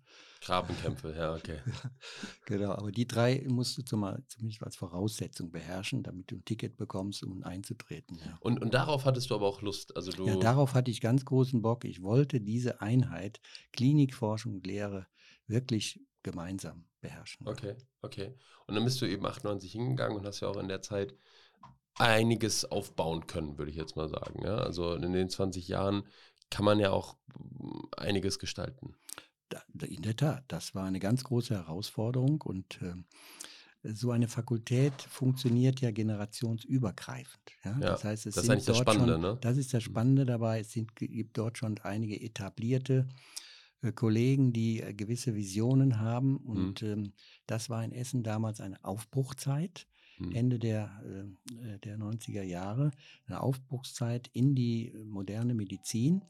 Grabenkämpfe, 0.41 1.15
ja, 1.15 1.35
okay. 1.35 1.59
genau, 2.45 2.71
aber 2.71 2.91
die 2.91 3.07
drei 3.07 3.45
musst 3.47 3.77
du 3.77 3.81
zumindest 3.83 4.61
als 4.61 4.75
Voraussetzung 4.75 5.51
beherrschen, 5.51 6.03
damit 6.03 6.31
du 6.31 6.35
ein 6.35 6.45
Ticket 6.45 6.75
bekommst, 6.75 7.23
um 7.23 7.43
einzutreten. 7.43 8.17
Ja. 8.17 8.37
Und, 8.41 8.61
und 8.61 8.73
darauf 8.73 9.05
hattest 9.05 9.29
du 9.29 9.35
aber 9.35 9.47
auch 9.47 9.61
Lust. 9.61 9.95
Also 9.95 10.11
du 10.11 10.25
ja, 10.25 10.35
darauf 10.35 10.73
hatte 10.73 10.91
ich 10.91 10.99
ganz 10.99 11.23
großen 11.23 11.61
Bock. 11.61 11.85
Ich 11.85 12.01
wollte 12.01 12.41
diese 12.41 12.81
Einheit, 12.81 13.39
Klinikforschung 13.71 14.55
und 14.55 14.67
Lehre, 14.67 15.07
wirklich 15.47 16.01
gemeinsam 16.23 16.85
beherrschen. 17.01 17.47
Okay, 17.47 17.75
okay. 18.01 18.33
Und 18.65 18.75
dann 18.75 18.83
bist 18.83 19.01
du 19.01 19.05
eben 19.05 19.25
98 19.25 19.71
hingegangen 19.71 20.17
und 20.17 20.25
hast 20.25 20.39
ja 20.39 20.47
auch 20.47 20.57
in 20.57 20.67
der 20.67 20.81
Zeit 20.81 21.13
einiges 21.95 22.65
aufbauen 22.65 23.27
können, 23.27 23.57
würde 23.57 23.71
ich 23.71 23.77
jetzt 23.77 23.95
mal 23.95 24.09
sagen. 24.09 24.43
Ja? 24.43 24.57
Also 24.57 24.95
in 24.95 25.11
den 25.11 25.29
20 25.29 25.67
Jahren 25.67 26.03
kann 26.49 26.65
man 26.65 26.79
ja 26.79 26.91
auch 26.91 27.17
mm, 27.35 27.81
einiges 27.97 28.39
gestalten. 28.39 28.95
In 29.81 30.01
der 30.01 30.15
Tat, 30.15 30.45
das 30.47 30.73
war 30.73 30.85
eine 30.85 30.99
ganz 30.99 31.23
große 31.23 31.53
Herausforderung 31.53 32.41
und 32.41 32.81
äh, 32.81 32.95
so 33.93 34.11
eine 34.11 34.27
Fakultät 34.27 34.93
funktioniert 35.01 35.81
ja 35.81 35.91
generationsübergreifend. 35.91 37.51
Ja? 37.63 37.71
ja 37.71 37.79
das 37.79 38.03
heißt, 38.03 38.25
es 38.25 38.35
das 38.35 38.45
ist 38.45 38.49
eigentlich 38.49 38.65
das 38.65 38.77
Spannende. 38.77 39.13
Schon, 39.13 39.21
ne? 39.21 39.37
Das 39.41 39.57
ist 39.57 39.73
das 39.73 39.83
mhm. 39.83 39.91
Spannende 39.91 40.25
dabei. 40.25 40.61
Es 40.61 40.71
sind, 40.71 40.95
gibt 40.95 41.37
dort 41.37 41.57
schon 41.57 41.77
einige 41.79 42.19
etablierte 42.19 43.07
Kollegen, 43.91 44.53
die 44.53 44.81
äh, 44.81 44.93
gewisse 44.93 45.35
Visionen 45.35 45.99
haben. 45.99 46.31
Mhm. 46.31 46.39
Und 46.45 46.81
mhm. 46.81 46.89
ähm, 46.89 47.13
das 47.47 47.69
war 47.69 47.83
in 47.83 47.91
Essen 47.91 48.23
damals 48.23 48.61
eine 48.61 48.83
Aufbruchzeit. 48.83 49.87
Mhm. 50.19 50.31
Ende 50.31 50.59
der, 50.59 51.01
äh, 51.05 51.79
der 51.79 51.97
90er 51.97 52.43
Jahre, 52.43 52.91
eine 53.25 53.41
Aufbruchszeit 53.41 54.29
in 54.33 54.55
die 54.55 54.93
moderne 55.05 55.53
Medizin 55.53 56.23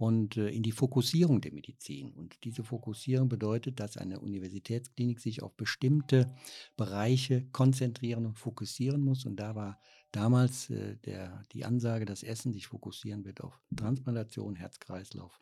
und 0.00 0.38
äh, 0.38 0.48
in 0.48 0.62
die 0.62 0.72
Fokussierung 0.72 1.42
der 1.42 1.52
Medizin. 1.52 2.12
Und 2.12 2.42
diese 2.44 2.64
Fokussierung 2.64 3.28
bedeutet, 3.28 3.80
dass 3.80 3.98
eine 3.98 4.18
Universitätsklinik 4.20 5.20
sich 5.20 5.42
auf 5.42 5.54
bestimmte 5.56 6.34
Bereiche 6.78 7.44
konzentrieren 7.52 8.24
und 8.24 8.38
fokussieren 8.38 9.02
muss. 9.02 9.26
Und 9.26 9.36
da 9.36 9.54
war 9.54 9.78
damals 10.10 10.70
äh, 10.70 10.96
der, 11.04 11.42
die 11.52 11.66
Ansage, 11.66 12.06
dass 12.06 12.22
Essen 12.22 12.54
sich 12.54 12.66
fokussieren 12.66 13.26
wird 13.26 13.42
auf 13.42 13.60
Transplantation, 13.76 14.56
Herzkreislauf 14.56 15.38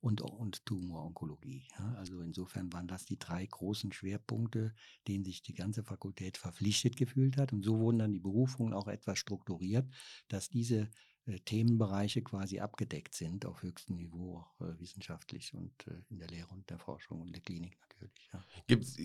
und, 0.00 0.20
und 0.20 0.64
Tumoronkologie. 0.66 1.66
Also 1.96 2.20
insofern 2.20 2.72
waren 2.72 2.88
das 2.88 3.04
die 3.04 3.18
drei 3.18 3.44
großen 3.46 3.92
Schwerpunkte, 3.92 4.74
denen 5.06 5.24
sich 5.24 5.42
die 5.42 5.54
ganze 5.54 5.82
Fakultät 5.84 6.36
verpflichtet 6.36 6.96
gefühlt 6.96 7.36
hat. 7.36 7.52
Und 7.52 7.64
so 7.64 7.78
wurden 7.78 7.98
dann 7.98 8.12
die 8.12 8.20
Berufungen 8.20 8.74
auch 8.74 8.88
etwas 8.88 9.18
strukturiert, 9.18 9.88
dass 10.28 10.48
diese 10.48 10.90
äh, 11.26 11.38
Themenbereiche 11.40 12.22
quasi 12.22 12.60
abgedeckt 12.60 13.14
sind 13.14 13.46
auf 13.46 13.62
höchstem 13.62 13.96
Niveau, 13.96 14.38
auch 14.38 14.60
äh, 14.60 14.78
wissenschaftlich 14.80 15.54
und 15.54 15.86
äh, 15.86 16.00
in 16.08 16.18
der 16.18 16.28
Lehre 16.28 16.48
und 16.48 16.68
der 16.70 16.78
Forschung 16.78 17.20
und 17.20 17.34
der 17.34 17.42
Klinik 17.42 17.78
natürlich. 18.00 18.28
Ja. 18.32 18.40
Gibt's, 18.66 18.96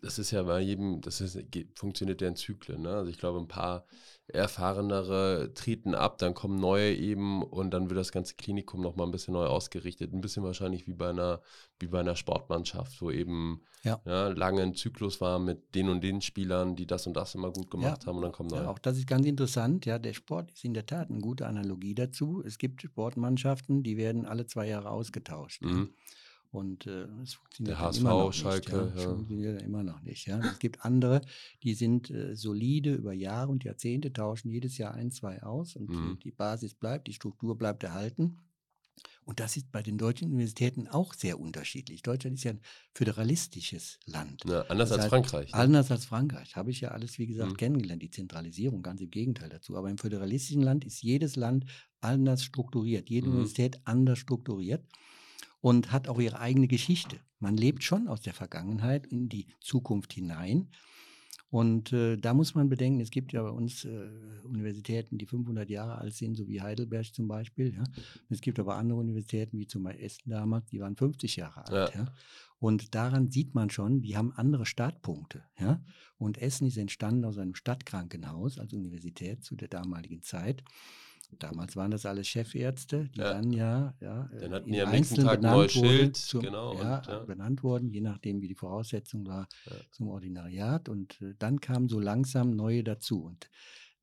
das 0.00 0.18
ist 0.18 0.30
ja 0.30 0.42
bei 0.42 0.60
jedem, 0.60 1.00
das 1.00 1.20
ist, 1.20 1.38
funktioniert 1.74 2.20
ja 2.20 2.28
in 2.28 2.36
Zyklen. 2.36 2.82
Ne? 2.82 2.90
Also 2.90 3.10
ich 3.10 3.18
glaube, 3.18 3.38
ein 3.38 3.48
paar 3.48 3.86
erfahrenere 4.28 5.52
treten 5.54 5.94
ab, 5.94 6.18
dann 6.18 6.34
kommen 6.34 6.58
neue 6.58 6.94
eben 6.94 7.42
und 7.42 7.70
dann 7.70 7.90
wird 7.90 7.98
das 7.98 8.12
ganze 8.12 8.34
Klinikum 8.34 8.80
nochmal 8.80 9.06
ein 9.06 9.12
bisschen 9.12 9.34
neu 9.34 9.46
ausgerichtet. 9.46 10.12
Ein 10.12 10.20
bisschen 10.20 10.42
wahrscheinlich 10.42 10.86
wie 10.86 10.94
bei 10.94 11.10
einer, 11.10 11.42
wie 11.78 11.88
bei 11.88 12.00
einer 12.00 12.16
Sportmannschaft, 12.16 13.02
wo 13.02 13.10
eben 13.10 13.62
ja. 13.84 14.00
Ja, 14.04 14.28
lange 14.28 14.62
ein 14.62 14.74
Zyklus 14.74 15.20
war 15.20 15.40
mit 15.40 15.74
den 15.74 15.88
und 15.88 16.02
den 16.02 16.20
Spielern, 16.20 16.76
die 16.76 16.86
das 16.86 17.06
und 17.06 17.14
das 17.14 17.34
immer 17.34 17.50
gut 17.50 17.70
gemacht 17.70 18.02
ja. 18.02 18.06
haben 18.06 18.16
und 18.16 18.22
dann 18.22 18.32
kommen 18.32 18.48
neue. 18.48 18.62
Ja, 18.62 18.70
auch 18.70 18.78
das 18.78 18.96
ist 18.96 19.08
ganz 19.08 19.26
interessant. 19.26 19.86
Ja, 19.86 19.98
der 19.98 20.14
Sport 20.14 20.52
ist 20.52 20.64
in 20.64 20.72
der 20.72 20.86
Tat 20.86 21.10
eine 21.10 21.20
gute 21.20 21.46
Analogie 21.46 21.94
dazu. 21.94 22.42
Es 22.46 22.58
gibt 22.58 22.82
Sportmannschaften, 22.82 23.82
die 23.82 23.96
werden 23.96 24.24
alle 24.24 24.46
zwei 24.46 24.68
Jahre 24.68 24.90
ausgetauscht. 24.90 25.62
Mhm. 25.62 25.90
Und 26.52 26.86
äh, 26.86 27.06
es 27.22 27.32
funktioniert 27.32 27.78
Der 27.78 27.84
HSV, 27.86 28.00
immer 28.00 28.10
noch 28.10 28.32
Schalke, 28.34 28.84
nicht. 28.84 28.96
Ja. 28.96 29.02
Ja. 29.02 29.08
funktioniert 29.08 29.62
immer 29.62 29.82
noch 29.82 30.02
nicht. 30.02 30.26
Ja. 30.26 30.38
Es 30.40 30.58
gibt 30.58 30.84
andere, 30.84 31.22
die 31.62 31.72
sind 31.72 32.10
äh, 32.10 32.36
solide 32.36 32.94
über 32.94 33.14
Jahre 33.14 33.50
und 33.50 33.64
Jahrzehnte, 33.64 34.12
tauschen 34.12 34.50
jedes 34.50 34.76
Jahr 34.76 34.92
ein, 34.92 35.10
zwei 35.10 35.42
aus 35.42 35.76
und 35.76 35.88
mhm. 35.88 36.18
die 36.22 36.30
Basis 36.30 36.74
bleibt, 36.74 37.08
die 37.08 37.14
Struktur 37.14 37.56
bleibt 37.56 37.82
erhalten. 37.84 38.38
Und 39.24 39.40
das 39.40 39.56
ist 39.56 39.72
bei 39.72 39.82
den 39.82 39.96
deutschen 39.96 40.28
Universitäten 40.28 40.88
auch 40.88 41.14
sehr 41.14 41.40
unterschiedlich. 41.40 42.02
Deutschland 42.02 42.36
ist 42.36 42.44
ja 42.44 42.50
ein 42.50 42.60
föderalistisches 42.92 43.98
Land. 44.04 44.42
Ja, 44.44 44.62
anders 44.62 44.90
das 44.90 44.98
als 44.98 45.04
heißt, 45.04 45.10
Frankreich. 45.10 45.52
Ne? 45.52 45.58
Anders 45.58 45.90
als 45.90 46.04
Frankreich. 46.04 46.56
Habe 46.56 46.70
ich 46.70 46.82
ja 46.82 46.90
alles, 46.90 47.18
wie 47.18 47.26
gesagt, 47.26 47.52
mhm. 47.52 47.56
kennengelernt. 47.56 48.02
Die 48.02 48.10
Zentralisierung, 48.10 48.82
ganz 48.82 49.00
im 49.00 49.10
Gegenteil 49.10 49.48
dazu. 49.48 49.74
Aber 49.76 49.88
im 49.88 49.96
föderalistischen 49.96 50.62
Land 50.62 50.84
ist 50.84 51.02
jedes 51.02 51.36
Land 51.36 51.64
anders 52.02 52.42
strukturiert, 52.42 53.08
jede 53.08 53.28
mhm. 53.28 53.34
Universität 53.34 53.80
anders 53.84 54.18
strukturiert 54.18 54.84
und 55.62 55.92
hat 55.92 56.08
auch 56.08 56.20
ihre 56.20 56.40
eigene 56.40 56.68
Geschichte. 56.68 57.16
Man 57.38 57.56
lebt 57.56 57.82
schon 57.82 58.08
aus 58.08 58.20
der 58.20 58.34
Vergangenheit 58.34 59.06
in 59.06 59.30
die 59.30 59.46
Zukunft 59.60 60.12
hinein. 60.12 60.68
Und 61.50 61.92
äh, 61.92 62.16
da 62.16 62.32
muss 62.32 62.54
man 62.54 62.70
bedenken, 62.70 63.00
es 63.00 63.10
gibt 63.10 63.32
ja 63.34 63.42
bei 63.42 63.50
uns 63.50 63.84
äh, 63.84 64.08
Universitäten, 64.42 65.18
die 65.18 65.26
500 65.26 65.68
Jahre 65.68 65.98
alt 65.98 66.14
sind, 66.14 66.34
so 66.34 66.48
wie 66.48 66.62
Heidelberg 66.62 67.14
zum 67.14 67.28
Beispiel. 67.28 67.74
Ja? 67.74 67.84
Es 68.30 68.40
gibt 68.40 68.58
aber 68.58 68.76
andere 68.76 68.98
Universitäten, 68.98 69.58
wie 69.58 69.66
zum 69.66 69.82
Beispiel 69.82 70.04
Essen 70.06 70.30
damals, 70.30 70.66
die 70.70 70.80
waren 70.80 70.96
50 70.96 71.36
Jahre 71.36 71.66
alt. 71.66 71.94
Ja. 71.94 72.04
Ja? 72.04 72.14
Und 72.58 72.94
daran 72.94 73.30
sieht 73.30 73.54
man 73.54 73.68
schon, 73.68 74.00
die 74.00 74.16
haben 74.16 74.32
andere 74.32 74.64
Startpunkte. 74.64 75.44
Ja? 75.60 75.84
Und 76.16 76.38
Essen 76.38 76.66
ist 76.66 76.78
entstanden 76.78 77.26
aus 77.26 77.36
einem 77.36 77.54
Stadtkrankenhaus 77.54 78.58
als 78.58 78.72
Universität 78.72 79.44
zu 79.44 79.54
der 79.54 79.68
damaligen 79.68 80.22
Zeit. 80.22 80.64
Damals 81.38 81.76
waren 81.76 81.90
das 81.90 82.06
alles 82.06 82.28
Chefärzte, 82.28 83.08
die 83.14 83.20
ja. 83.20 83.32
dann 83.32 83.52
ja, 83.52 83.94
ja 84.00 84.30
dann 84.40 84.52
hatten 84.52 84.72
die 84.72 84.80
am 84.80 84.90
nächsten 84.90 85.22
Tag 85.22 85.38
ein 85.38 85.50
neues 85.50 85.72
Schild 85.72 86.16
zum, 86.16 86.42
genau, 86.42 86.74
ja, 86.74 86.98
und, 86.98 87.06
ja, 87.06 87.18
benannt 87.20 87.62
wurden, 87.62 87.90
je 87.90 88.00
nachdem, 88.00 88.40
wie 88.40 88.48
die 88.48 88.54
Voraussetzung 88.54 89.26
war 89.26 89.48
zum 89.90 90.08
Ordinariat. 90.08 90.88
Und 90.88 91.20
äh, 91.22 91.34
dann 91.38 91.60
kamen 91.60 91.88
so 91.88 92.00
langsam 92.00 92.54
neue 92.54 92.84
dazu. 92.84 93.24
Und 93.24 93.48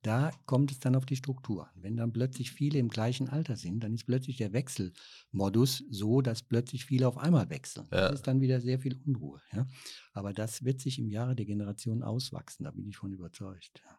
da 0.02 0.32
kommt 0.46 0.72
es 0.72 0.80
dann 0.80 0.96
auf 0.96 1.06
die 1.06 1.18
Struktur 1.18 1.68
an. 1.68 1.74
Wenn 1.76 1.98
dann 1.98 2.14
plötzlich 2.14 2.52
viele 2.52 2.80
im 2.80 2.88
gleichen 2.88 3.30
Alter 3.30 3.58
sind, 3.58 3.84
dann 3.84 3.94
ist 3.94 4.06
plötzlich 4.06 4.38
der 4.38 4.54
Wechselmodus 4.54 5.84
so, 5.90 6.22
dass 6.22 6.42
plötzlich 6.42 6.86
viele 6.86 7.08
auf 7.08 7.18
einmal 7.18 7.50
wechseln. 7.50 7.88
Ja. 7.92 8.10
Das 8.10 8.20
ist 8.20 8.28
dann 8.28 8.40
wieder 8.40 8.62
sehr 8.62 8.80
viel 8.80 8.98
Unruhe. 9.06 9.42
Ja? 9.52 9.68
Aber 10.14 10.34
das 10.34 10.64
wird 10.64 10.80
sich 10.80 11.00
im 11.00 11.10
Jahre 11.10 11.36
der 11.36 11.46
Generation 11.46 12.02
auswachsen, 12.02 12.64
da 12.64 12.72
bin 12.72 12.88
ich 12.88 12.98
von 12.98 13.12
überzeugt. 13.12 13.82
Ja. 13.84 13.99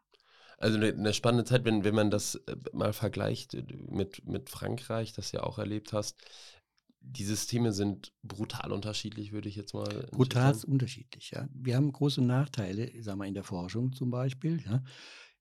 Also 0.61 0.77
eine, 0.77 0.88
eine, 0.88 1.12
spannende 1.14 1.44
Zeit, 1.44 1.64
wenn, 1.64 1.83
wenn 1.85 1.94
man 1.94 2.11
das 2.11 2.37
äh, 2.37 2.55
mal 2.73 2.92
vergleicht 2.92 3.55
äh, 3.55 3.64
mit, 3.88 4.27
mit 4.29 4.49
Frankreich, 4.51 5.12
das 5.12 5.33
ja 5.33 5.42
auch 5.42 5.59
erlebt 5.59 5.92
hast. 5.92 6.16
die 7.01 7.25
Systeme 7.25 7.73
sind 7.73 8.12
brutal 8.23 8.70
unterschiedlich, 8.73 9.33
würde 9.33 9.49
ich 9.49 9.57
jetzt 9.57 9.73
mal. 9.73 10.07
Brutal 10.12 10.55
unterschiedlich, 10.66 11.31
ja. 11.31 11.49
Wir 11.55 11.77
haben 11.77 11.90
große 11.90 12.20
Nachteile, 12.23 12.90
sagen 13.03 13.18
wir 13.20 13.27
in 13.27 13.35
der 13.35 13.42
Forschung 13.42 13.92
zum 13.94 14.11
Beispiel. 14.11 14.62
Ja. 14.66 14.83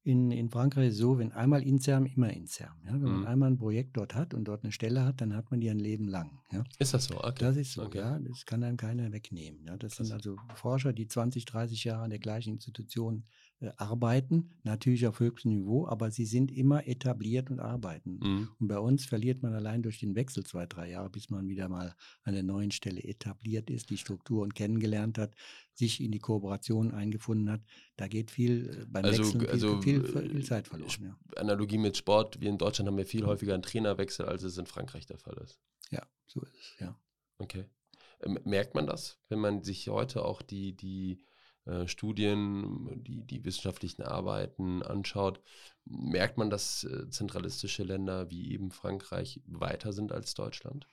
In, 0.04 0.32
in 0.32 0.50
Frankreich 0.50 0.88
ist 0.88 0.94
es 0.94 1.00
so, 1.02 1.20
wenn 1.20 1.34
einmal 1.34 1.62
Inserm, 1.62 2.06
immer 2.06 2.32
Inserm. 2.32 2.78
Ja? 2.86 2.94
Wenn 2.94 3.02
man 3.02 3.20
Mhm. 3.20 3.28
einmal 3.28 3.52
ein 3.52 3.58
Projekt 3.58 3.98
dort 3.98 4.16
hat 4.16 4.34
und 4.34 4.46
dort 4.46 4.64
eine 4.64 4.72
Stelle 4.72 5.04
hat, 5.04 5.20
dann 5.20 5.36
hat 5.36 5.52
man 5.52 5.60
die 5.60 5.70
ein 5.70 5.78
Leben 5.78 6.08
lang. 6.08 6.40
Ja? 6.54 6.64
Ist 6.80 6.94
das 6.94 7.06
so? 7.06 7.18
Okay. 7.22 7.36
Das 7.40 7.58
ist 7.58 7.74
so, 7.74 7.84
Okay. 7.84 7.98
ja. 8.00 8.18
Das 8.20 8.46
kann 8.46 8.64
einem 8.64 8.78
keiner 8.78 9.12
wegnehmen. 9.12 9.66
Ja? 9.66 9.76
Das 9.76 9.98
sind 9.98 10.06
Krass. 10.08 10.14
also 10.14 10.38
Forscher, 10.56 10.94
die 10.94 11.08
20, 11.08 11.44
30 11.44 11.84
Jahre 11.84 12.04
an 12.06 12.10
der 12.12 12.20
gleichen 12.20 12.54
Institution 12.54 13.26
arbeiten, 13.78 14.52
natürlich 14.64 15.06
auf 15.06 15.20
höchstem 15.20 15.52
Niveau, 15.52 15.86
aber 15.88 16.12
sie 16.12 16.26
sind 16.26 16.52
immer 16.52 16.88
etabliert 16.88 17.50
und 17.52 17.60
arbeiten. 17.60 18.20
Mhm. 18.22 18.50
Und 18.60 18.68
bei 18.68 18.80
uns 18.80 19.06
verliert 19.06 19.44
man 19.44 19.54
allein 19.54 19.82
durch 19.84 20.00
den 20.00 20.16
Wechsel 20.16 20.46
zwei, 20.46 20.66
drei 20.66 20.90
Jahre, 20.92 21.10
bis 21.10 21.30
man 21.30 21.48
wieder 21.50 21.68
mal 21.68 21.94
an 22.24 22.34
der 22.34 22.44
neuen 22.44 22.72
Stelle 22.72 23.04
etabliert 23.04 23.70
ist, 23.70 23.90
die 23.90 23.98
Strukturen 23.98 24.54
kennengelernt 24.54 25.18
hat, 25.18 25.36
sich 25.74 26.02
in 26.02 26.12
die 26.12 26.20
Kooperation 26.20 26.92
eingefunden 26.94 27.50
hat. 27.52 27.62
Da 27.98 28.08
geht 28.08 28.32
viel 28.32 28.70
äh, 28.70 28.86
beim 28.88 29.04
Also- 29.04 29.24
Wechseln 29.24 29.40
viel, 29.42 29.50
also, 29.50 29.82
viel, 29.82 30.06
äh, 30.06 30.30
viel 30.30 30.46
Zeit 30.46 30.68
verloren. 30.68 30.92
Ja. 31.04 31.18
Analogie 31.42 31.78
mit 31.78 31.98
Sport, 31.98 32.40
wir 32.40 32.50
in 32.50 32.58
Deutschland 32.58 32.88
haben 32.88 32.98
ja 32.98 33.06
viel 33.06 33.26
häufiger 33.26 33.54
einen 33.54 33.64
Trainerwechsel, 33.64 34.26
als 34.26 34.44
es 34.44 34.58
in 34.58 34.68
Frankreich 34.68 35.06
der 35.06 35.18
Fall 35.20 35.38
ist. 35.44 35.60
ja, 35.92 36.02
so 36.28 36.42
ist 36.42 36.54
es, 36.56 36.80
ja. 36.80 36.98
Okay. 37.40 37.66
Ähm, 38.22 38.38
merkt 38.44 38.76
man 38.76 38.86
das, 38.86 39.18
wenn 39.30 39.40
man 39.40 39.64
sich 39.64 39.88
heute 39.90 40.24
auch 40.24 40.42
die, 40.42 40.76
die 40.76 41.24
äh, 41.70 41.88
Studien, 41.88 43.04
die, 43.04 43.22
die 43.22 43.46
wissenschaftlichen 43.46 44.04
Arbeiten 44.04 44.82
anschaut, 44.84 45.42
merkt 45.86 46.38
man, 46.38 46.50
dass 46.50 46.84
äh, 46.84 47.10
zentralistische 47.10 47.84
Länder 47.84 48.30
wie 48.30 48.52
eben 48.52 48.72
Frankreich 48.72 49.42
weiter 49.46 49.94
sind 49.94 50.12
als 50.12 50.34
Deutschland? 50.34 50.88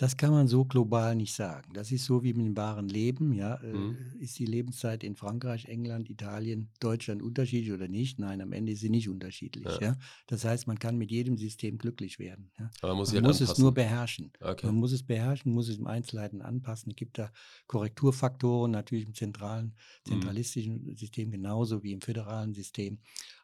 Das 0.00 0.16
kann 0.16 0.30
man 0.30 0.46
so 0.46 0.64
global 0.64 1.16
nicht 1.16 1.34
sagen. 1.34 1.72
Das 1.74 1.90
ist 1.90 2.04
so 2.04 2.22
wie 2.22 2.32
mit 2.32 2.46
dem 2.46 2.56
wahren 2.56 2.88
Leben. 2.88 3.32
Ja, 3.32 3.56
äh, 3.56 3.72
Mhm. 3.72 3.96
Ist 4.20 4.38
die 4.38 4.46
Lebenszeit 4.46 5.02
in 5.02 5.16
Frankreich, 5.16 5.64
England, 5.66 6.08
Italien, 6.08 6.70
Deutschland 6.78 7.20
unterschiedlich 7.20 7.72
oder 7.72 7.88
nicht? 7.88 8.16
Nein, 8.20 8.40
am 8.40 8.52
Ende 8.52 8.70
ist 8.72 8.78
sie 8.80 8.90
nicht 8.90 9.08
unterschiedlich. 9.08 9.66
Ja. 9.66 9.80
Ja. 9.80 9.96
Das 10.28 10.44
heißt, 10.44 10.68
man 10.68 10.78
kann 10.78 10.98
mit 10.98 11.10
jedem 11.10 11.36
System 11.36 11.78
glücklich 11.78 12.20
werden. 12.20 12.52
Ja. 12.60 12.70
Aber 12.80 12.92
man 12.92 12.98
muss, 12.98 13.08
Man 13.12 13.16
sich 13.16 13.26
muss 13.26 13.40
halt 13.40 13.50
es 13.50 13.58
nur 13.58 13.74
beherrschen. 13.74 14.32
Okay. 14.40 14.66
Man 14.66 14.76
muss 14.76 14.92
es 14.92 15.02
beherrschen, 15.02 15.50
muss 15.52 15.68
es 15.68 15.78
im 15.78 15.88
Einzelheiten 15.88 16.42
anpassen. 16.42 16.90
Es 16.92 16.96
gibt 16.96 17.18
da 17.18 17.32
Korrekturfaktoren, 17.66 18.70
natürlich 18.70 19.04
im 19.06 19.14
zentralen, 19.14 19.74
Mhm. 20.06 20.10
zentralistischen 20.12 20.96
System 20.96 21.32
genauso 21.32 21.82
wie 21.82 21.90
im 21.92 22.00
föderalen 22.00 22.54
System. 22.54 22.98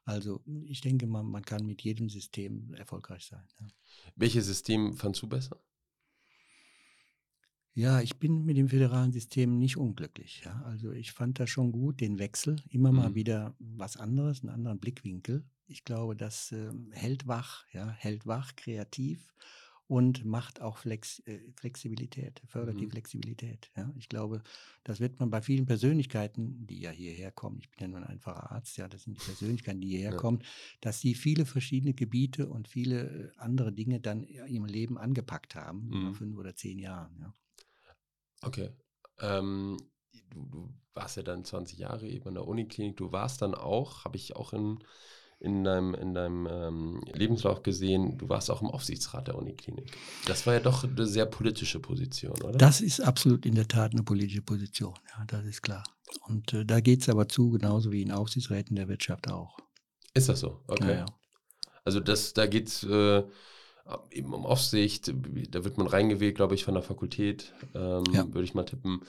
Also 0.04 0.40
ich 0.66 0.80
denke, 0.82 1.08
man, 1.08 1.26
man 1.26 1.42
kann 1.42 1.66
mit 1.66 1.82
jedem 1.82 2.08
System 2.08 2.72
erfolgreich 2.74 3.26
sein. 3.26 3.42
Ja. 3.60 3.66
Welches 4.14 4.46
System 4.46 4.94
fandst 4.94 5.20
du 5.22 5.26
besser? 5.26 5.58
Ja, 7.76 8.00
ich 8.00 8.16
bin 8.18 8.44
mit 8.44 8.56
dem 8.56 8.68
föderalen 8.68 9.12
System 9.12 9.58
nicht 9.58 9.76
unglücklich. 9.76 10.42
Ja. 10.44 10.62
Also 10.62 10.92
ich 10.92 11.10
fand 11.12 11.40
das 11.40 11.50
schon 11.50 11.72
gut, 11.72 12.00
den 12.00 12.18
Wechsel, 12.20 12.56
immer 12.70 12.92
mal 12.92 13.10
Mhm. 13.10 13.14
wieder 13.16 13.54
was 13.58 13.96
anderes, 13.96 14.42
einen 14.42 14.50
anderen 14.50 14.78
Blickwinkel. 14.78 15.44
Ich 15.66 15.84
glaube, 15.84 16.14
das 16.14 16.52
ähm, 16.52 16.90
hält 16.92 17.26
wach, 17.26 17.64
ja, 17.72 17.88
hält 17.90 18.26
wach, 18.26 18.54
kreativ 18.54 19.34
und 19.88 20.24
macht 20.24 20.60
auch 20.60 20.76
Flex, 20.78 21.18
äh, 21.26 21.40
Flexibilität, 21.56 22.42
fördert 22.46 22.78
die 22.80 22.86
Mhm. 22.86 22.90
Flexibilität. 22.90 23.70
Ja. 23.76 23.92
Ich 23.96 24.08
glaube, 24.08 24.42
das 24.84 25.00
wird 25.00 25.18
man 25.18 25.30
bei 25.30 25.42
vielen 25.42 25.66
Persönlichkeiten, 25.66 26.66
die 26.66 26.78
ja 26.80 26.90
hierher 26.90 27.32
kommen, 27.32 27.58
ich 27.60 27.70
bin 27.70 27.80
ja 27.80 27.88
nur 27.88 27.98
ein 27.98 28.04
einfacher 28.04 28.52
Arzt, 28.52 28.76
ja, 28.76 28.86
das 28.88 29.02
sind 29.02 29.16
die 29.20 29.24
Persönlichkeiten, 29.24 29.80
die 29.80 29.88
hierher 29.88 30.12
Ja. 30.12 30.16
kommen, 30.16 30.42
dass 30.80 31.00
die 31.00 31.14
viele 31.16 31.44
verschiedene 31.44 31.92
Gebiete 31.94 32.48
und 32.48 32.68
viele 32.68 33.32
äh, 33.34 33.38
andere 33.38 33.72
Dinge 33.72 34.00
dann 34.00 34.22
im 34.22 34.64
Leben 34.64 34.96
angepackt 34.96 35.54
haben, 35.56 35.88
Mhm. 35.88 36.04
nach 36.04 36.14
fünf 36.14 36.36
oder 36.38 36.54
zehn 36.54 36.78
Jahren. 36.78 37.16
Ja. 37.20 37.34
Okay. 38.46 38.70
Ähm, 39.20 39.76
du, 40.30 40.44
du 40.46 40.74
warst 40.94 41.16
ja 41.16 41.22
dann 41.22 41.44
20 41.44 41.78
Jahre 41.78 42.06
eben 42.06 42.28
in 42.28 42.34
der 42.34 42.46
Uniklinik. 42.46 42.96
Du 42.96 43.12
warst 43.12 43.42
dann 43.42 43.54
auch, 43.54 44.04
habe 44.04 44.16
ich 44.16 44.36
auch 44.36 44.52
in, 44.52 44.78
in 45.40 45.64
deinem, 45.64 45.94
in 45.94 46.14
deinem 46.14 46.48
ähm, 46.50 47.02
Lebenslauf 47.12 47.62
gesehen, 47.62 48.16
du 48.16 48.28
warst 48.28 48.50
auch 48.50 48.62
im 48.62 48.68
Aufsichtsrat 48.68 49.28
der 49.28 49.36
Uniklinik. 49.36 49.96
Das 50.26 50.46
war 50.46 50.54
ja 50.54 50.60
doch 50.60 50.84
eine 50.84 51.06
sehr 51.06 51.26
politische 51.26 51.80
Position, 51.80 52.40
oder? 52.42 52.58
Das 52.58 52.80
ist 52.80 53.00
absolut 53.00 53.44
in 53.44 53.54
der 53.54 53.68
Tat 53.68 53.92
eine 53.92 54.02
politische 54.02 54.42
Position, 54.42 54.94
ja, 55.16 55.24
das 55.26 55.44
ist 55.44 55.62
klar. 55.62 55.84
Und 56.26 56.52
äh, 56.52 56.64
da 56.64 56.80
geht 56.80 57.02
es 57.02 57.08
aber 57.08 57.28
zu, 57.28 57.50
genauso 57.50 57.90
wie 57.90 58.02
in 58.02 58.12
Aufsichtsräten 58.12 58.76
der 58.76 58.88
Wirtschaft 58.88 59.30
auch. 59.30 59.58
Ist 60.14 60.28
das 60.28 60.40
so? 60.40 60.62
Okay. 60.68 60.88
Ja, 60.88 60.94
ja. 60.98 61.06
Also 61.84 62.00
das, 62.00 62.32
da 62.32 62.46
geht 62.46 62.68
es 62.68 62.84
äh, 62.84 63.22
eben 64.10 64.32
um 64.32 64.46
Aufsicht, 64.46 65.12
da 65.50 65.64
wird 65.64 65.76
man 65.78 65.86
reingewählt, 65.86 66.34
glaube 66.36 66.54
ich, 66.54 66.64
von 66.64 66.74
der 66.74 66.82
Fakultät, 66.82 67.52
ähm, 67.74 68.04
Ja. 68.12 68.24
würde 68.26 68.44
ich 68.44 68.54
mal 68.54 68.64
tippen. 68.64 69.02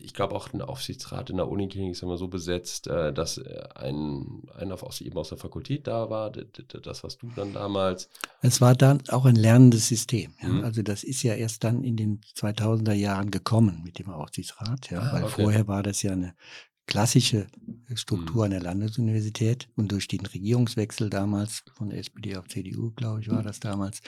Ich 0.00 0.14
glaube 0.14 0.34
auch 0.34 0.52
ein 0.54 0.62
Aufsichtsrat 0.62 1.28
in 1.28 1.36
der 1.36 1.48
Uniklinik 1.48 1.92
ist 1.92 2.02
immer 2.02 2.16
so 2.16 2.28
besetzt, 2.28 2.86
äh, 2.86 3.12
dass 3.12 3.36
äh, 3.36 3.62
ein, 3.74 4.42
einer 4.56 4.82
aus, 4.82 5.02
eben 5.02 5.18
aus 5.18 5.28
der 5.28 5.38
Fakultät 5.38 5.86
da 5.86 6.08
war, 6.08 6.30
das 6.30 7.02
warst 7.04 7.20
du 7.22 7.28
dann 7.36 7.52
damals. 7.52 8.08
Es 8.40 8.60
war 8.62 8.74
dann 8.74 9.02
auch 9.10 9.26
ein 9.26 9.36
lernendes 9.36 9.88
System. 9.88 10.32
Ja. 10.40 10.48
Mhm. 10.48 10.64
Also 10.64 10.82
das 10.82 11.04
ist 11.04 11.22
ja 11.22 11.34
erst 11.34 11.62
dann 11.62 11.84
in 11.84 11.96
den 11.96 12.20
2000er 12.36 12.94
Jahren 12.94 13.30
gekommen 13.30 13.82
mit 13.84 13.98
dem 13.98 14.08
Aufsichtsrat, 14.08 14.90
ja, 14.90 15.00
Ah, 15.00 15.12
weil 15.12 15.24
okay. 15.24 15.42
vorher 15.42 15.68
war 15.68 15.82
das 15.82 16.02
ja 16.02 16.12
eine 16.12 16.34
klassische 16.86 17.46
Struktur 17.94 18.36
Mhm. 18.36 18.42
an 18.42 18.50
der 18.52 18.62
Landesuniversität 18.62 19.68
und 19.76 19.90
durch 19.92 20.08
den 20.08 20.24
Regierungswechsel 20.24 21.10
damals 21.10 21.64
von 21.74 21.90
SPD 21.90 22.36
auf 22.36 22.48
CDU, 22.48 22.90
glaube 22.92 23.20
ich, 23.20 23.28
war 23.30 23.42
das 23.42 23.60
damals, 23.60 24.00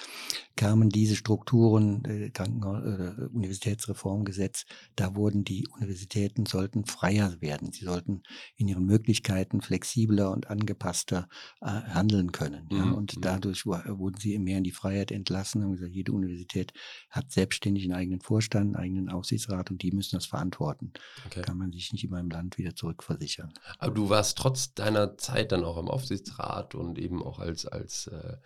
kamen 0.57 0.89
diese 0.89 1.17
Strukturen, 1.17 2.05
äh, 2.05 2.31
Krankenhaus, 2.31 2.83
äh, 2.85 3.23
Universitätsreformgesetz, 3.33 4.65
da 4.97 5.15
wurden 5.15 5.45
die 5.45 5.67
Universitäten 5.69 6.47
sollten 6.47 6.85
freier 6.85 7.41
werden. 7.41 7.73
Sie 7.73 7.85
sollten 7.85 8.23
in 8.57 8.69
ihren 8.69 8.85
Möglichkeiten 8.85 9.61
flexibler 9.61 10.31
und 10.33 10.49
angepasster 10.51 11.29
äh, 11.61 11.67
handeln 11.67 12.33
können. 12.33 12.69
Ja? 12.71 12.85
Mhm. 12.87 12.95
Und 12.95 13.25
dadurch 13.25 13.67
wa- 13.67 13.85
wurden 13.99 14.19
sie 14.19 14.39
mehr 14.39 14.59
in 14.59 14.65
die 14.65 14.73
Freiheit 14.73 15.11
entlassen. 15.13 15.63
Haben 15.63 15.73
gesagt, 15.73 15.93
jede 15.95 16.13
Universität 16.13 16.73
hat 17.11 17.31
selbstständig 17.31 17.85
einen 17.85 17.93
eigenen 17.95 18.21
Vorstand, 18.21 18.75
einen 18.75 18.85
eigenen 18.85 19.09
Aufsichtsrat 19.09 19.71
und 19.71 19.83
die 19.83 19.93
müssen 19.93 20.17
das 20.17 20.27
verantworten. 20.27 20.93
Okay. 21.27 21.43
Kann 21.43 21.59
man 21.59 21.73
sich 21.73 21.93
nicht 21.93 22.05
immer 22.05 22.21
im 22.21 22.31
Land 22.31 22.59
wieder 22.59 22.68
zurückversichern. 22.75 23.53
Aber 23.79 23.93
du 23.93 24.09
warst 24.09 24.39
trotz 24.39 24.75
deiner 24.75 25.17
Zeit 25.19 25.53
dann 25.53 25.65
auch 25.65 25.79
im 25.79 25.89
Aufsichtsrat 25.89 26.75
und 26.75 26.99
eben 26.99 27.23
auch 27.23 27.39
als, 27.39 27.67
als 27.67 28.07
äh, 28.09 28.37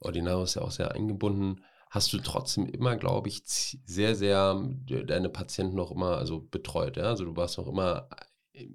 Ordinarius 0.00 0.54
ja 0.54 0.62
auch 0.62 0.70
sehr 0.70 0.92
eingebunden. 0.92 1.62
Hast 1.90 2.12
du 2.12 2.18
trotzdem 2.18 2.66
immer, 2.66 2.96
glaube 2.96 3.28
ich, 3.28 3.42
sehr, 3.46 4.16
sehr 4.16 4.60
de- 4.64 5.04
deine 5.04 5.28
Patienten 5.28 5.76
noch 5.76 5.92
immer 5.92 6.16
also 6.16 6.40
betreut? 6.40 6.96
Ja? 6.96 7.04
Also 7.04 7.24
du 7.24 7.36
warst 7.36 7.58
noch 7.58 7.68
immer 7.68 8.08
äh, 8.52 8.66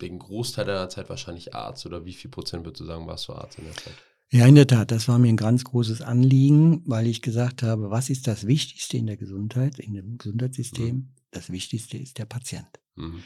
den 0.00 0.18
Großteil 0.18 0.64
deiner 0.64 0.88
Zeit 0.88 1.08
wahrscheinlich 1.08 1.54
Arzt 1.54 1.86
oder 1.86 2.04
wie 2.04 2.14
viel 2.14 2.30
Prozent 2.30 2.64
würdest 2.64 2.80
du 2.80 2.84
sagen, 2.84 3.06
warst 3.06 3.28
du 3.28 3.32
Arzt 3.32 3.58
in 3.58 3.64
der 3.64 3.74
Zeit? 3.74 3.94
Ja, 4.30 4.46
in 4.46 4.56
der 4.56 4.66
Tat, 4.66 4.90
das 4.90 5.06
war 5.06 5.18
mir 5.20 5.28
ein 5.28 5.36
ganz 5.36 5.62
großes 5.62 6.02
Anliegen, 6.02 6.82
weil 6.86 7.06
ich 7.06 7.22
gesagt 7.22 7.62
habe, 7.62 7.90
was 7.90 8.10
ist 8.10 8.26
das 8.26 8.46
Wichtigste 8.48 8.96
in 8.96 9.06
der 9.06 9.16
Gesundheit, 9.16 9.78
in 9.78 9.94
dem 9.94 10.18
Gesundheitssystem? 10.18 11.10
Das 11.30 11.50
Wichtigste 11.50 11.98
ist 11.98 12.18
der 12.18 12.24
Patient. 12.24 12.66
Mhm. 12.96 13.22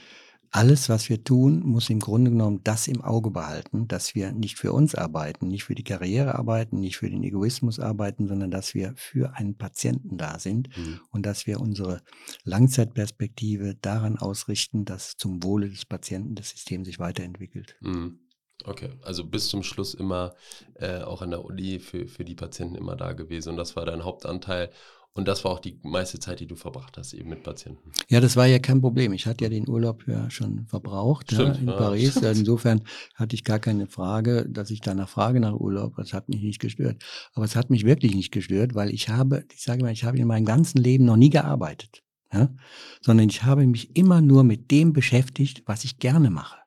Alles, 0.51 0.89
was 0.89 1.09
wir 1.09 1.23
tun, 1.25 1.61
muss 1.61 1.91
im 1.91 2.01
Grunde 2.01 2.31
genommen 2.31 2.61
das 2.65 2.89
im 2.89 3.03
Auge 3.03 3.31
behalten, 3.31 3.87
dass 3.89 4.15
wir 4.15 4.33
nicht 4.33 4.57
für 4.57 4.73
uns 4.73 4.95
arbeiten, 4.95 5.49
nicht 5.49 5.65
für 5.65 5.75
die 5.75 5.85
Karriere 5.85 6.35
arbeiten, 6.37 6.81
nicht 6.81 6.97
für 6.97 7.11
den 7.11 7.23
Egoismus 7.23 7.79
arbeiten, 7.79 8.27
sondern 8.29 8.51
dass 8.51 8.75
wir 8.75 8.95
für 8.97 9.35
einen 9.37 9.57
Patienten 9.59 10.17
da 10.17 10.39
sind 10.39 10.69
Mhm. 10.77 11.01
und 11.11 11.27
dass 11.27 11.47
wir 11.47 11.61
unsere 11.61 12.01
Langzeitperspektive 12.45 13.75
daran 13.81 14.19
ausrichten, 14.19 14.85
dass 14.85 15.17
zum 15.17 15.43
Wohle 15.43 15.69
des 15.69 15.85
Patienten 15.85 16.35
das 16.35 16.51
System 16.51 16.85
sich 16.85 16.99
weiterentwickelt. 16.99 17.77
Mhm. 17.81 18.21
Okay, 18.65 18.91
also 19.03 19.25
bis 19.25 19.49
zum 19.49 19.63
Schluss 19.63 19.95
immer 19.95 20.35
äh, 20.75 21.03
auch 21.03 21.23
an 21.23 21.31
der 21.31 21.45
Uni 21.45 21.79
für, 21.79 22.09
für 22.09 22.25
die 22.25 22.35
Patienten 22.35 22.75
immer 22.75 22.97
da 22.97 23.13
gewesen 23.13 23.51
und 23.51 23.57
das 23.57 23.77
war 23.77 23.87
dein 23.87 24.03
Hauptanteil 24.05 24.71
und 25.19 25.27
das 25.27 25.45
war 25.45 25.51
auch 25.51 25.59
die 25.59 25.77
meiste 25.83 26.21
Zeit, 26.21 26.39
die 26.39 26.47
du 26.47 26.55
verbracht 26.55 26.97
hast, 26.97 27.13
eben 27.13 27.29
mit 27.29 27.43
Patienten. 27.43 27.91
Ja, 28.09 28.21
das 28.21 28.37
war 28.37 28.47
ja 28.47 28.61
kein 28.61 28.81
Problem. 28.81 29.13
Ich 29.13 29.27
hatte 29.27 29.43
ja 29.43 29.51
den 29.51 29.69
Urlaub 29.69 30.07
ja 30.07 30.31
schon 30.31 30.65
verbraucht 30.69 31.33
ja, 31.33 31.41
Stimmt, 31.41 31.59
in 31.59 31.67
ja, 31.67 31.77
Paris. 31.77 32.13
stimmt. 32.13 32.27
Insofern 32.39 32.83
hatte 33.17 33.35
ich 33.35 33.43
gar 33.43 33.59
keine 33.59 33.89
Frage, 33.89 34.47
dass 34.49 34.71
ich 34.71 34.81
danach 34.81 35.09
frage 35.09 35.41
nach 35.41 35.55
Urlaub. 35.55 35.97
Das 35.97 36.13
hat 36.13 36.29
mich 36.29 36.41
nicht 36.41 36.61
gestört. 36.61 37.03
Aber 37.35 37.45
es 37.45 37.57
hat 37.57 37.69
mich 37.69 37.85
wirklich 37.85 38.15
nicht 38.15 38.31
gestört, 38.31 38.77
weil 38.77 38.91
ich 38.91 39.09
habe, 39.09 39.43
ich 39.53 39.65
sage 39.65 39.83
mal, 39.83 39.91
ich 39.91 40.05
habe 40.05 40.19
in 40.19 40.29
meinem 40.29 40.45
ganzen 40.45 40.79
Leben 40.79 41.05
noch 41.05 41.17
nie 41.17 41.31
gearbeitet. 41.31 42.05
Ja? 42.33 42.55
Sondern 43.01 43.29
ich 43.29 43.43
habe 43.43 43.67
mich 43.67 43.97
immer 43.97 44.21
nur 44.21 44.45
mit 44.45 44.71
dem 44.71 44.93
beschäftigt, 44.93 45.65
was 45.67 45.83
ich 45.83 45.99
gerne 45.99 46.31
mache. 46.31 46.59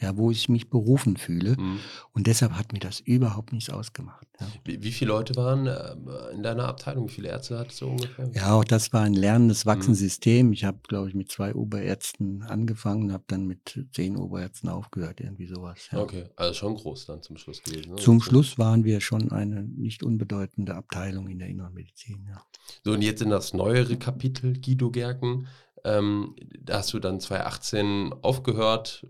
Ja, 0.00 0.16
wo 0.16 0.30
ich 0.30 0.48
mich 0.48 0.70
berufen 0.70 1.16
fühle. 1.16 1.56
Mhm. 1.58 1.78
Und 2.12 2.26
deshalb 2.26 2.52
hat 2.52 2.72
mir 2.72 2.78
das 2.78 3.00
überhaupt 3.00 3.52
nichts 3.52 3.68
ausgemacht. 3.70 4.26
Ja. 4.40 4.46
Wie, 4.64 4.82
wie 4.82 4.92
viele 4.92 5.08
Leute 5.10 5.36
waren 5.36 5.66
äh, 5.66 5.94
in 6.32 6.42
deiner 6.42 6.64
Abteilung? 6.66 7.08
Wie 7.08 7.12
viele 7.12 7.28
Ärzte 7.28 7.58
hattest 7.58 7.80
du 7.82 7.88
ungefähr? 7.88 8.30
Ja, 8.34 8.52
auch 8.54 8.64
das 8.64 8.92
war 8.92 9.02
ein 9.02 9.14
lernendes, 9.14 9.64
Mhm. 9.64 9.70
wachsendes 9.70 10.00
System. 10.00 10.52
Ich 10.52 10.64
habe, 10.64 10.78
glaube 10.88 11.08
ich, 11.08 11.14
mit 11.14 11.30
zwei 11.30 11.54
Oberärzten 11.54 12.42
angefangen, 12.42 13.12
habe 13.12 13.24
dann 13.26 13.46
mit 13.46 13.86
zehn 13.92 14.16
Oberärzten 14.16 14.68
aufgehört, 14.70 15.20
irgendwie 15.20 15.46
sowas. 15.46 15.88
Ja. 15.92 15.98
Okay, 16.00 16.24
also 16.36 16.54
schon 16.54 16.74
groß 16.76 17.06
dann 17.06 17.22
zum 17.22 17.36
Schluss 17.36 17.62
gewesen. 17.62 17.90
Ne? 17.90 17.96
Zum 17.96 18.20
So. 18.20 18.24
Schluss 18.26 18.58
waren 18.58 18.84
wir 18.84 19.00
schon 19.00 19.30
eine 19.32 19.62
nicht 19.62 20.02
unbedeutende 20.02 20.74
Abteilung 20.74 21.28
in 21.28 21.38
der 21.38 21.48
Inneren 21.48 21.74
Medizin. 21.74 22.26
Ja. 22.28 22.42
So, 22.84 22.92
und 22.92 23.02
jetzt 23.02 23.20
in 23.22 23.30
das 23.30 23.52
neuere 23.52 23.96
Kapitel, 23.96 24.54
Guido 24.60 24.90
Gerken. 24.90 25.46
Ähm, 25.84 26.36
da 26.58 26.78
hast 26.78 26.92
du 26.92 26.98
dann 26.98 27.20
2018 27.20 28.12
aufgehört. 28.22 29.06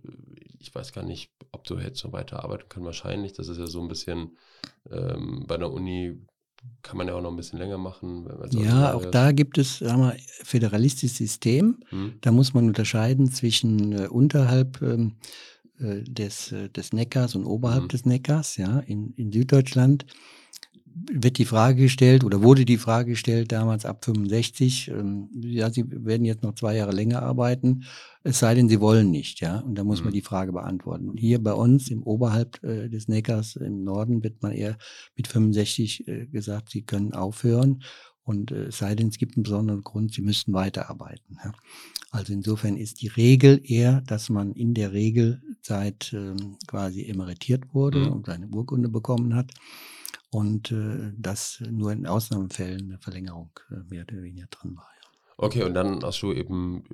Ich 0.59 0.75
weiß 0.75 0.93
gar 0.93 1.05
nicht, 1.05 1.31
ob 1.53 1.65
du 1.65 1.77
jetzt 1.79 2.05
noch 2.05 2.13
weiter 2.13 2.43
arbeiten 2.45 2.67
kannst. 2.69 2.87
Wahrscheinlich. 2.87 3.33
Das 3.33 3.49
ist 3.49 3.59
ja 3.59 3.67
so 3.67 3.81
ein 3.81 3.89
bisschen 3.89 4.37
ähm, 4.91 5.45
bei 5.47 5.57
der 5.57 5.71
Uni 5.73 6.19
kann 6.83 6.99
man 6.99 7.09
ja 7.09 7.15
auch 7.15 7.23
noch 7.23 7.31
ein 7.31 7.37
bisschen 7.37 7.59
länger 7.59 7.79
machen. 7.79 8.29
Ja, 8.51 8.93
auch 8.93 9.03
ist. 9.05 9.15
da 9.15 9.33
gibt 9.33 9.57
es 9.57 9.79
sagen 9.79 10.03
wir, 10.03 10.17
föderalistisches 10.45 11.17
System. 11.17 11.81
Hm? 11.89 12.15
Da 12.21 12.33
muss 12.33 12.53
man 12.53 12.67
unterscheiden 12.67 13.31
zwischen 13.33 13.93
äh, 13.93 14.09
unterhalb 14.09 14.83
ähm, 14.83 15.17
äh, 15.79 16.03
des, 16.03 16.53
äh, 16.53 16.69
des 16.69 16.93
Neckars 16.93 17.35
und 17.35 17.47
oberhalb 17.47 17.85
Mhm. 17.85 17.89
des 17.89 18.05
Neckars. 18.05 18.57
Ja, 18.59 18.81
in, 18.81 19.15
in 19.17 19.33
Süddeutschland 19.33 20.05
wird 21.13 21.39
die 21.39 21.45
Frage 21.45 21.83
gestellt 21.83 22.25
oder 22.25 22.43
wurde 22.43 22.65
die 22.65 22.77
Frage 22.79 23.11
gestellt 23.11 23.53
damals 23.53 23.85
ab 23.85 24.05
65, 24.05 24.89
ähm, 24.89 25.29
ja, 25.41 25.71
Sie 25.71 25.85
werden 25.89 26.25
jetzt 26.25 26.43
noch 26.43 26.55
zwei 26.55 26.77
Jahre 26.77 26.93
länger 26.93 27.23
arbeiten, 27.23 27.85
es 28.23 28.39
sei 28.39 28.55
denn, 28.55 28.69
Sie 28.69 28.81
wollen 28.81 29.11
nicht, 29.11 29.41
ja. 29.41 29.61
Und 29.61 29.77
da 29.77 29.85
muss 29.85 30.01
man 30.01 30.11
Mhm. 30.11 30.15
die 30.15 30.23
Frage 30.23 30.53
beantworten. 30.53 31.09
Und 31.09 31.19
hier 31.19 31.43
bei 31.43 31.53
uns 31.53 31.91
im 31.91 32.03
oberhalb 32.03 32.63
äh, 32.63 32.89
des 32.89 33.09
Neckars 33.09 33.57
im 33.57 33.83
Norden 33.85 34.23
wird 34.23 34.43
man 34.43 34.53
eher 34.53 34.77
mit 35.17 35.27
65 35.29 36.07
äh, 36.09 36.27
gesagt, 36.27 36.71
Sie 36.71 36.83
können 36.83 37.13
aufhören. 37.13 37.83
Und 38.23 38.51
äh, 38.53 38.65
es 38.67 38.79
sei 38.79 38.95
denn, 38.95 39.09
es 39.09 39.19
gibt 39.19 39.37
einen 39.37 39.45
besonderen 39.45 39.83
Grund, 39.83 40.13
Sie 40.13 40.23
müssten 40.23 40.53
weiterarbeiten. 40.53 41.39
Ja. 41.45 41.53
Also 42.13 42.33
insofern 42.33 42.77
ist 42.77 43.01
die 43.03 43.09
Regel 43.09 43.61
eher, 43.65 44.01
dass 44.03 44.29
man 44.31 44.53
in 44.53 44.75
der 44.75 44.93
Regelzeit 44.93 46.13
ähm, 46.13 46.57
quasi 46.67 47.05
emeritiert 47.07 47.73
wurde 47.73 48.01
Mhm. 48.01 48.13
und 48.13 48.27
seine 48.27 48.49
Urkunde 48.49 48.89
bekommen 48.89 49.35
hat 49.35 49.53
und 50.31 50.71
äh, 50.71 51.13
dass 51.17 51.63
nur 51.71 51.93
in 51.93 52.07
Ausnahmefällen 52.07 52.83
eine 52.83 52.99
Verlängerung 52.99 53.51
äh, 53.71 53.77
mehr 53.89 54.03
oder 54.03 54.23
weniger 54.23 54.47
drin 54.47 54.77
war. 54.77 54.89
Ja. 55.03 55.09
Okay, 55.43 55.63
und 55.63 55.75
dann 55.75 56.03
hast 56.03 56.21
du 56.23 56.33
eben 56.33 56.85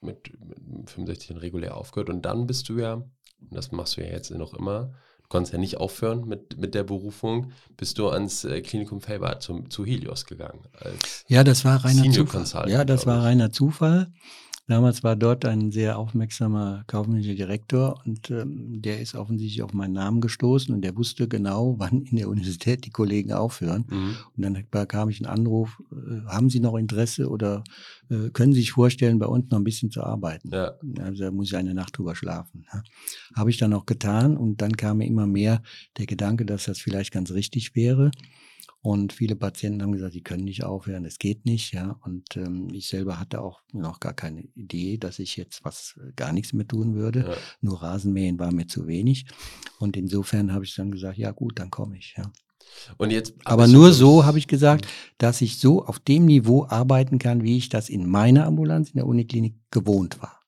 mit, 0.00 0.32
mit 0.44 0.90
65 0.90 1.28
dann 1.28 1.36
regulär 1.38 1.76
aufgehört. 1.76 2.10
Und 2.10 2.22
dann 2.22 2.46
bist 2.46 2.68
du 2.68 2.78
ja, 2.78 2.94
und 2.94 3.08
das 3.50 3.70
machst 3.70 3.96
du 3.96 4.00
ja 4.02 4.08
jetzt 4.08 4.30
noch 4.32 4.52
immer, 4.54 4.92
du 5.22 5.28
konntest 5.28 5.52
ja 5.52 5.58
nicht 5.58 5.76
aufhören 5.78 6.26
mit, 6.26 6.58
mit 6.58 6.74
der 6.74 6.82
Berufung, 6.82 7.52
bist 7.76 7.98
du 7.98 8.08
ans 8.08 8.44
äh, 8.44 8.60
Klinikum 8.62 9.00
Felbert 9.00 9.42
zum, 9.42 9.70
zu 9.70 9.84
Helios 9.84 10.26
gegangen. 10.26 10.66
Als, 10.72 11.24
Ja, 11.28 11.44
das 11.44 11.64
war 11.64 11.84
reiner 11.84 12.10
Zufall. 12.10 12.68
Ja, 12.68 12.84
das 12.84 13.06
war 13.06 13.22
reiner 13.22 13.52
Zufall. 13.52 14.12
Damals 14.66 15.04
war 15.04 15.14
dort 15.14 15.44
ein 15.44 15.72
sehr 15.72 15.98
aufmerksamer 15.98 16.84
kaufmännischer 16.86 17.34
Direktor 17.34 18.00
und 18.06 18.30
ähm, 18.30 18.80
der 18.80 18.98
ist 18.98 19.14
offensichtlich 19.14 19.62
auf 19.62 19.74
meinen 19.74 19.92
Namen 19.92 20.22
gestoßen 20.22 20.74
und 20.74 20.80
der 20.80 20.96
wusste 20.96 21.28
genau, 21.28 21.74
wann 21.78 22.02
in 22.02 22.16
der 22.16 22.30
Universität 22.30 22.86
die 22.86 22.90
Kollegen 22.90 23.32
aufhören. 23.32 23.84
Mhm. 23.88 24.16
Und 24.36 24.42
dann 24.42 24.64
bekam 24.70 25.10
ich 25.10 25.18
einen 25.18 25.38
Anruf, 25.38 25.82
äh, 25.92 26.26
haben 26.26 26.48
Sie 26.48 26.60
noch 26.60 26.76
Interesse 26.76 27.28
oder 27.28 27.62
äh, 28.08 28.30
können 28.30 28.54
Sie 28.54 28.60
sich 28.60 28.72
vorstellen, 28.72 29.18
bei 29.18 29.26
uns 29.26 29.50
noch 29.50 29.58
ein 29.58 29.64
bisschen 29.64 29.90
zu 29.90 30.02
arbeiten? 30.02 30.50
Ja. 30.50 30.72
Also 30.98 31.24
da 31.24 31.30
muss 31.30 31.48
ich 31.48 31.56
eine 31.56 31.74
Nacht 31.74 31.98
drüber 31.98 32.14
schlafen. 32.14 32.64
Ja. 32.72 32.82
Habe 33.36 33.50
ich 33.50 33.58
dann 33.58 33.74
auch 33.74 33.84
getan 33.84 34.36
und 34.36 34.62
dann 34.62 34.76
kam 34.76 34.98
mir 34.98 35.06
immer 35.06 35.26
mehr 35.26 35.62
der 35.98 36.06
Gedanke, 36.06 36.46
dass 36.46 36.64
das 36.64 36.78
vielleicht 36.78 37.12
ganz 37.12 37.32
richtig 37.32 37.74
wäre. 37.76 38.10
Und 38.84 39.14
viele 39.14 39.34
Patienten 39.34 39.80
haben 39.80 39.92
gesagt, 39.92 40.12
sie 40.12 40.20
können 40.20 40.44
nicht 40.44 40.62
aufhören, 40.62 41.06
es 41.06 41.18
geht 41.18 41.46
nicht, 41.46 41.72
ja. 41.72 41.98
Und 42.04 42.36
ähm, 42.36 42.68
ich 42.70 42.86
selber 42.88 43.18
hatte 43.18 43.40
auch 43.40 43.62
noch 43.72 43.98
gar 43.98 44.12
keine 44.12 44.42
Idee, 44.54 44.98
dass 44.98 45.18
ich 45.18 45.38
jetzt 45.38 45.64
was 45.64 45.98
äh, 45.98 46.12
gar 46.16 46.34
nichts 46.34 46.52
mehr 46.52 46.68
tun 46.68 46.94
würde. 46.94 47.20
Ja. 47.20 47.34
Nur 47.62 47.82
Rasenmähen 47.82 48.38
war 48.38 48.52
mir 48.52 48.66
zu 48.66 48.86
wenig. 48.86 49.24
Und 49.78 49.96
insofern 49.96 50.52
habe 50.52 50.66
ich 50.66 50.74
dann 50.74 50.90
gesagt, 50.90 51.16
ja 51.16 51.30
gut, 51.30 51.58
dann 51.58 51.70
komme 51.70 51.96
ich, 51.96 52.14
ja. 52.18 52.30
Und 52.98 53.10
jetzt, 53.10 53.32
Aber 53.44 53.68
nur 53.68 53.94
so 53.94 54.26
habe 54.26 54.36
ich 54.36 54.48
gesagt, 54.48 54.86
dass 55.16 55.40
ich 55.40 55.58
so 55.58 55.86
auf 55.86 55.98
dem 55.98 56.26
Niveau 56.26 56.66
arbeiten 56.66 57.18
kann, 57.18 57.42
wie 57.42 57.56
ich 57.56 57.70
das 57.70 57.88
in 57.88 58.06
meiner 58.06 58.44
Ambulanz 58.44 58.90
in 58.90 58.96
der 58.96 59.06
Uniklinik 59.06 59.54
gewohnt 59.70 60.20
war. 60.20 60.43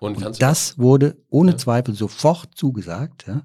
Und 0.00 0.16
Und 0.24 0.40
das 0.40 0.78
wurde 0.78 1.16
ohne 1.28 1.52
Ja. 1.52 1.56
Zweifel 1.58 1.94
sofort 1.94 2.54
zugesagt, 2.54 3.26
ja, 3.26 3.42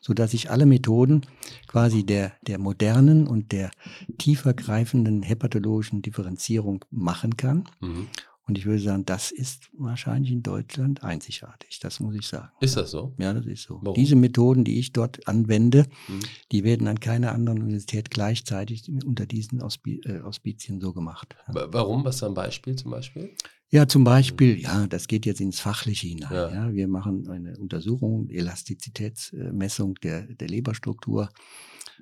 sodass 0.00 0.34
ich 0.34 0.50
alle 0.50 0.66
Methoden 0.66 1.22
quasi 1.66 2.04
der, 2.04 2.32
der 2.46 2.58
modernen 2.58 3.26
und 3.26 3.50
der 3.52 3.70
tiefer 4.18 4.54
greifenden 4.54 5.22
hepatologischen 5.22 6.02
Differenzierung 6.02 6.84
machen 6.90 7.36
kann. 7.36 7.64
Mhm. 7.80 8.06
Und 8.48 8.56
ich 8.56 8.64
würde 8.64 8.80
sagen, 8.80 9.04
das 9.04 9.32
ist 9.32 9.70
wahrscheinlich 9.76 10.30
in 10.30 10.44
Deutschland 10.44 11.02
einzigartig. 11.02 11.80
Das 11.80 11.98
muss 11.98 12.14
ich 12.14 12.28
sagen. 12.28 12.50
Ist 12.60 12.76
das 12.76 12.92
so? 12.92 13.12
Ja, 13.18 13.34
das 13.34 13.44
ist 13.44 13.64
so. 13.64 13.80
Warum? 13.82 13.94
Diese 13.96 14.14
Methoden, 14.14 14.62
die 14.62 14.78
ich 14.78 14.92
dort 14.92 15.26
anwende, 15.26 15.86
Mhm. 16.06 16.20
die 16.52 16.62
werden 16.62 16.86
an 16.86 17.00
keiner 17.00 17.32
anderen 17.32 17.60
Universität 17.62 18.08
gleichzeitig 18.12 18.88
unter 19.04 19.26
diesen 19.26 19.60
Auspi 19.60 20.00
äh, 20.04 20.20
Auspizien 20.20 20.80
so 20.80 20.92
gemacht. 20.92 21.34
Ja. 21.52 21.66
Warum? 21.72 22.04
Was 22.04 22.16
ist 22.16 22.22
ein 22.22 22.34
Beispiel 22.34 22.76
zum 22.76 22.92
Beispiel? 22.92 23.34
Ja, 23.70 23.88
zum 23.88 24.04
Beispiel, 24.04 24.60
ja, 24.60 24.86
das 24.86 25.08
geht 25.08 25.26
jetzt 25.26 25.40
ins 25.40 25.58
Fachliche 25.58 26.06
hinein. 26.06 26.32
Ja. 26.32 26.52
Ja. 26.52 26.72
wir 26.72 26.86
machen 26.86 27.28
eine 27.28 27.58
Untersuchung, 27.58 28.28
Elastizitätsmessung 28.30 29.94
der, 29.96 30.22
der 30.22 30.48
Leberstruktur, 30.48 31.30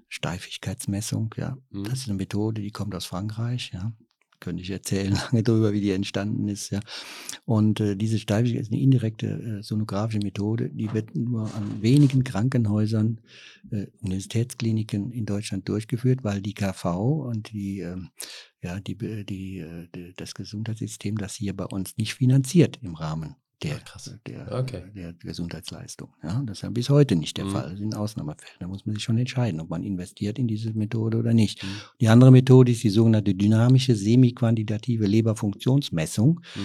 Steifigkeitsmessung, 0.09 1.35
ja. 1.37 1.57
Mhm. 1.71 1.85
Das 1.85 2.01
ist 2.01 2.09
eine 2.09 2.19
Methode, 2.19 2.61
die 2.61 2.71
kommt 2.71 2.95
aus 2.95 3.07
Frankreich, 3.07 3.71
ja. 3.73 3.93
Könnte 4.41 4.63
ich 4.63 4.69
erzählen 4.69 5.13
lange 5.33 5.43
darüber, 5.43 5.73
wie 5.73 5.81
die 5.81 5.93
entstanden 5.93 6.49
ist, 6.49 6.71
ja. 6.71 6.81
Und 7.47 7.81
äh, 7.81 7.97
diese 7.97 8.19
Steifigkeit 8.19 8.61
ist 8.61 8.73
eine 8.73 8.83
indirekte 8.83 9.27
äh, 9.27 9.63
sonografische 9.63 10.19
Methode, 10.19 10.69
die 10.69 10.93
wird 10.93 11.17
nur 11.17 11.45
an 11.55 11.81
wenigen 11.81 12.25
Krankenhäusern, 12.25 13.23
äh, 13.71 13.87
Universitätskliniken 14.03 15.13
in 15.13 15.25
Deutschland 15.25 15.67
durchgeführt, 15.67 16.25
weil 16.25 16.43
die 16.43 16.53
KV 16.53 17.25
und 17.27 17.53
die 17.53 17.81
ähm, 17.81 18.11
ja, 18.65 18.81
die, 18.81 18.97
die, 19.25 19.59
äh, 19.61 19.87
die, 19.95 20.13
das 20.17 20.35
Gesundheitssystem 20.35 21.17
das 21.19 21.35
hier 21.37 21.55
bei 21.57 21.67
uns 21.67 21.97
nicht 21.97 22.15
finanziert 22.15 22.79
im 22.83 22.95
Rahmen 22.95 23.37
der, 23.63 23.77
Ah, 23.77 23.79
krass. 23.85 24.19
der, 24.27 24.53
Okay. 24.53 24.83
äh, 24.89 24.93
der 24.95 25.13
Gesundheitsleistung. 25.15 26.13
Ja, 26.23 26.43
das 26.45 26.59
ist 26.59 26.63
ja 26.63 26.71
bis 26.71 26.91
heute 26.91 27.17
nicht 27.17 27.37
der 27.39 27.45
Mhm. 27.47 27.51
Fall. 27.51 27.71
Das 27.71 27.79
sind 27.79 27.95
Ausnahmefälle. 27.95 28.51
Da 28.59 28.67
muss 28.67 28.85
man 28.85 28.95
sich 28.95 29.05
schon 29.05 29.17
entscheiden, 29.17 29.61
ob 29.61 29.71
man 29.71 29.83
investiert 29.85 30.39
in 30.39 30.49
diese 30.49 30.73
Methode 30.75 31.17
oder 31.19 31.33
nicht. 31.33 31.63
Mhm. 31.63 31.69
Die 32.01 32.09
andere 32.09 32.31
Methode 32.31 32.73
ist 32.73 32.83
die 32.83 32.91
sogenannte 32.91 33.35
dynamische 33.35 33.95
semi-quantitative 33.95 35.07
Leberfunktionsmessung. 35.07 36.41
Mhm. 36.57 36.61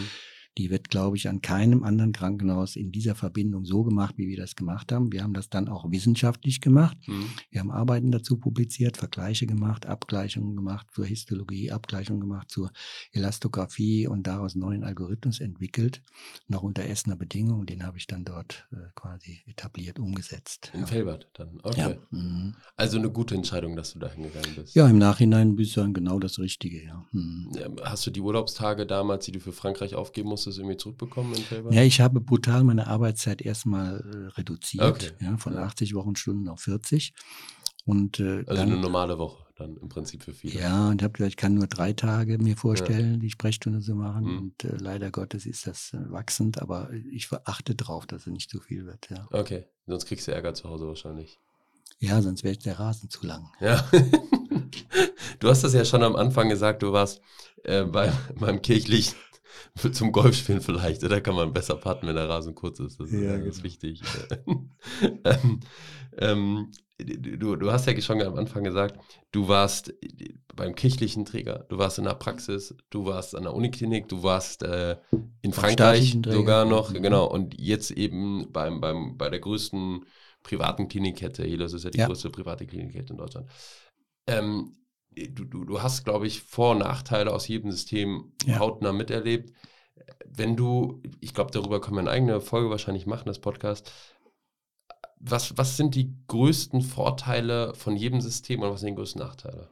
Die 0.58 0.70
wird, 0.70 0.90
glaube 0.90 1.16
ich, 1.16 1.30
an 1.30 1.42
keinem 1.42 1.84
anderen 1.84 2.12
Krankenhaus 2.12 2.76
in 2.76 2.92
dieser 2.92 3.16
Verbindung 3.16 3.64
so 3.66 3.84
gemacht, 3.84 4.16
wie 4.18 4.28
wir 4.28 4.38
das 4.38 4.56
gemacht 4.56 4.92
haben. 4.92 5.12
Wir 5.12 5.24
haben 5.24 5.34
das 5.34 5.50
dann 5.50 5.70
auch 5.70 5.90
wissenschaftlich 5.92 6.60
gemacht. 6.60 6.98
Mhm. 7.08 7.26
Wir 7.50 7.62
haben 7.62 7.72
Arbeiten 7.72 8.12
dazu 8.12 8.38
publiziert, 8.38 8.98
Vergleiche 8.98 9.46
gemacht, 9.46 9.86
Abgleichungen 9.86 10.56
gemacht 10.56 10.88
zur 10.94 11.06
Histologie, 11.06 11.72
Abgleichungen 11.72 12.20
gemacht 12.20 12.50
zur 12.52 12.72
Elastographie 13.14 14.08
und 14.08 14.28
daraus 14.28 14.54
einen 14.56 14.62
neuen 14.62 14.84
Algorithmus 14.84 15.40
entwickelt, 15.40 16.02
noch 16.48 16.64
unter 16.64 16.84
Essener 16.84 17.16
Bedingungen. 17.16 17.66
Den 17.66 17.86
habe 17.86 17.98
ich 17.98 18.08
dann 18.08 18.26
dort 18.26 18.68
äh, 18.72 18.78
quasi 18.96 19.42
etabliert, 19.46 20.00
umgesetzt. 20.00 20.72
In 20.74 20.82
Ja. 20.82 20.86
Felbert 20.88 21.30
dann. 21.34 21.60
Okay. 21.64 21.80
Ja. 21.80 21.98
Mhm. 22.18 22.56
Also 22.76 22.98
eine 22.98 23.10
gute 23.12 23.36
Entscheidung, 23.36 23.76
dass 23.76 23.94
du 23.94 24.00
da 24.00 24.10
hingegangen 24.10 24.56
bist. 24.56 24.76
ja, 24.76 24.88
im 24.90 24.98
Nachhinein 24.98 25.52
würde 25.52 25.64
ich 25.64 25.74
sagen, 25.74 25.94
genau 25.94 26.20
das 26.20 26.40
Richtige. 26.40 26.84
Ja. 26.84 27.06
Mhm. 27.12 27.52
Hast 27.84 28.06
du 28.08 28.12
die 28.12 28.22
Urlaubstage 28.22 28.86
damals, 28.86 29.26
die 29.26 29.32
du 29.32 29.40
für 29.40 29.52
Frankreich 29.54 29.96
aufgeben 29.96 30.32
musstest, 30.40 30.58
irgendwie 30.60 30.78
zurückbekommen 30.78 31.34
in 31.36 31.42
Felbert? 31.44 31.74
Ja, 31.74 31.84
ich 31.84 32.00
habe 32.02 32.22
brutal 32.22 32.64
meine 32.64 32.88
Arbeitszeit 32.88 33.42
erstmal 33.42 34.00
äh, 34.00 34.28
reduziert, 34.38 34.84
Okay. 34.86 35.12
ja, 35.22 35.38
von 35.38 35.54
Ja. 35.54 35.64
80 35.64 35.94
Wochenstunden 35.96 36.48
auf 36.50 36.62
40. 36.62 37.14
Und 37.86 38.20
äh, 38.20 38.40
Also 38.40 38.56
dann, 38.56 38.72
eine 38.72 38.78
normale 38.78 39.18
Woche 39.18 39.46
dann 39.56 39.76
im 39.78 39.90
Prinzip 39.90 40.24
für 40.24 40.32
viele. 40.34 40.60
Ja, 40.60 40.90
und 40.90 41.02
habe 41.04 41.14
gesagt, 41.14 41.32
ich 41.32 41.38
kann 41.38 41.54
nur 41.56 41.68
drei 41.68 41.92
Tage 41.94 42.38
mir 42.38 42.56
vorstellen, 42.56 43.20
die 43.20 43.30
Sprechstunde 43.30 43.82
zu 43.82 43.94
machen. 43.96 44.24
Mhm. 44.26 44.38
Und 44.38 44.64
äh, 44.64 44.78
leider 44.78 45.12
Gottes 45.12 45.46
ist 45.46 45.68
das 45.68 45.94
äh, 45.94 45.98
wachsend, 46.12 46.62
aber 46.62 46.90
ich 47.12 47.30
achte 47.46 47.76
drauf, 47.76 48.06
dass 48.06 48.22
es 48.28 48.28
nicht 48.34 48.50
zu 48.50 48.60
viel 48.62 48.86
wird. 48.86 49.10
Ja, 49.10 49.28
Okay, 49.32 49.66
sonst 49.88 50.06
kriegst 50.06 50.28
du 50.28 50.32
Ärger 50.34 50.54
zu 50.54 50.70
Hause 50.70 50.88
wahrscheinlich. 50.88 51.40
ja 52.00 52.22
sonst 52.22 52.44
wäre 52.44 52.56
der 52.58 52.80
Rasen 52.80 53.10
zu 53.10 53.26
lang. 53.26 53.50
Ja. 53.60 53.84
du 55.40 55.50
hast 55.50 55.64
das 55.64 55.74
ja 55.74 55.84
schon 55.86 56.04
am 56.04 56.16
Anfang 56.16 56.48
gesagt, 56.50 56.82
du 56.84 56.92
warst 56.94 57.22
äh, 57.64 57.84
bei, 57.84 58.12
beim 58.40 58.62
kirchlichen 58.62 59.16
zum 59.92 60.12
Golfspielen 60.12 60.62
vielleicht. 60.62 61.04
Da 61.04 61.20
kann 61.20 61.36
man 61.36 61.54
besser 61.54 61.76
putten, 61.76 62.08
wenn 62.08 62.16
der 62.16 62.30
Rasen 62.30 62.56
kurz 62.56 62.80
ist. 62.80 63.00
Das, 63.00 63.12
Ja, 63.12 63.36
ist, 63.36 63.46
ist 63.46 63.64
genau. 63.64 63.64
wichtig. 63.64 64.02
ähm, 65.24 65.60
ähm, 66.18 66.72
du, 66.98 67.56
du 67.56 67.72
hast 67.72 67.86
ja 67.88 68.00
schon 68.02 68.22
am 68.22 68.36
Anfang 68.36 68.64
gesagt, 68.64 69.00
du 69.32 69.48
warst 69.48 69.94
beim 70.56 70.76
kirchlichen 70.76 71.26
Träger, 71.26 71.66
du 71.70 71.78
warst 71.78 71.98
in 71.98 72.06
der 72.06 72.16
Praxis, 72.16 72.76
du 72.90 73.06
warst 73.06 73.36
an 73.36 73.44
der 73.44 73.54
Uniklinik, 73.54 74.08
du 74.10 74.24
warst 74.24 74.64
äh, 74.64 74.98
in 75.42 75.54
Frankreich 75.54 76.18
sogar 76.28 76.66
noch, 76.66 76.92
Mhm. 76.92 77.02
genau. 77.04 77.26
Und 77.26 77.60
jetzt 77.60 77.92
eben 77.92 78.52
beim, 78.52 78.82
beim, 78.82 79.18
bei 79.18 79.30
der 79.30 79.40
größten 79.40 80.06
privaten 80.44 80.88
Klinikkette, 80.88 81.44
Helios 81.44 81.74
ist 81.74 81.84
ja 81.84 81.90
die 81.90 82.00
Ja. 82.00 82.08
größte 82.08 82.30
private 82.30 82.66
Klinikkette 82.66 83.14
in 83.14 83.18
Deutschland. 83.18 83.50
Ähm, 84.28 84.76
du, 85.28 85.46
du, 85.46 85.66
du 85.66 85.82
hast, 85.82 86.04
glaube 86.06 86.28
ich, 86.28 86.42
Vor- 86.42 86.72
und 86.72 86.80
Nachteile 86.80 87.34
aus 87.34 87.48
jedem 87.48 87.72
System 87.72 88.32
Ja. 88.46 88.60
hautnah 88.60 88.94
miterlebt. 88.94 89.54
Wenn 90.26 90.56
du, 90.56 91.02
ich 91.20 91.34
glaube, 91.34 91.52
darüber 91.52 91.82
können 91.82 91.98
wir 91.98 92.02
eine 92.02 92.12
eigene 92.12 92.42
Folge 92.42 92.70
wahrscheinlich 92.70 93.06
machen, 93.06 93.26
das 93.28 93.40
Podcast. 93.40 93.92
Was, 95.20 95.58
was 95.58 95.76
sind 95.76 95.96
die 95.96 96.14
größten 96.28 96.82
Vorteile 96.82 97.74
von 97.76 97.96
jedem 97.98 98.22
System 98.22 98.62
und 98.62 98.72
was 98.72 98.80
sind 98.80 98.92
die 98.92 98.96
größten 98.96 99.22
Nachteile? 99.22 99.70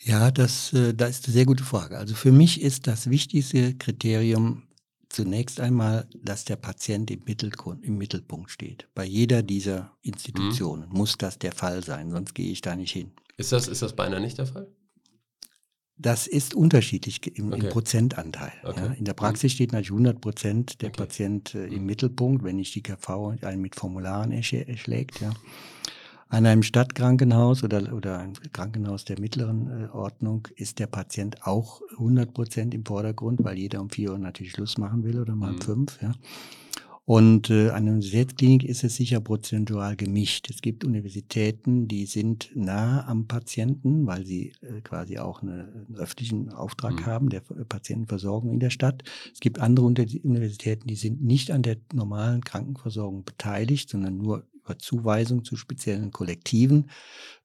Ja, 0.00 0.30
das, 0.30 0.72
äh, 0.72 0.94
das 0.94 1.10
ist 1.10 1.24
eine 1.26 1.32
sehr 1.34 1.46
gute 1.46 1.64
Frage. 1.64 1.98
Also 1.98 2.14
für 2.14 2.32
mich 2.32 2.60
ist 2.60 2.86
das 2.86 3.08
wichtigste 3.10 3.74
Kriterium 3.76 4.64
zunächst 5.12 5.60
einmal, 5.60 6.08
dass 6.22 6.44
der 6.44 6.56
Patient 6.56 7.10
im, 7.10 7.22
Mittelgrund, 7.24 7.84
im 7.84 7.98
Mittelpunkt 7.98 8.50
steht. 8.50 8.88
Bei 8.94 9.04
jeder 9.04 9.42
dieser 9.42 9.96
Institutionen 10.02 10.88
muss 10.90 11.16
das 11.18 11.38
der 11.38 11.52
Fall 11.52 11.84
sein, 11.84 12.10
sonst 12.10 12.34
gehe 12.34 12.50
ich 12.50 12.60
da 12.60 12.74
nicht 12.76 12.92
hin. 12.92 13.12
Ist 13.36 13.52
das, 13.52 13.68
ist 13.68 13.82
das 13.82 13.94
beinahe 13.94 14.20
nicht 14.20 14.38
der 14.38 14.46
Fall? 14.46 14.68
Das 15.96 16.26
ist 16.26 16.54
unterschiedlich 16.54 17.20
im, 17.38 17.52
Okay. 17.52 17.66
im 17.66 17.68
Prozentanteil. 17.70 18.52
Okay. 18.64 18.80
Ja. 18.86 18.92
In 18.92 19.04
der 19.04 19.12
Praxis 19.12 19.52
steht 19.52 19.72
natürlich 19.72 19.90
100 19.92 20.20
Prozent 20.20 20.82
der 20.82 20.88
Okay. 20.88 20.96
Patient 21.02 21.54
äh, 21.54 21.66
im 21.66 21.80
Mhm. 21.80 21.86
Mittelpunkt, 21.86 22.42
wenn 22.44 22.56
nicht 22.56 22.74
die 22.74 22.82
KV 22.82 23.36
einen 23.42 23.60
mit 23.60 23.76
Formularen 23.76 24.32
erschä- 24.32 24.66
erschlägt. 24.66 25.20
Ja. 25.20 25.32
An 26.32 26.46
einem 26.46 26.62
Stadtkrankenhaus 26.62 27.62
oder, 27.62 27.92
oder 27.94 28.18
einem 28.20 28.32
Krankenhaus 28.54 29.04
der 29.04 29.20
mittleren 29.20 29.68
äh, 29.68 29.88
Ordnung 29.92 30.48
ist 30.56 30.78
der 30.78 30.86
Patient 30.86 31.46
auch 31.46 31.82
100 31.90 32.32
Prozent 32.32 32.72
im 32.72 32.86
Vordergrund, 32.86 33.44
weil 33.44 33.58
jeder 33.58 33.82
um 33.82 33.90
4 33.90 34.12
Uhr 34.12 34.18
natürlich 34.18 34.52
Schluss 34.52 34.78
machen 34.78 35.04
will 35.04 35.20
oder 35.20 35.36
mal 35.36 35.50
um 35.50 35.56
Mhm. 35.56 35.60
5. 35.60 35.98
Ja. 36.00 36.12
Und 37.04 37.50
äh, 37.50 37.68
an 37.68 37.82
einer 37.82 37.90
Universitätsklinik 37.90 38.64
ist 38.64 38.82
es 38.82 38.96
sicher 38.96 39.20
prozentual 39.20 39.94
gemischt. 39.96 40.48
Es 40.48 40.62
gibt 40.62 40.84
Universitäten, 40.86 41.86
die 41.86 42.06
sind 42.06 42.50
nah 42.54 43.06
am 43.06 43.26
Patienten, 43.26 44.06
weil 44.06 44.24
sie 44.24 44.54
äh, 44.62 44.80
quasi 44.80 45.18
auch 45.18 45.42
eine, 45.42 45.64
einen 45.86 45.96
öffentlichen 45.96 46.48
Auftrag 46.50 47.00
Mhm. 47.00 47.06
haben, 47.06 47.28
der 47.28 47.42
äh, 47.50 47.64
Patientenversorgung 47.68 48.52
in 48.54 48.60
der 48.60 48.70
Stadt. 48.70 49.02
Es 49.34 49.40
gibt 49.40 49.58
andere 49.58 49.84
Universitäten, 49.84 50.86
die 50.88 50.94
sind 50.96 51.22
nicht 51.22 51.50
an 51.50 51.60
der 51.60 51.76
normalen 51.92 52.40
Krankenversorgung 52.42 53.24
beteiligt, 53.24 53.90
sondern 53.90 54.16
nur 54.16 54.46
über 54.64 54.78
Zuweisung 54.78 55.44
zu 55.44 55.56
speziellen 55.56 56.10
Kollektiven 56.10 56.90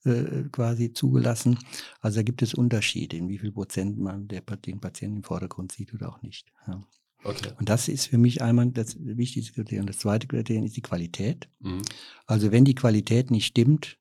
äh, 0.05 0.43
quasi 0.51 0.93
zugelassen. 0.93 1.59
Also 2.01 2.18
da 2.18 2.24
gibt 2.24 2.41
es 2.41 2.53
Unterschiede, 2.53 3.18
in 3.18 3.30
wie 3.30 3.39
viel 3.39 3.51
Prozent 3.51 3.97
man 3.97 4.28
der, 4.28 4.41
den 4.41 4.80
Patienten 4.80 5.18
im 5.18 5.24
Vordergrund 5.24 5.72
sieht 5.72 5.93
oder 5.93 6.09
auch 6.09 6.22
nicht. 6.22 6.51
Ja. 6.68 6.82
Okay. 7.24 7.51
Und 7.59 7.70
das 7.70 7.88
ist 7.88 8.07
für 8.07 8.18
mich 8.18 8.41
einmal 8.41 8.68
das 8.68 8.95
wichtigste 8.99 9.53
Kriterium. 9.53 9.88
Das 9.88 9.97
zweite 9.97 10.28
Kriterium 10.28 10.65
ist 10.65 10.78
die 10.78 10.82
Qualität. 10.82 11.49
Mhm. 11.59 11.82
Also 12.26 12.51
wenn 12.51 12.63
die 12.63 12.76
Qualität 12.76 13.32
nicht 13.32 13.47
stimmt, 13.47 13.97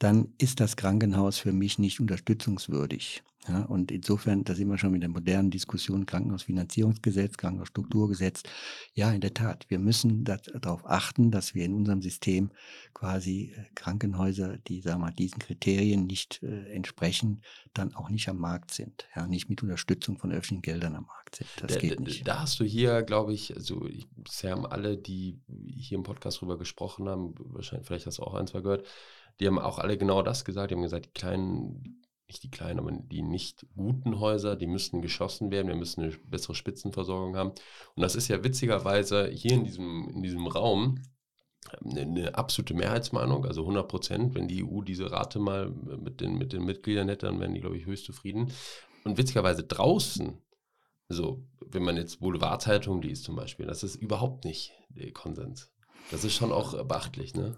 dann 0.00 0.32
ist 0.38 0.60
das 0.60 0.76
Krankenhaus 0.76 1.38
für 1.38 1.52
mich 1.52 1.78
nicht 1.78 2.00
unterstützungswürdig. 2.00 3.22
Ja, 3.48 3.64
und 3.64 3.90
insofern, 3.90 4.44
da 4.44 4.54
sind 4.54 4.68
wir 4.68 4.76
schon 4.76 4.92
mit 4.92 5.02
der 5.02 5.08
modernen 5.08 5.50
Diskussion 5.50 6.04
Krankenhausfinanzierungsgesetz, 6.04 7.36
Krankenhausstrukturgesetz. 7.38 8.42
Ja, 8.92 9.10
in 9.12 9.20
der 9.20 9.32
Tat, 9.32 9.64
wir 9.68 9.78
müssen 9.78 10.24
darauf 10.24 10.84
achten, 10.84 11.30
dass 11.30 11.54
wir 11.54 11.64
in 11.64 11.74
unserem 11.74 12.02
System 12.02 12.50
quasi 12.92 13.54
äh, 13.56 13.64
Krankenhäuser, 13.74 14.58
die 14.58 14.82
sagen 14.82 15.00
wir, 15.00 15.06
mal, 15.06 15.12
diesen 15.12 15.38
Kriterien 15.38 16.06
nicht 16.06 16.42
äh, 16.42 16.70
entsprechen, 16.72 17.42
dann 17.72 17.94
auch 17.94 18.10
nicht 18.10 18.28
am 18.28 18.38
Markt 18.38 18.72
sind. 18.72 19.06
Ja, 19.16 19.26
nicht 19.26 19.48
mit 19.48 19.62
Unterstützung 19.62 20.18
von 20.18 20.32
öffentlichen 20.32 20.62
Geldern 20.62 20.94
am 20.96 21.06
Markt 21.06 21.36
sind. 21.36 21.48
Das 21.58 21.72
da, 21.72 21.80
geht 21.80 22.00
nicht. 22.00 22.28
Da 22.28 22.40
hast 22.40 22.60
du 22.60 22.64
hier, 22.64 23.02
glaube 23.02 23.32
ich, 23.32 23.56
also 23.56 23.86
ich, 23.86 24.06
bisher 24.16 24.52
haben 24.52 24.66
alle, 24.66 24.98
die 24.98 25.40
hier 25.76 25.96
im 25.96 26.04
Podcast 26.04 26.42
drüber 26.42 26.58
gesprochen 26.58 27.08
haben, 27.08 27.34
wahrscheinlich, 27.38 27.86
vielleicht 27.86 28.06
hast 28.06 28.18
du 28.18 28.22
auch 28.22 28.34
ein, 28.34 28.46
zwei 28.46 28.60
gehört, 28.60 28.86
die 29.40 29.46
haben 29.46 29.58
auch 29.58 29.78
alle 29.78 29.96
genau 29.96 30.22
das 30.22 30.44
gesagt. 30.44 30.70
Die 30.70 30.74
haben 30.74 30.82
gesagt, 30.82 31.06
die 31.06 31.12
kleinen, 31.12 32.04
nicht 32.28 32.42
die 32.42 32.50
kleinen, 32.50 32.78
aber 32.78 32.92
die 32.92 33.22
nicht 33.22 33.66
guten 33.74 34.20
Häuser, 34.20 34.54
die 34.54 34.66
müssten 34.66 35.00
geschossen 35.02 35.50
werden, 35.50 35.68
wir 35.68 35.76
müssen 35.76 36.04
eine 36.04 36.16
bessere 36.28 36.54
Spitzenversorgung 36.54 37.36
haben. 37.36 37.50
Und 37.50 38.02
das 38.02 38.14
ist 38.14 38.28
ja 38.28 38.44
witzigerweise 38.44 39.28
hier 39.28 39.52
in 39.52 39.64
diesem, 39.64 40.10
in 40.14 40.22
diesem 40.22 40.46
Raum 40.46 41.02
eine, 41.84 42.02
eine 42.02 42.34
absolute 42.34 42.74
Mehrheitsmeinung, 42.74 43.46
also 43.46 43.62
100 43.62 43.88
Prozent. 43.88 44.34
Wenn 44.34 44.48
die 44.48 44.64
EU 44.64 44.82
diese 44.82 45.10
Rate 45.10 45.38
mal 45.38 45.70
mit 45.70 46.20
den, 46.20 46.36
mit 46.36 46.52
den 46.52 46.64
Mitgliedern 46.64 47.08
hätte, 47.08 47.26
dann 47.26 47.40
wären 47.40 47.54
die, 47.54 47.60
glaube 47.60 47.76
ich, 47.76 47.86
höchst 47.86 48.04
zufrieden. 48.04 48.52
Und 49.04 49.16
witzigerweise 49.16 49.64
draußen, 49.64 50.38
so, 51.08 51.44
wenn 51.66 51.82
man 51.82 51.96
jetzt 51.96 52.20
Boulevardzeitung 52.20 53.02
liest 53.02 53.24
zum 53.24 53.34
Beispiel, 53.34 53.66
das 53.66 53.82
ist 53.82 53.96
überhaupt 53.96 54.44
nicht 54.44 54.72
der 54.90 55.12
Konsens. 55.12 55.72
Das 56.10 56.24
ist 56.24 56.34
schon 56.34 56.52
auch 56.52 56.84
beachtlich, 56.84 57.34
ne? 57.34 57.56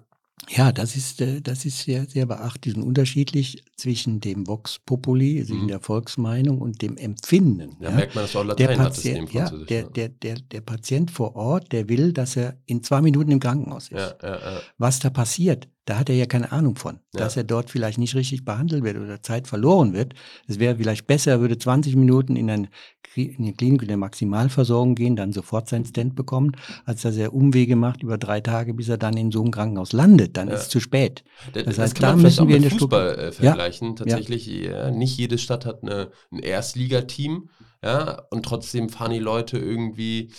Ja, 0.50 0.72
das 0.72 0.96
ist, 0.96 1.20
äh, 1.20 1.40
das 1.40 1.64
ist 1.64 1.78
sehr, 1.82 2.06
sehr 2.06 2.26
beachtlich 2.26 2.76
und 2.76 2.82
unterschiedlich 2.82 3.62
zwischen 3.76 4.20
dem 4.20 4.46
Vox 4.46 4.78
Populi, 4.84 5.38
also 5.38 5.54
in 5.54 5.62
Mhm. 5.62 5.68
der 5.68 5.80
Volksmeinung, 5.80 6.60
und 6.60 6.82
dem 6.82 6.96
Empfinden. 6.96 7.76
Da 7.80 7.90
ja. 7.90 7.94
merkt 7.94 8.14
man, 8.14 8.24
dass 8.24 8.34
auch 8.36 8.40
Der 8.54 8.68
Latein 8.68 8.68
neben 8.78 8.82
Patient, 8.84 9.32
ja, 9.32 9.40
Französisch. 9.46 9.68
der, 9.68 9.82
ne? 9.84 9.90
der, 9.90 10.08
der, 10.08 10.34
der 10.40 10.60
Patient 10.60 11.10
vor 11.10 11.36
Ort, 11.36 11.72
der 11.72 11.88
will, 11.88 12.12
dass 12.12 12.36
er 12.36 12.56
in 12.66 12.82
zwei 12.82 13.00
Minuten 13.00 13.30
im 13.30 13.40
Krankenhaus 13.40 13.84
ist. 13.84 13.92
ja, 13.92 14.14
ja, 14.22 14.34
ja. 14.54 14.60
Was 14.78 14.98
da 14.98 15.10
passiert, 15.10 15.68
da 15.84 15.98
hat 15.98 16.08
er 16.08 16.14
ja 16.14 16.26
keine 16.26 16.52
Ahnung 16.52 16.76
von. 16.76 17.00
Ja. 17.14 17.20
Dass 17.20 17.36
er 17.36 17.44
dort 17.44 17.68
vielleicht 17.70 17.98
nicht 17.98 18.14
richtig 18.14 18.44
behandelt 18.44 18.84
wird 18.84 18.96
oder 18.98 19.20
Zeit 19.22 19.48
verloren 19.48 19.92
wird. 19.92 20.14
Es 20.46 20.58
wäre 20.60 20.76
vielleicht 20.76 21.06
besser, 21.08 21.32
er 21.32 21.40
würde 21.40 21.58
20 21.58 21.96
Minuten 21.96 22.36
in, 22.36 22.48
ein, 22.50 22.68
in 23.16 23.34
eine 23.38 23.52
Klinik 23.52 23.82
in 23.82 23.88
der 23.88 23.96
Maximalversorgung 23.96 24.94
gehen, 24.94 25.16
dann 25.16 25.32
sofort 25.32 25.68
seinen 25.68 25.84
Stand 25.84 26.14
bekommen, 26.14 26.52
als 26.84 27.02
dass 27.02 27.16
er 27.16 27.34
Umwege 27.34 27.74
macht 27.74 28.02
über 28.04 28.16
drei 28.16 28.40
Tage, 28.40 28.74
bis 28.74 28.88
er 28.88 28.96
dann 28.98 29.16
in 29.16 29.32
so 29.32 29.42
einem 29.42 29.50
Krankenhaus 29.50 29.92
landet. 29.92 30.36
Dann 30.36 30.48
Ja. 30.48 30.54
ist 30.54 30.62
es 30.62 30.68
zu 30.68 30.78
spät. 30.80 31.24
Das, 31.52 31.64
Das 31.64 31.78
heißt, 31.78 31.94
kann 31.96 32.16
da 32.16 32.22
müssen 32.22 32.44
auch 32.44 32.48
wir 32.48 32.56
in 32.56 32.62
mit 32.62 32.70
der 32.72 32.78
Fußball 32.78 33.06
Struktur- 33.14 33.28
äh, 33.28 33.32
vergleichen. 33.32 33.88
Ja. 33.88 33.94
Tatsächlich, 33.96 34.46
ja, 34.46 34.90
nicht 34.92 35.18
jede 35.18 35.36
Stadt 35.38 35.66
hat 35.66 35.82
eine, 35.82 36.10
ein 36.30 36.38
Erstligateam, 36.38 37.48
ja, 37.84 38.22
und 38.30 38.44
trotzdem 38.44 38.88
fahren 38.88 39.10
die 39.12 39.18
Leute 39.18 39.58
irgendwie 39.58 40.30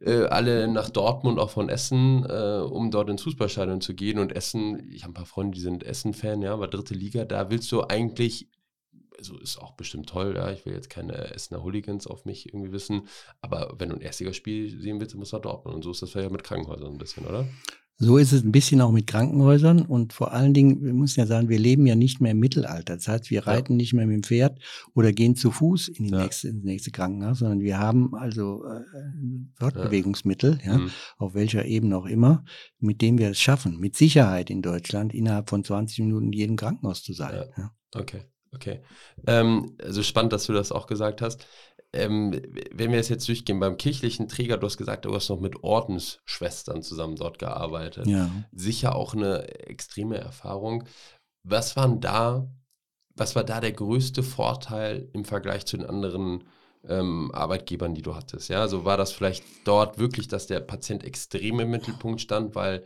äh, 0.00 0.24
alle 0.24 0.68
nach 0.68 0.90
Dortmund, 0.90 1.38
auch 1.38 1.50
von 1.50 1.68
Essen, 1.68 2.24
äh, 2.28 2.60
um 2.60 2.90
dort 2.90 3.10
ins 3.10 3.22
Fußballstadion 3.22 3.80
zu 3.80 3.94
gehen. 3.94 4.18
Und 4.18 4.34
Essen, 4.34 4.90
ich 4.90 5.02
habe 5.02 5.12
ein 5.12 5.14
paar 5.14 5.26
Freunde, 5.26 5.56
die 5.56 5.62
sind 5.62 5.84
Essen-Fan, 5.84 6.42
ja, 6.42 6.52
aber 6.52 6.68
dritte 6.68 6.94
Liga, 6.94 7.24
da 7.24 7.50
willst 7.50 7.70
du 7.72 7.82
eigentlich, 7.82 8.48
also 9.16 9.38
ist 9.38 9.58
auch 9.58 9.72
bestimmt 9.72 10.08
toll, 10.08 10.34
ja, 10.36 10.50
ich 10.50 10.66
will 10.66 10.74
jetzt 10.74 10.90
keine 10.90 11.14
Essener 11.34 11.62
Hooligans 11.62 12.06
auf 12.06 12.24
mich 12.24 12.48
irgendwie 12.48 12.72
wissen, 12.72 13.08
aber 13.40 13.74
wenn 13.78 13.90
du 13.90 13.96
ein 13.96 14.00
Erstligaspiel 14.00 14.80
sehen 14.80 15.00
willst, 15.00 15.12
dann 15.12 15.20
musst 15.20 15.32
du 15.32 15.36
nach 15.36 15.42
Dortmund. 15.42 15.76
Und 15.76 15.82
so 15.82 15.92
ist 15.92 16.02
das 16.02 16.14
ja 16.14 16.28
mit 16.28 16.44
Krankenhäusern 16.44 16.92
ein 16.92 16.98
bisschen, 16.98 17.26
oder? 17.26 17.46
So 17.96 18.18
ist 18.18 18.32
es 18.32 18.42
ein 18.42 18.50
bisschen 18.50 18.80
auch 18.80 18.90
mit 18.90 19.06
Krankenhäusern 19.06 19.82
und 19.82 20.12
vor 20.12 20.32
allen 20.32 20.52
Dingen, 20.52 20.82
wir 20.82 20.92
müssen 20.92 21.20
ja 21.20 21.26
sagen, 21.26 21.48
wir 21.48 21.60
leben 21.60 21.86
ja 21.86 21.94
nicht 21.94 22.20
mehr 22.20 22.32
im 22.32 22.40
Mittelalter. 22.40 22.96
Das 22.96 23.06
heißt, 23.06 23.30
wir 23.30 23.42
Ja. 23.42 23.44
reiten 23.52 23.76
nicht 23.76 23.92
mehr 23.94 24.04
mit 24.06 24.14
dem 24.16 24.22
Pferd 24.24 24.58
oder 24.94 25.12
gehen 25.12 25.36
zu 25.36 25.52
Fuß 25.52 25.88
in 25.88 26.06
die 26.06 26.10
Ja. 26.10 26.22
nächste, 26.22 26.48
ins 26.48 26.64
nächste 26.64 26.90
Krankenhaus, 26.90 27.38
sondern 27.38 27.60
wir 27.60 27.78
haben 27.78 28.12
also 28.16 28.64
äh, 28.64 28.80
Fortbewegungsmittel, 29.58 30.58
ja. 30.64 30.78
Mhm. 30.78 30.90
auf 31.18 31.34
welcher 31.34 31.64
Ebene 31.66 31.96
auch 31.96 32.06
immer, 32.06 32.44
mit 32.80 33.00
dem 33.00 33.18
wir 33.18 33.30
es 33.30 33.40
schaffen, 33.40 33.78
mit 33.78 33.96
Sicherheit 33.96 34.50
in 34.50 34.60
Deutschland 34.62 35.14
innerhalb 35.14 35.48
von 35.48 35.62
20 35.64 36.00
Minuten 36.00 36.26
in 36.26 36.32
jedem 36.32 36.56
Krankenhaus 36.56 37.02
zu 37.02 37.12
sein. 37.12 37.34
Ja. 37.56 37.62
Ja. 37.62 37.70
Okay, 37.94 38.22
okay. 38.52 38.80
Ähm, 39.26 39.76
also 39.80 40.02
spannend, 40.02 40.32
dass 40.32 40.46
du 40.46 40.52
das 40.52 40.72
auch 40.72 40.86
gesagt 40.88 41.22
hast. 41.22 41.46
Ähm, 41.94 42.42
wenn 42.72 42.92
wir 42.92 42.98
es 42.98 43.08
jetzt 43.08 43.28
durchgehen, 43.28 43.60
beim 43.60 43.76
kirchlichen 43.76 44.28
Träger, 44.28 44.58
du 44.58 44.66
hast 44.66 44.76
gesagt, 44.76 45.04
du 45.04 45.14
hast 45.14 45.28
noch 45.28 45.40
mit 45.40 45.62
Ordensschwestern 45.62 46.82
zusammen 46.82 47.16
dort 47.16 47.38
gearbeitet. 47.38 48.06
Ja. 48.06 48.30
Sicher 48.52 48.96
auch 48.96 49.14
eine 49.14 49.48
extreme 49.68 50.18
Erfahrung. 50.18 50.84
Was 51.44 51.76
waren 51.76 52.00
da, 52.00 52.48
was 53.14 53.36
war 53.36 53.44
da 53.44 53.60
der 53.60 53.72
größte 53.72 54.22
Vorteil 54.22 55.08
im 55.12 55.24
Vergleich 55.24 55.66
zu 55.66 55.76
den 55.76 55.86
anderen 55.86 56.44
ähm, 56.88 57.30
Arbeitgebern, 57.32 57.94
die 57.94 58.02
du 58.02 58.16
hattest? 58.16 58.48
Ja, 58.48 58.60
also 58.60 58.84
war 58.84 58.96
das 58.96 59.12
vielleicht 59.12 59.44
dort 59.64 59.98
wirklich, 59.98 60.26
dass 60.26 60.46
der 60.46 60.60
Patient 60.60 61.04
extrem 61.04 61.60
im 61.60 61.70
Mittelpunkt 61.70 62.20
stand, 62.20 62.54
weil 62.54 62.84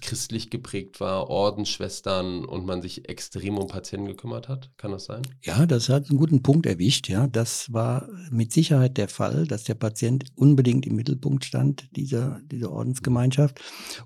christlich 0.00 0.50
geprägt 0.50 1.00
war, 1.00 1.28
Ordensschwestern 1.28 2.44
und 2.44 2.66
man 2.66 2.82
sich 2.82 3.08
extrem 3.08 3.58
um 3.58 3.68
Patienten 3.68 4.06
gekümmert 4.06 4.48
hat? 4.48 4.70
Kann 4.76 4.90
das 4.92 5.04
sein? 5.04 5.22
Ja, 5.42 5.66
das 5.66 5.88
hat 5.88 6.08
einen 6.10 6.18
guten 6.18 6.42
Punkt 6.42 6.66
erwischt. 6.66 7.08
Ja, 7.08 7.26
das 7.26 7.72
war 7.72 8.08
mit 8.30 8.52
Sicherheit 8.52 8.96
der 8.98 9.08
Fall, 9.08 9.46
dass 9.46 9.64
der 9.64 9.74
Patient 9.74 10.24
unbedingt 10.34 10.86
im 10.86 10.96
Mittelpunkt 10.96 11.44
stand 11.44 11.88
dieser, 11.96 12.40
dieser 12.50 12.70
Ordensgemeinschaft 12.72 13.60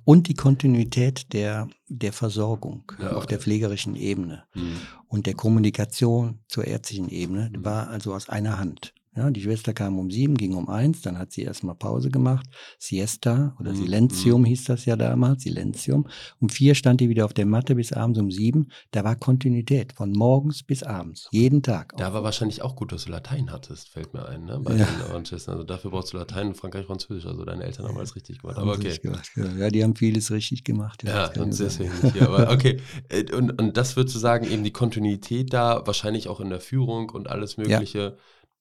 und 0.04 0.28
die 0.28 0.34
Kontinuität 0.34 1.32
der, 1.32 1.68
der 1.88 2.12
Versorgung 2.12 2.90
Ja, 3.00 3.12
auf 3.12 3.26
der 3.26 3.38
pflegerischen 3.38 3.96
Ebene 3.96 4.44
Hm. 4.52 4.76
und 5.08 5.26
der 5.26 5.34
Kommunikation 5.34 6.40
zur 6.48 6.64
ärztlichen 6.66 7.08
Ebene 7.08 7.50
Mhm. 7.54 7.64
war 7.64 7.88
also 7.88 8.14
aus 8.14 8.28
einer 8.28 8.58
Hand. 8.58 8.92
Ja, 9.16 9.30
die 9.30 9.42
Schwester 9.42 9.72
kam 9.72 9.98
um 9.98 10.10
sieben, 10.10 10.36
ging 10.36 10.54
um 10.54 10.68
eins, 10.68 11.00
dann 11.00 11.18
hat 11.18 11.32
sie 11.32 11.42
erstmal 11.42 11.74
Pause 11.74 12.10
gemacht, 12.10 12.46
Siesta 12.78 13.56
oder 13.58 13.72
Mhm, 13.72 13.76
Silenzium 13.76 14.44
hieß 14.44 14.64
das 14.64 14.84
ja 14.84 14.96
damals, 14.96 15.42
Silenzium. 15.44 16.06
Um 16.40 16.48
vier 16.48 16.74
stand 16.74 17.00
die 17.00 17.08
wieder 17.08 17.24
auf 17.24 17.32
der 17.34 17.46
Matte 17.46 17.74
bis 17.74 17.92
abends 17.92 18.18
um 18.18 18.30
sieben. 18.30 18.68
Da 18.90 19.04
war 19.04 19.16
Kontinuität 19.16 19.92
von 19.92 20.12
morgens 20.12 20.62
bis 20.62 20.82
abends, 20.82 21.28
jeden 21.32 21.62
Tag. 21.62 21.94
Da 21.96 22.12
war 22.12 22.22
wahrscheinlich 22.22 22.62
auch 22.62 22.76
gut, 22.76 22.92
dass 22.92 23.04
du 23.04 23.10
Latein 23.10 23.50
hattest, 23.50 23.88
fällt 23.88 24.12
mir 24.14 24.26
ein, 24.26 24.44
ne? 24.44 24.60
Bei 24.62 24.76
Ja. 24.76 24.84
den. 24.86 25.16
Also 25.26 25.64
dafür 25.64 25.90
brauchst 25.90 26.12
du 26.12 26.18
Latein 26.18 26.48
und 26.48 26.56
Frankreich 26.56 26.86
Französisch. 26.86 27.26
Also 27.26 27.44
deine 27.44 27.64
Eltern 27.64 27.86
haben 27.86 27.96
alles 27.96 28.16
richtig 28.16 28.40
gemacht. 28.40 28.56
Haben 28.56 28.68
Aber 28.68 28.78
okay. 28.78 28.96
gemacht, 28.98 29.30
ja. 29.36 29.46
ja, 29.56 29.70
die 29.70 29.82
haben 29.82 29.96
vieles 29.96 30.30
richtig 30.30 30.64
gemacht. 30.64 31.02
Ja, 31.04 31.30
und 31.40 31.58
deswegen 31.58 31.92
nicht 32.02 32.12
hier. 32.12 32.28
Aber 32.28 32.50
okay. 32.52 32.78
Äh, 33.08 33.32
Und, 33.34 33.60
und 33.60 33.76
das 33.76 33.96
würdest 33.96 34.14
du 34.14 34.18
sagen, 34.18 34.46
eben 34.46 34.62
die 34.64 34.72
Kontinuität 34.72 35.52
da, 35.52 35.82
wahrscheinlich 35.86 36.28
auch 36.28 36.40
in 36.40 36.50
der 36.50 36.60
Führung 36.60 37.10
und 37.10 37.28
alles 37.28 37.56
Mögliche. 37.56 38.16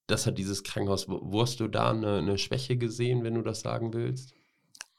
Das 0.07 0.25
hat 0.25 0.37
dieses 0.37 0.63
Krankenhaus. 0.63 1.07
Wo 1.07 1.41
hast 1.41 1.59
du 1.59 1.67
da 1.67 1.91
eine, 1.91 2.17
eine 2.17 2.37
Schwäche 2.37 2.77
gesehen, 2.77 3.23
wenn 3.23 3.35
du 3.35 3.41
das 3.41 3.61
sagen 3.61 3.93
willst? 3.93 4.33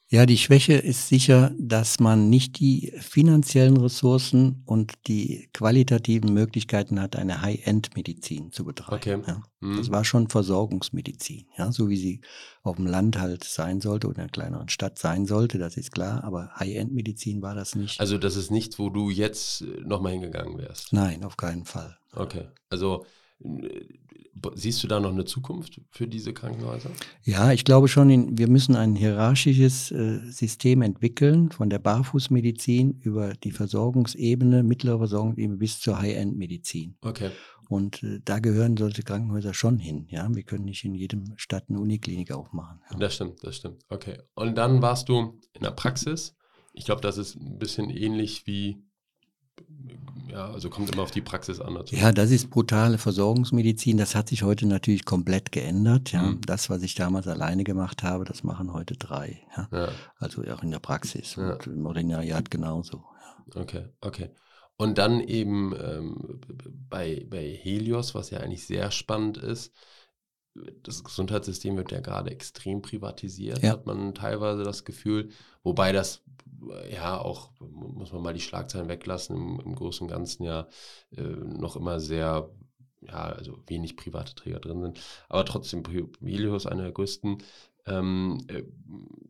Ja, 0.09 0.25
die 0.25 0.39
Schwäche 0.39 0.75
ist 0.75 1.09
sicher, 1.09 1.53
dass 1.59 1.99
man 1.99 2.31
nicht 2.31 2.61
die 2.61 2.93
finanziellen 3.01 3.77
Ressourcen 3.77 4.63
und 4.65 4.93
die 5.09 5.49
qualitativen 5.53 6.33
Möglichkeiten 6.33 7.01
hat, 7.01 7.17
eine 7.17 7.43
High-End-Medizin 7.43 8.53
zu 8.53 8.65
betreiben. 8.65 9.23
Okay. 9.23 9.23
Ja. 9.27 9.43
Hm? 9.63 9.77
Das 9.77 9.91
war 9.91 10.05
schon 10.05 10.29
Versorgungsmedizin, 10.29 11.47
ja, 11.59 11.73
so 11.73 11.89
wie 11.89 11.97
sie 11.97 12.21
auf 12.63 12.77
dem 12.77 12.87
Land 12.87 13.19
halt 13.19 13.43
sein 13.43 13.81
sollte 13.81 14.07
oder 14.07 14.19
in 14.19 14.23
einer 14.23 14.31
kleineren 14.31 14.69
Stadt 14.69 14.97
sein 14.97 15.27
sollte, 15.27 15.59
das 15.59 15.77
ist 15.77 15.91
klar, 15.91 16.23
aber 16.23 16.53
High-End-Medizin 16.55 17.43
war 17.43 17.57
das 17.57 17.75
nicht. 17.75 17.99
Also, 17.99 18.17
das 18.17 18.37
ist 18.37 18.53
nichts, 18.53 18.79
wo 18.79 18.91
du 18.91 19.11
jetzt 19.11 19.65
nochmal 19.85 20.13
hingegangen 20.13 20.57
wärst. 20.57 20.93
Nein, 20.93 21.25
auf 21.25 21.37
keinen 21.37 21.65
Fall. 21.65 21.99
Okay. 22.13 22.45
Also, 22.71 23.03
äh, 23.03 23.07
siehst 24.55 24.83
du 24.83 24.89
da 24.89 25.01
noch 25.01 25.13
eine 25.13 25.25
Zukunft 25.25 25.81
für 25.91 26.07
diese 26.07 26.33
Krankenhäuser? 26.33 26.91
Ja, 27.23 27.53
ich 27.53 27.65
glaube 27.65 27.89
schon, 27.89 28.39
wir 28.39 28.49
müssen 28.49 28.77
ein 28.77 28.95
hierarchisches 28.95 29.91
äh, 29.91 30.21
System 30.31 30.83
entwickeln, 30.83 31.51
von 31.51 31.71
der 31.71 31.79
Barfußmedizin 31.79 33.01
über 33.01 33.33
die 33.35 33.53
Versorgungsebene, 33.53 34.63
mittlere 34.63 34.99
Versorgungsebene 34.99 35.57
bis 35.57 35.81
zur 35.81 35.99
High-End-Medizin. 36.01 36.97
Okay. 37.01 37.31
Und 37.69 38.03
äh, 38.03 38.21
da 38.25 38.39
gehören 38.39 38.77
solche 38.77 39.03
Krankenhäuser 39.03 39.55
schon 39.55 39.79
hin. 39.79 40.07
Ja, 40.09 40.29
wir 40.33 40.43
können 40.45 40.65
nicht 40.65 40.85
in 40.85 40.95
jedem 40.95 41.35
Stadt 41.37 41.65
eine 41.69 41.81
Uniklinik 41.81 42.31
aufmachen. 42.33 42.81
Ja. 42.91 42.99
Das 42.99 43.15
stimmt, 43.15 43.43
das 43.43 43.57
stimmt. 43.57 43.85
Okay. 43.89 44.19
Und 44.35 44.57
dann 44.57 44.83
warst 44.83 45.09
du 45.09 45.41
in 45.53 45.63
der 45.63 45.73
Praxis. 45.73 46.37
Ich 46.73 46.85
glaube, 46.85 47.01
das 47.01 47.19
ist 47.19 47.37
ein 47.37 47.59
bisschen 47.59 47.91
ähnlich 47.91 48.47
wie, 48.47 48.85
ja, 50.31 50.51
also 50.51 50.69
kommt 50.71 50.93
immer 50.93 51.03
auf 51.03 51.11
die 51.11 51.21
Praxis 51.23 51.61
an. 51.61 51.75
Natürlich. 51.75 52.03
Ja, 52.03 52.13
das 52.13 52.31
ist 52.31 52.51
brutale 52.51 52.99
Versorgungsmedizin. 52.99 53.97
Das 53.97 54.15
hat 54.15 54.29
sich 54.29 54.43
heute 54.43 54.67
natürlich 54.67 55.05
komplett 55.05 55.53
geändert. 55.53 56.13
Ja. 56.13 56.23
Mhm. 56.23 56.41
Das, 56.47 56.69
was 56.69 56.83
ich 56.83 56.95
damals 56.95 57.27
alleine 57.27 57.65
gemacht 57.65 58.03
habe, 58.03 58.25
das 58.25 58.43
machen 58.45 58.73
heute 58.73 58.97
drei. 58.97 59.41
Ja. 59.57 59.69
Ja, 59.73 59.89
Also 60.19 60.43
auch 60.43 60.63
in 60.63 60.71
der 60.71 60.81
Praxis 60.81 61.37
Ja. 61.37 61.55
und 61.55 61.67
im 61.67 61.87
Ordinariat 61.87 62.51
genauso. 62.51 63.05
Okay, 63.55 63.85
okay. 64.01 64.31
Und 64.77 64.99
dann 64.99 65.21
eben 65.21 65.75
ähm, 65.81 66.41
bei, 66.91 67.27
bei 67.31 67.49
Helios, 67.63 68.15
was 68.15 68.31
ja 68.31 68.41
eigentlich 68.41 68.67
sehr 68.67 68.91
spannend 68.91 69.39
ist, 69.39 69.73
das 70.83 71.05
Gesundheitssystem 71.05 71.77
wird 71.77 71.93
ja 71.93 72.01
gerade 72.01 72.31
extrem 72.31 72.83
privatisiert, 72.83 73.63
Ja. 73.63 73.73
hat 73.73 73.87
man 73.87 74.15
teilweise 74.15 74.65
das 74.65 74.85
Gefühl, 74.85 75.31
wobei 75.63 75.93
das 75.93 76.23
äh, 76.71 76.95
ja 76.95 77.19
auch, 77.19 77.51
muss 77.61 78.13
man 78.13 78.23
mal 78.23 78.35
die 78.35 78.41
Schlagzeilen 78.41 78.89
weglassen, 78.89 79.37
im, 79.37 79.61
im 79.61 79.75
Großen 79.75 80.07
und 80.07 80.13
Ganzen 80.13 80.45
ja 80.45 80.69
äh, 81.17 81.23
noch 81.23 81.77
immer 81.77 82.01
sehr, 82.01 82.51
ja, 83.03 83.25
also 83.25 83.59
wenig 83.67 83.97
private 83.97 84.35
Träger 84.35 84.61
drin 84.61 84.81
sind, 84.81 85.01
aber 85.29 85.45
trotzdem 85.45 85.83
Helios 86.21 86.67
einer 86.67 86.83
der 86.83 86.93
größten. 86.93 87.39
Ähm, 87.87 88.39
äh, 88.49 88.63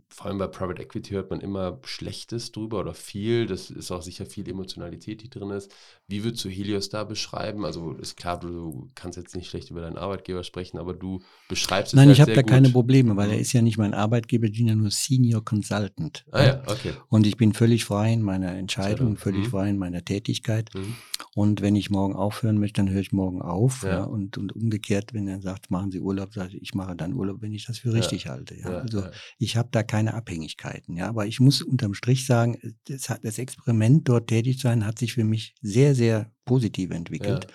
vor 0.09 0.27
allem 0.27 0.39
bei 0.39 0.47
Private 0.47 0.81
Equity 0.81 1.11
hört 1.11 1.31
man 1.31 1.41
immer 1.41 1.79
Schlechtes 1.85 2.53
drüber 2.53 2.81
oder 2.81 2.95
viel. 2.95 3.47
Das 3.47 3.71
ist 3.71 3.91
auch 3.91 4.01
sicher 4.03 4.25
viel 4.25 4.49
Emotionalität, 4.49 5.23
die 5.23 5.29
drin 5.29 5.51
ist. 5.51 5.71
Wie 6.09 6.25
würdest 6.25 6.45
du 6.45 6.49
Helios 6.49 6.89
da 6.89 7.05
beschreiben? 7.05 7.65
Also 7.67 7.93
ist 7.93 8.17
klar, 8.17 8.39
du 8.41 8.89
kannst 8.95 9.19
jetzt 9.19 9.35
nicht 9.37 9.51
schlecht 9.51 9.71
über 9.71 9.81
deinen 9.83 9.99
Arbeitgeber 9.99 10.43
sprechen, 10.45 10.79
aber 10.79 10.95
du 10.95 11.21
beschreibst 11.49 11.93
es 11.93 11.97
Nein, 11.97 12.09
halt 12.09 12.17
ich 12.17 12.21
habe 12.23 12.33
da 12.35 12.43
keine 12.43 12.69
gut. 12.69 12.75
Probleme, 12.75 13.17
weil 13.17 13.29
er 13.31 13.35
Mhm. 13.37 13.41
ist 13.43 13.53
ja 13.53 13.61
nicht 13.63 13.77
mein 13.79 13.93
Arbeitgeber, 13.93 14.47
ich 14.47 14.57
bin 14.57 14.69
ja 14.69 14.75
nur 14.75 14.91
Senior 14.91 15.45
Consultant. 15.45 16.25
Ah 16.31 16.45
ja, 16.45 16.63
okay. 16.67 16.93
Und 17.09 17.27
ich 17.27 17.37
bin 17.37 17.53
völlig 17.53 17.85
frei 17.85 18.13
in 18.13 18.23
meiner 18.23 18.53
Entscheidung, 18.53 19.17
Sehr 19.17 19.19
völlig 19.19 19.47
mhm. 19.47 19.51
frei 19.51 19.69
in 19.71 19.77
meiner 19.79 20.03
Tätigkeit. 20.05 20.71
Mhm. 20.75 20.95
Und 21.35 21.61
wenn 21.61 21.77
ich 21.77 21.91
morgen 21.91 22.15
aufhören 22.15 22.59
möchte, 22.59 22.81
dann 22.83 22.91
höre 22.91 23.01
ich 23.01 23.13
morgen 23.13 23.43
auf. 23.43 23.83
Ja. 23.83 23.91
Ja. 23.91 24.05
und, 24.05 24.39
und 24.39 24.55
umgekehrt, 24.55 25.13
wenn 25.13 25.27
er 25.29 25.41
sagt, 25.43 25.71
machen 25.71 25.91
Sie 25.91 26.01
Urlaub, 26.01 26.33
sage 26.33 26.57
ich, 26.57 26.63
ich 26.63 26.75
mache 26.75 26.95
dann 26.97 27.13
Urlaub, 27.13 27.43
wenn 27.43 27.53
ich 27.53 27.67
das 27.67 27.79
für 27.79 27.89
Ja. 27.91 27.97
richtig 27.97 28.29
halte. 28.29 28.46
Ja. 28.55 28.71
Ja, 28.71 28.79
also 28.79 29.01
ja. 29.01 29.11
ich 29.39 29.57
habe 29.57 29.69
da 29.73 29.83
keine 29.83 30.15
Abhängigkeiten. 30.15 30.97
Ja. 30.97 31.09
Aber 31.09 31.27
ich 31.27 31.41
muss 31.41 31.63
unterm 31.63 31.95
Strich 31.95 32.27
sagen, 32.27 32.59
das, 32.85 33.09
hat, 33.09 33.25
das 33.25 33.39
Experiment 33.39 34.09
dort 34.09 34.29
tätig 34.29 34.59
zu 34.59 34.69
sein, 34.69 34.87
hat 34.87 34.99
sich 34.99 35.15
für 35.15 35.25
mich 35.25 35.55
sehr, 35.61 35.95
sehr 35.95 36.31
positiv 36.45 36.91
entwickelt. 36.91 37.49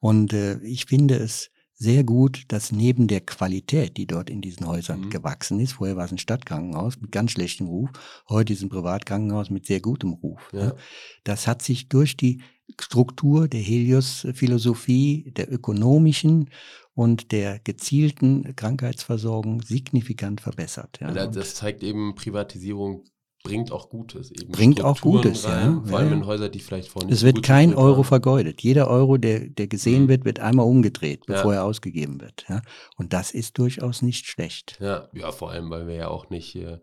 Und 0.00 0.32
äh, 0.32 0.58
ich 0.60 0.86
finde 0.86 1.16
es 1.16 1.50
sehr 1.76 2.04
gut, 2.04 2.44
dass 2.48 2.70
neben 2.72 3.08
der 3.08 3.20
Qualität, 3.20 3.96
die 3.96 4.06
dort 4.06 4.30
in 4.30 4.40
diesen 4.40 4.66
Häusern 4.66 5.00
Mhm. 5.02 5.10
gewachsen 5.10 5.58
ist, 5.60 5.72
vorher 5.72 5.96
war 5.96 6.04
es 6.04 6.12
ein 6.12 6.18
Stadtkrankenhaus 6.18 7.00
mit 7.00 7.10
ganz 7.10 7.32
schlechtem 7.32 7.66
Ruf, 7.66 7.90
heute 8.28 8.52
ist 8.52 8.62
ein 8.62 8.68
Privatkrankenhaus 8.68 9.50
mit 9.50 9.66
sehr 9.66 9.80
gutem 9.80 10.12
Ruf. 10.12 10.50
Ja. 10.52 10.66
Ja. 10.66 10.76
Das 11.24 11.46
hat 11.46 11.62
sich 11.62 11.88
durch 11.88 12.16
die 12.16 12.42
Struktur 12.80 13.46
der 13.48 13.60
Helios-Philosophie, 13.60 15.32
der 15.36 15.52
ökonomischen 15.52 16.50
und 16.94 17.32
der 17.32 17.58
gezielten 17.58 18.54
Krankheitsversorgung 18.56 19.62
signifikant 19.62 20.40
verbessert. 20.40 20.98
Ja. 21.00 21.26
Das 21.26 21.54
zeigt 21.54 21.82
eben, 21.82 22.14
Privatisierung 22.14 23.04
bringt 23.42 23.72
auch 23.72 23.90
Gutes. 23.90 24.30
Eben 24.30 24.52
Bringt 24.52 24.80
auch 24.80 25.00
Gutes, 25.02 25.46
rein, 25.46 25.74
ja. 25.74 25.80
Vor 25.82 25.90
Ja, 25.90 25.96
allem 25.98 26.08
ja. 26.10 26.14
in 26.16 26.26
Häuser, 26.26 26.48
die 26.48 26.60
vielleicht 26.60 26.94
nicht 26.96 27.10
es 27.10 27.22
wird 27.24 27.42
kein 27.42 27.74
Euro 27.74 27.96
waren. 27.98 28.04
vergeudet. 28.04 28.62
Jeder 28.62 28.88
Euro, 28.88 29.18
der, 29.18 29.40
der 29.50 29.66
gesehen 29.66 30.04
Mhm. 30.04 30.08
wird, 30.08 30.24
wird 30.24 30.40
einmal 30.40 30.66
umgedreht, 30.66 31.24
Ja. 31.28 31.34
bevor 31.34 31.52
er 31.54 31.64
ausgegeben 31.64 32.20
wird. 32.22 32.46
Ja. 32.48 32.62
Und 32.96 33.12
das 33.12 33.32
ist 33.32 33.58
durchaus 33.58 34.00
nicht 34.00 34.26
schlecht. 34.26 34.78
Ja, 34.80 35.08
ja, 35.12 35.30
vor 35.30 35.50
allem, 35.50 35.68
weil 35.68 35.86
wir 35.86 35.94
ja 35.94 36.08
auch 36.08 36.30
nicht 36.30 36.54
äh, 36.56 36.78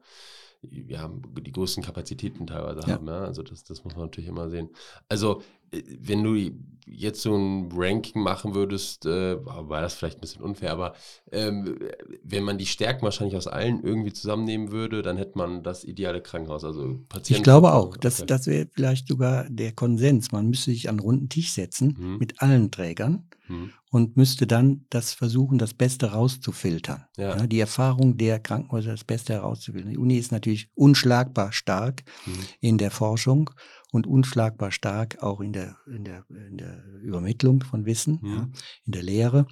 ja, 0.62 1.10
die 1.42 1.52
größten 1.52 1.84
Kapazitäten 1.84 2.46
teilweise 2.46 2.82
Ja. 2.82 2.94
haben. 2.96 3.08
Ja? 3.08 3.22
Also 3.24 3.42
das, 3.42 3.64
das 3.64 3.84
muss 3.84 3.96
man 3.96 4.06
natürlich 4.06 4.30
immer 4.30 4.48
sehen. 4.52 4.70
Also 5.10 5.42
äh, 5.72 5.82
wenn 6.02 6.24
du 6.24 6.52
jetzt 6.94 7.22
so 7.22 7.36
ein 7.36 7.70
Ranking 7.74 8.22
machen 8.22 8.54
würdest, 8.54 9.06
äh, 9.06 9.38
war 9.46 9.82
das 9.82 9.94
vielleicht 9.94 10.18
ein 10.18 10.22
bisschen 10.22 10.42
unfair, 10.44 10.72
aber 10.74 10.94
ähm, 11.32 11.78
wenn 12.24 12.44
man 12.44 12.58
die 12.58 12.66
Stärken 12.66 13.04
wahrscheinlich 13.04 13.38
aus 13.38 13.48
allen 13.48 13.82
irgendwie 13.84 14.14
zusammennehmen 14.14 14.72
würde, 14.72 15.02
dann 15.02 15.18
hätte 15.18 15.38
man 15.38 15.64
das 15.64 15.84
ideale 15.86 16.22
Krankenhaus. 16.22 16.64
Also 16.66 17.00
Patienten. 17.08 17.40
Ich 17.40 17.44
glaube 17.44 17.74
auch, 17.74 17.96
das, 17.98 18.26
das 18.26 18.46
wäre 18.48 18.68
vielleicht 18.74 19.08
sogar 19.08 19.50
der 19.50 19.72
Konsens. 19.72 20.32
Man 20.32 20.50
müsste 20.50 20.72
sich 20.72 20.90
an 20.90 20.96
einen 20.96 21.00
runden 21.00 21.30
Tisch 21.30 21.54
setzen 21.54 21.96
Mhm. 21.98 22.18
mit 22.18 22.42
allen 22.42 22.72
Trägern 22.72 23.28
Hm. 23.48 23.72
und 23.90 24.18
müsste 24.18 24.46
dann 24.46 24.86
das 24.90 25.14
versuchen, 25.14 25.58
das 25.58 25.74
Beste 25.74 26.12
rauszufiltern. 26.12 27.06
Ja. 27.18 27.38
Ja, 27.38 27.48
die 27.48 27.60
Erfahrung 27.60 28.18
der 28.18 28.40
Krankenhäuser, 28.40 28.92
das 28.92 29.04
Beste 29.04 29.34
herauszufiltern. 29.34 29.92
Die 29.92 29.98
Uni 29.98 30.18
ist 30.18 30.32
natürlich 30.32 30.70
unschlagbar 30.76 31.52
stark 31.52 32.04
Mhm. 32.26 32.32
in 32.60 32.78
der 32.78 32.92
Forschung 32.92 33.50
und 33.92 34.08
unschlagbar 34.08 34.72
stark 34.72 35.22
auch 35.22 35.42
in 35.42 35.54
der, 35.54 35.76
in 35.88 36.04
der, 36.06 36.24
in 36.30 36.58
der 36.58 36.81
Übermittlung 37.02 37.64
von 37.64 37.86
Wissen, 37.86 38.20
Mhm. 38.22 38.30
ja, 38.30 38.50
in 38.86 38.92
der 38.92 39.04
Lehre. 39.04 39.48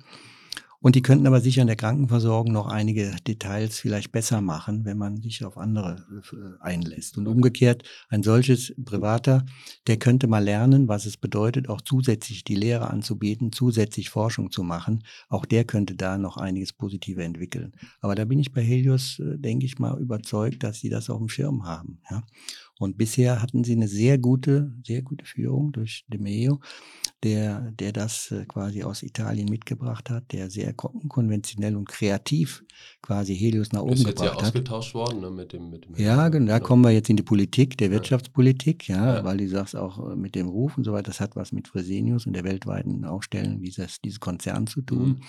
Und 0.82 0.95
die 0.95 1.01
könnten 1.01 1.27
aber 1.27 1.41
sicher 1.41 1.59
in 1.59 1.67
der 1.67 1.75
Krankenversorgung 1.75 2.53
noch 2.53 2.67
einige 2.67 3.13
Details 3.27 3.80
vielleicht 3.80 4.13
besser 4.13 4.39
machen, 4.39 4.86
wenn 4.86 4.97
man 4.97 5.17
sich 5.21 5.43
auf 5.43 5.57
andere 5.57 6.05
äh, 6.32 6.63
einlässt. 6.63 7.17
Und 7.17 7.27
umgekehrt, 7.27 7.84
ein 8.07 8.23
solches 8.23 8.73
Privater, 8.86 9.45
der 9.88 9.97
könnte 9.97 10.27
mal 10.27 10.41
lernen, 10.41 10.88
was 10.88 11.05
es 11.05 11.17
bedeutet, 11.17 11.67
auch 11.67 11.82
zusätzlich 11.82 12.45
die 12.45 12.55
Lehre 12.55 12.89
anzubieten, 12.89 13.51
zusätzlich 13.51 14.09
Forschung 14.09 14.51
zu 14.51 14.63
machen. 14.63 15.03
Auch 15.27 15.45
der 15.45 15.65
könnte 15.65 15.95
da 15.95 16.17
noch 16.17 16.38
einiges 16.38 16.71
Positiver 16.71 17.23
entwickeln. 17.23 17.73
Aber 17.99 18.15
da 18.15 18.23
bin 18.23 18.39
ich 18.39 18.53
bei 18.53 18.61
Helios, 18.61 19.19
äh, 19.19 19.38
denke 19.38 19.65
ich 19.65 19.80
mal, 19.80 19.99
überzeugt, 19.99 20.63
dass 20.63 20.80
sie 20.80 20.89
das 20.89 21.09
auf 21.09 21.17
dem 21.17 21.27
Schirm 21.27 21.65
haben. 21.65 21.99
Ja. 22.09 22.23
Und 22.80 22.97
bisher 22.97 23.41
hatten 23.41 23.65
sie 23.65 23.73
eine 23.73 23.89
sehr 23.89 24.17
gute, 24.17 24.73
sehr 24.86 25.01
gute 25.01 25.25
Führung 25.25 25.73
durch 25.73 26.05
De 26.07 26.17
Meo, 26.17 26.61
der, 27.24 27.72
der 27.72 27.91
das 27.91 28.32
äh, 28.32 28.45
quasi 28.45 28.84
aus 28.84 29.03
Italien 29.03 29.49
mitgebracht 29.49 30.09
hat, 30.09 30.32
der 30.32 30.49
sehr 30.49 30.74
ko- 30.74 30.88
unkonventionell 30.88 31.76
und 31.76 31.88
kreativ 31.89 32.63
quasi 33.01 33.36
Helios 33.36 33.72
nach 33.74 33.82
oben 33.82 33.93
Ist 33.93 34.07
jetzt 34.07 34.20
ja 34.20 34.26
gebracht 34.28 34.38
hat. 34.41 34.47
ausgetauscht 34.47 34.93
worden 34.93 35.20
ne, 35.20 35.30
mit 35.30 35.51
dem. 35.53 35.70
Mit 35.70 35.86
dem 35.86 35.95
Ja, 35.95 36.30
genau, 36.30 36.47
da 36.47 36.59
kommen 36.59 36.84
wir 36.84 36.91
jetzt 36.91 37.09
in 37.09 37.17
die 37.17 37.24
Politik, 37.24 37.78
der. 37.78 37.91
Wirtschaftspolitik, 37.91 38.88
ja, 38.88 39.15
Ja. 39.17 39.24
weil 39.24 39.38
du 39.38 39.47
sagst 39.49 39.76
auch 39.76 40.11
äh, 40.11 40.15
mit 40.15 40.36
dem 40.36 40.47
Ruf 40.47 40.78
und 40.78 40.84
so 40.86 40.93
weiter, 40.93 41.07
das 41.11 41.20
hat 41.20 41.36
was 41.36 41.51
mit 41.51 41.67
Fresenius 41.67 42.26
und 42.26 42.34
der 42.34 42.43
weltweiten 42.43 43.03
Aufstellung 43.03 43.61
dieses, 43.61 43.99
dieses 44.01 44.20
Konzerns 44.20 44.72
zu 44.72 44.82
tun. 44.82 45.07
Mhm. 45.09 45.20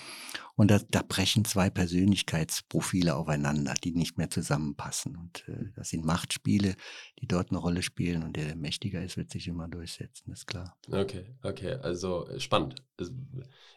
Und 0.55 0.69
da, 0.71 0.79
da 0.91 1.01
brechen 1.07 1.43
zwei 1.43 1.69
Persönlichkeitsprofile 1.69 3.15
aufeinander, 3.15 3.73
die 3.83 3.91
nicht 3.93 4.17
mehr 4.17 4.29
zusammenpassen. 4.29 5.15
Und 5.17 5.43
äh, 5.47 5.71
das 5.75 5.89
sind 5.89 6.05
Machtspiele, 6.05 6.75
die 7.19 7.27
dort 7.27 7.49
eine 7.49 7.57
Rolle 7.59 7.81
spielen. 7.81 8.23
Und 8.23 8.35
der, 8.35 8.45
der 8.45 8.55
mächtiger 8.55 9.03
ist, 9.03 9.17
wird 9.17 9.31
sich 9.31 9.47
immer 9.47 9.67
durchsetzen, 9.67 10.31
ist 10.31 10.47
klar. 10.47 10.77
Okay, 10.91 11.25
okay. 11.43 11.77
Also 11.81 12.27
äh, 12.27 12.39
spannend. 12.39 12.83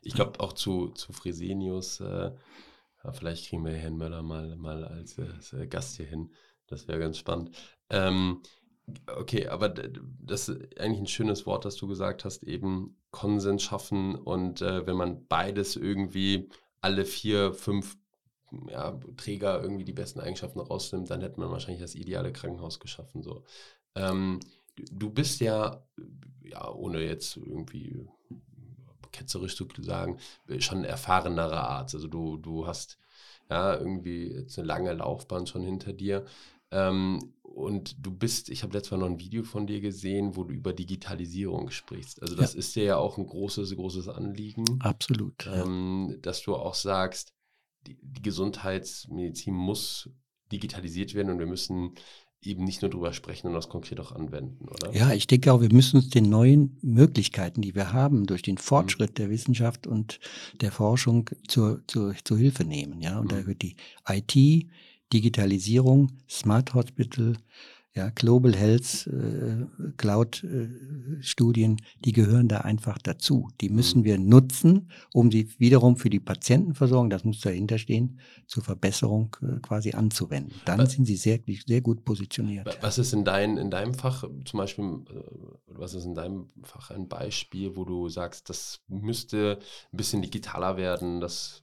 Ich 0.03 0.15
glaube 0.15 0.41
auch 0.41 0.53
zu, 0.53 0.89
zu 0.89 1.13
Fresenius, 1.13 2.01
äh, 2.01 2.33
vielleicht 3.13 3.49
kriegen 3.49 3.65
wir 3.65 3.73
Herrn 3.73 3.97
Möller 3.97 4.23
mal, 4.23 4.57
mal 4.57 4.85
als, 4.85 5.19
als 5.19 5.53
äh, 5.53 5.67
Gast 5.67 5.97
hier 5.97 6.07
hin. 6.07 6.33
Das 6.67 6.89
wäre 6.89 6.99
ganz 6.99 7.19
spannend. 7.19 7.57
Ähm, 7.91 8.43
okay, 9.17 9.49
aber 9.49 9.69
das 9.69 10.49
ist 10.49 10.79
eigentlich 10.79 11.01
ein 11.01 11.07
schönes 11.07 11.47
Wort, 11.47 11.65
das 11.65 11.77
du 11.77 11.87
gesagt 11.87 12.25
hast, 12.25 12.43
eben 12.43 12.97
Konsens 13.11 13.63
schaffen 13.63 14.15
und 14.17 14.63
äh, 14.63 14.87
wenn 14.87 14.97
man 14.97 15.27
beides 15.27 15.77
irgendwie 15.77 16.49
alle 16.81 17.05
vier, 17.05 17.53
fünf 17.55 17.97
ja, 18.69 18.99
Träger 19.17 19.63
irgendwie 19.63 19.85
die 19.85 19.93
besten 19.93 20.21
Eigenschaften 20.21 20.61
rausnimmt, 20.61 21.11
dann 21.11 21.21
hätte 21.21 21.41
man 21.41 21.51
wahrscheinlich 21.51 21.81
das 21.81 21.95
ideale 21.95 22.33
Krankenhaus 22.33 22.81
geschaffen. 22.81 23.23
So. 23.23 23.45
Ähm, 23.95 24.41
du 24.77 25.11
bist 25.11 25.41
ja, 25.41 25.85
ja, 26.43 26.71
ohne 26.71 27.01
jetzt 27.01 27.37
irgendwie 27.37 28.07
ketzerisch 29.13 29.57
zu 29.57 29.67
sagen, 29.79 30.19
schon 30.59 30.79
ein 30.79 30.85
erfahrenerer 30.85 31.69
Arzt. 31.69 31.95
Also 31.95 32.09
du, 32.09 32.37
du 32.37 32.67
hast 32.67 32.99
ja 33.49 33.77
irgendwie 33.77 34.33
jetzt 34.33 34.59
eine 34.59 34.67
lange 34.67 34.93
Laufbahn 34.93 35.47
schon 35.47 35.63
hinter 35.63 35.93
dir. 35.93 36.25
Ähm, 36.71 37.35
und 37.43 38.05
du 38.05 38.11
bist, 38.11 38.49
ich 38.49 38.65
habe 38.65 38.73
letztes 38.73 38.91
Mal 38.91 38.99
noch 38.99 39.07
ein 39.07 39.21
Video 39.21 39.45
von 39.45 39.69
dir 39.69 39.81
gesehen, 39.81 40.35
wo 40.35 40.43
du 40.43 40.53
über 40.53 40.73
Digitalisierung 40.73 41.71
sprichst. 41.71 42.21
Also 42.21 42.35
das 42.35 42.55
ja. 42.55 42.59
ist 42.59 42.75
dir 42.75 42.85
ja 42.85 42.97
auch 42.97 43.17
ein 43.17 43.27
großes, 43.27 43.77
großes 43.77 44.09
Anliegen. 44.09 44.65
Absolut. 44.81 45.47
Ähm, 45.47 46.09
ja. 46.11 46.17
Dass 46.17 46.43
du 46.43 46.57
auch 46.57 46.75
sagst, 46.75 47.33
die, 47.87 47.97
die 48.03 48.23
Gesundheitsmedizin 48.23 49.55
muss 49.55 50.11
digitalisiert 50.51 51.15
werden 51.15 51.31
und 51.31 51.39
wir 51.39 51.47
müssen 51.47 51.95
eben 52.47 52.65
nicht 52.65 52.83
nur 52.83 52.91
drüber 52.91 53.13
sprechen 53.13 53.49
und 53.49 53.55
das 53.55 53.69
konkret 53.69 54.01
auch 54.01 54.13
anwenden, 54.13 54.67
oder? 54.69 54.95
Ja, 54.95 55.13
ich 55.13 55.27
denke 55.27 55.53
auch, 55.53 55.61
wir 55.61 55.73
müssen 55.73 55.97
uns 55.97 56.11
den 56.11 56.29
neuen 56.29 56.77
Möglichkeiten, 56.83 57.63
die 57.63 57.75
wir 57.75 57.93
haben, 57.93 58.27
durch 58.27 58.43
den 58.43 58.59
Fortschritt 58.59 59.11
mhm. 59.11 59.15
der 59.15 59.31
Wissenschaft 59.31 59.87
und 59.87 60.21
der 60.61 60.73
Forschung 60.73 61.31
zur, 61.49 61.83
zur, 61.87 62.15
zur 62.25 62.39
Hilfe 62.39 62.65
nehmen. 62.65 63.01
Ja, 63.01 63.19
und 63.19 63.33
mhm. 63.33 63.37
da 63.37 63.47
wird 63.47 63.63
die 63.63 63.77
IT, 64.09 64.67
Digitalisierung, 65.13 66.13
Smart 66.29 66.75
Hospital, 66.75 67.37
ja, 67.97 68.11
Global 68.11 68.55
Health 68.57 69.07
äh, 69.07 69.93
Cloud-Studien, 69.97 71.79
äh, 71.79 71.83
die 72.05 72.13
gehören 72.13 72.49
da 72.49 72.59
einfach 72.59 72.99
dazu. 72.99 73.49
Die 73.61 73.69
müssen 73.69 74.03
wir 74.03 74.19
nutzen, 74.19 74.91
um 75.13 75.31
sie 75.31 75.49
wiederum 75.59 75.97
für 75.97 76.11
die 76.11 76.19
Patientenversorgung, 76.19 77.09
das 77.09 77.23
muss 77.25 77.41
dahinter 77.41 77.79
stehen, 77.79 78.19
zur 78.47 78.65
Verbesserung 78.65 79.37
äh, 79.43 79.61
quasi 79.61 79.93
anzuwenden. 79.93 80.61
Dann 80.65 80.81
was, 80.81 80.93
sind 80.93 81.05
sie 81.05 81.15
sehr, 81.15 81.39
sehr 81.67 81.83
gut 81.83 82.05
positioniert. 82.05 82.79
Was 82.81 82.99
ist 82.99 83.13
in, 83.13 83.25
dein, 83.25 83.59
in 83.59 83.71
deinem 83.71 83.95
Fach 83.95 84.25
zum 84.45 84.59
Beispiel, 84.59 84.85
äh, 84.85 85.21
was 85.69 85.95
ist 85.95 86.05
in 86.05 86.17
deinem 86.17 86.51
Fach 86.65 86.91
ein 86.91 87.07
Beispiel, 87.07 87.77
wo 87.77 87.85
du 87.85 88.09
sagst, 88.09 88.51
das 88.51 88.81
müsste 88.89 89.61
ein 89.93 89.97
bisschen 89.97 90.21
digitaler 90.21 90.77
werden, 90.77 91.21
das 91.21 91.63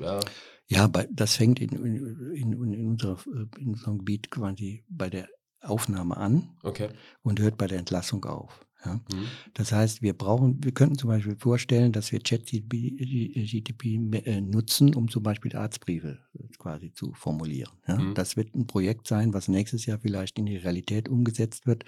ja. 0.00 0.20
Ja, 0.68 0.88
das 1.10 1.36
fängt 1.36 1.60
in, 1.60 1.70
in, 1.70 2.34
in, 2.34 2.72
in, 2.72 2.86
unserer, 2.86 3.18
in 3.58 3.70
unserem 3.70 3.98
Gebiet 3.98 4.30
quasi 4.30 4.84
bei 4.88 5.10
der 5.10 5.28
Aufnahme 5.62 6.16
an 6.16 6.48
okay. 6.62 6.88
und 7.22 7.40
hört 7.40 7.56
bei 7.56 7.66
der 7.66 7.78
Entlassung 7.78 8.24
auf. 8.24 8.64
Ja? 8.84 8.94
Mhm. 8.94 9.26
Das 9.54 9.72
heißt, 9.72 10.02
wir 10.02 10.12
brauchen, 10.12 10.62
wir 10.62 10.72
könnten 10.72 10.98
zum 10.98 11.08
Beispiel 11.08 11.36
vorstellen, 11.36 11.92
dass 11.92 12.12
wir 12.12 12.20
ChatGTP 12.20 13.84
äh, 14.26 14.40
nutzen, 14.40 14.94
um 14.94 15.08
zum 15.08 15.22
Beispiel 15.22 15.54
Arztbriefe 15.56 16.18
äh, 16.34 16.48
quasi 16.58 16.92
zu 16.92 17.12
formulieren. 17.12 17.72
Ja? 17.86 17.98
Mhm. 17.98 18.14
Das 18.14 18.36
wird 18.36 18.54
ein 18.54 18.66
Projekt 18.66 19.06
sein, 19.06 19.32
was 19.34 19.48
nächstes 19.48 19.86
Jahr 19.86 19.98
vielleicht 19.98 20.38
in 20.38 20.46
die 20.46 20.56
Realität 20.56 21.08
umgesetzt 21.08 21.66
wird. 21.66 21.84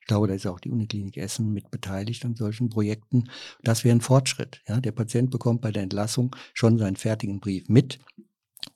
Ich 0.00 0.06
glaube, 0.06 0.26
da 0.26 0.34
ist 0.34 0.46
auch 0.46 0.60
die 0.60 0.70
Uniklinik 0.70 1.16
Essen 1.16 1.52
mit 1.52 1.70
beteiligt 1.70 2.24
an 2.24 2.34
solchen 2.34 2.68
Projekten. 2.68 3.24
Das 3.62 3.84
wäre 3.84 3.96
ein 3.96 4.00
Fortschritt. 4.00 4.62
Ja? 4.66 4.80
Der 4.80 4.92
Patient 4.92 5.30
bekommt 5.30 5.60
bei 5.60 5.70
der 5.70 5.82
Entlassung 5.82 6.34
schon 6.54 6.78
seinen 6.78 6.96
fertigen 6.96 7.40
Brief 7.40 7.68
mit 7.68 8.00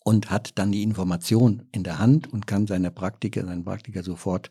und 0.05 0.31
hat 0.31 0.59
dann 0.59 0.73
die 0.73 0.83
Information 0.83 1.63
in 1.73 1.83
der 1.83 1.99
Hand 1.99 2.33
und 2.33 2.47
kann 2.47 2.67
seine 2.67 2.91
Praktiker, 2.91 3.45
seinen 3.45 3.65
Praktiker 3.65 4.03
sofort 4.03 4.51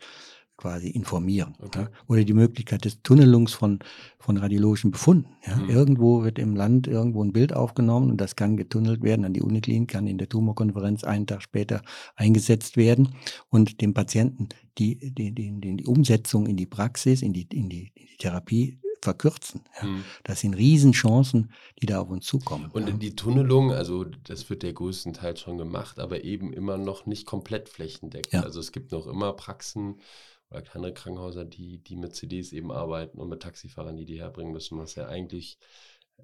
quasi 0.57 0.88
informieren. 0.88 1.53
Okay. 1.61 1.81
Ja. 1.81 1.89
Oder 2.07 2.23
die 2.23 2.33
Möglichkeit 2.33 2.86
des 2.86 3.01
Tunnelungs 3.01 3.53
von, 3.53 3.79
von 4.19 4.38
radiologischen 4.38 4.91
Befunden. 4.91 5.36
Ja. 5.45 5.57
Mhm. 5.57 5.69
Irgendwo 5.69 6.23
wird 6.23 6.39
im 6.39 6.55
Land 6.55 6.88
irgendwo 6.88 7.23
ein 7.23 7.33
Bild 7.33 7.53
aufgenommen 7.53 8.11
und 8.11 8.21
das 8.21 8.36
kann 8.36 8.55
getunnelt 8.55 9.03
werden 9.03 9.25
an 9.25 9.33
die 9.33 9.41
Uniklinik, 9.41 9.89
kann 9.89 10.07
in 10.07 10.17
der 10.17 10.29
Tumorkonferenz 10.29 11.03
einen 11.03 11.27
Tag 11.27 11.41
später 11.41 11.81
eingesetzt 12.15 12.77
werden 12.77 13.15
und 13.49 13.81
dem 13.81 13.93
Patienten 13.93 14.49
die, 14.77 15.13
die, 15.13 15.33
die, 15.33 15.59
die 15.59 15.86
Umsetzung 15.86 16.47
in 16.47 16.55
die 16.55 16.65
Praxis, 16.65 17.21
in 17.21 17.33
die, 17.33 17.47
in 17.51 17.69
die, 17.69 17.91
in 17.95 18.05
die 18.07 18.17
Therapie 18.17 18.79
verkürzen. 19.05 19.61
Ja. 19.81 19.87
Mhm. 19.87 20.03
Das 20.23 20.41
sind 20.41 20.53
Riesenchancen, 20.55 21.53
die 21.81 21.85
da 21.85 22.01
auf 22.01 22.09
uns 22.09 22.25
zukommen. 22.25 22.69
Und 22.73 22.87
ja. 22.87 22.93
die 22.93 23.15
Tunnelung, 23.15 23.71
also 23.71 24.03
das 24.03 24.49
wird 24.49 24.63
der 24.63 24.73
größtenteils 24.73 25.39
schon 25.39 25.57
gemacht, 25.57 25.99
aber 25.99 26.23
eben 26.23 26.51
immer 26.51 26.77
noch 26.77 27.05
nicht 27.05 27.25
komplett 27.25 27.69
flächendeckend. 27.69 28.33
Ja. 28.33 28.41
Also 28.41 28.59
es 28.59 28.71
gibt 28.71 28.91
noch 28.91 29.07
immer 29.07 29.33
Praxen 29.33 30.01
oder 30.49 30.61
kleinere 30.61 30.93
Krankenhäuser, 30.93 31.45
die, 31.45 31.77
die 31.77 31.95
mit 31.95 32.15
CDs 32.15 32.51
eben 32.51 32.71
arbeiten 32.71 33.19
und 33.19 33.29
mit 33.29 33.41
Taxifahrern, 33.41 33.95
die 33.95 34.05
die 34.05 34.19
herbringen 34.19 34.53
müssen, 34.53 34.77
was 34.77 34.95
ja 34.95 35.07
eigentlich 35.07 35.57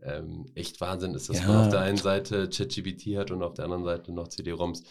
ähm, 0.04 0.46
echt 0.56 0.82
Wahnsinn 0.82 1.14
ist, 1.14 1.30
dass 1.30 1.46
man 1.46 1.66
auf 1.66 1.70
der 1.70 1.82
einen 1.82 1.98
Seite 1.98 2.50
ChatGPT 2.50 3.18
hat 3.18 3.32
und 3.32 3.44
auf 3.44 3.54
der 3.54 3.66
anderen 3.66 3.84
Seite 3.84 4.12
noch 4.12 4.28
CD-ROMs. 4.28 4.84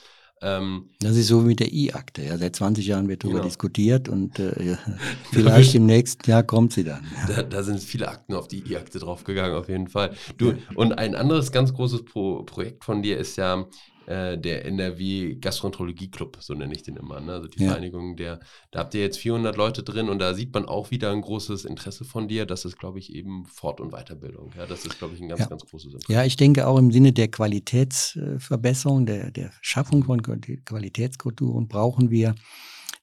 Ähm, 0.43 0.89
das 1.01 1.17
ist 1.17 1.29
so 1.29 1.43
wie 1.43 1.49
mit 1.49 1.61
der 1.61 1.73
I-Akte. 1.73 2.23
Ja. 2.23 2.39
Seit 2.39 2.57
20 2.57 2.87
Jahren 2.87 3.09
wird 3.09 3.25
darüber 3.25 3.41
genau. 3.41 3.49
diskutiert 3.49 4.09
und 4.09 4.39
äh, 4.39 4.77
vielleicht 5.33 5.75
im 5.75 5.87
nächsten 5.87 6.31
Jahr 6.31 6.43
kommt 6.43 6.73
sie 6.73 6.85
dann. 6.85 7.05
Da, 7.29 7.43
da, 7.43 7.63
sind 7.63 7.81
viele 7.81 8.09
Akten 8.09 8.35
auf 8.35 8.49
die 8.49 8.63
I-Akte 8.71 8.99
draufgegangen, 8.99 9.57
auf 9.57 9.69
jeden 9.69 9.89
Fall. 9.89 10.15
Du, 10.39 10.55
und 10.75 10.93
ein 10.95 11.15
anderes 11.15 11.53
ganz 11.53 11.75
großes 11.75 12.05
Pro 12.05 12.43
Projekt 12.45 12.85
von 12.85 13.03
dir 13.03 13.19
ist 13.19 13.37
ja 13.37 13.67
äh, 14.11 14.37
der 14.37 14.65
NRW 14.65 15.37
Gastroenterologie 15.37 16.11
Club, 16.11 16.37
so 16.41 16.55
nenne 16.55 16.75
ich 16.75 16.83
den 16.83 16.97
immer. 16.97 17.21
Ne? 17.21 17.33
Also 17.35 17.47
die 17.47 17.63
ja. 17.63 17.69
Vereinigung, 17.69 18.17
der, 18.17 18.41
da 18.73 18.81
habt 18.81 18.93
ihr 18.95 19.03
jetzt 19.03 19.19
400 19.19 19.57
Leute 19.57 19.85
drin 19.85 20.09
und 20.09 20.19
da 20.19 20.35
sieht 20.35 20.53
man 20.53 20.67
auch 20.67 20.91
wieder 20.91 21.13
ein 21.13 21.21
großes 21.21 21.65
Interesse 21.65 22.05
von 22.05 22.27
dir. 22.27 22.45
Das 22.45 22.65
ist, 22.65 22.77
glaube 22.77 22.99
ich, 22.99 23.15
eben 23.15 23.47
Fort- 23.47 23.81
und 23.81 23.93
Weiterbildung. 23.93 24.51
Ja, 24.59 24.67
das 24.67 24.85
ist, 24.85 24.99
glaube 24.99 25.15
ich, 25.15 25.21
ein 25.21 25.29
ganz, 25.29 25.43
ja. 25.43 25.47
ganz 25.47 25.65
großes 25.65 25.95
Interesse. 25.95 26.13
Ja, 26.13 26.25
ich 26.25 26.37
denke 26.37 26.67
auch 26.67 26.77
im 26.77 26.91
Sinne 26.91 27.13
der 27.13 27.29
Qualitätsverbesserung, 27.29 29.07
der, 29.07 29.31
der 29.31 29.53
Schaffung 29.61 30.03
von 30.03 30.21
Qualitätskulturen 30.23 31.69
brauchen 31.69 32.11
wir 32.11 32.35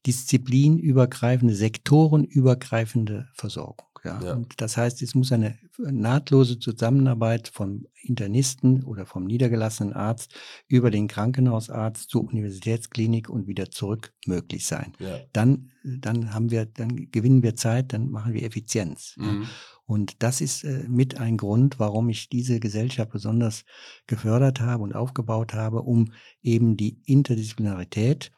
disziplinübergreifende, 0.05 1.55
sektorenübergreifende 1.55 3.29
Versorgung. 3.33 3.86
Ja. 4.03 4.21
ja. 4.23 4.33
Und 4.33 4.59
das 4.61 4.77
heißt, 4.77 5.01
es 5.01 5.15
muss 5.15 5.31
eine 5.31 5.57
nahtlose 5.77 6.59
Zusammenarbeit 6.59 7.47
vom 7.47 7.85
Internisten 8.01 8.83
oder 8.83 9.05
vom 9.05 9.25
niedergelassenen 9.25 9.93
Arzt 9.93 10.33
über 10.67 10.91
den 10.91 11.07
Krankenhausarzt 11.07 12.09
zur 12.09 12.23
Universitätsklinik 12.23 13.29
und 13.29 13.47
wieder 13.47 13.69
zurück 13.69 14.13
möglich 14.25 14.65
sein. 14.65 14.93
Ja. 14.99 15.19
Dann, 15.33 15.71
dann 15.83 16.33
haben 16.33 16.51
wir, 16.51 16.65
dann 16.65 17.11
gewinnen 17.11 17.43
wir 17.43 17.55
Zeit, 17.55 17.93
dann 17.93 18.09
machen 18.09 18.33
wir 18.33 18.43
Effizienz. 18.43 19.15
Mhm. 19.17 19.41
Ja. 19.43 19.47
Und 19.85 20.21
das 20.21 20.41
ist 20.41 20.63
äh, 20.63 20.85
mit 20.87 21.17
ein 21.17 21.37
Grund, 21.37 21.79
warum 21.79 22.09
ich 22.09 22.29
diese 22.29 22.59
Gesellschaft 22.59 23.11
besonders 23.11 23.63
gefördert 24.05 24.59
habe 24.59 24.83
und 24.83 24.93
aufgebaut 24.93 25.53
habe, 25.53 25.81
um 25.81 26.11
eben 26.41 26.75
die 26.75 26.99
Interdisziplinarität 27.05 28.31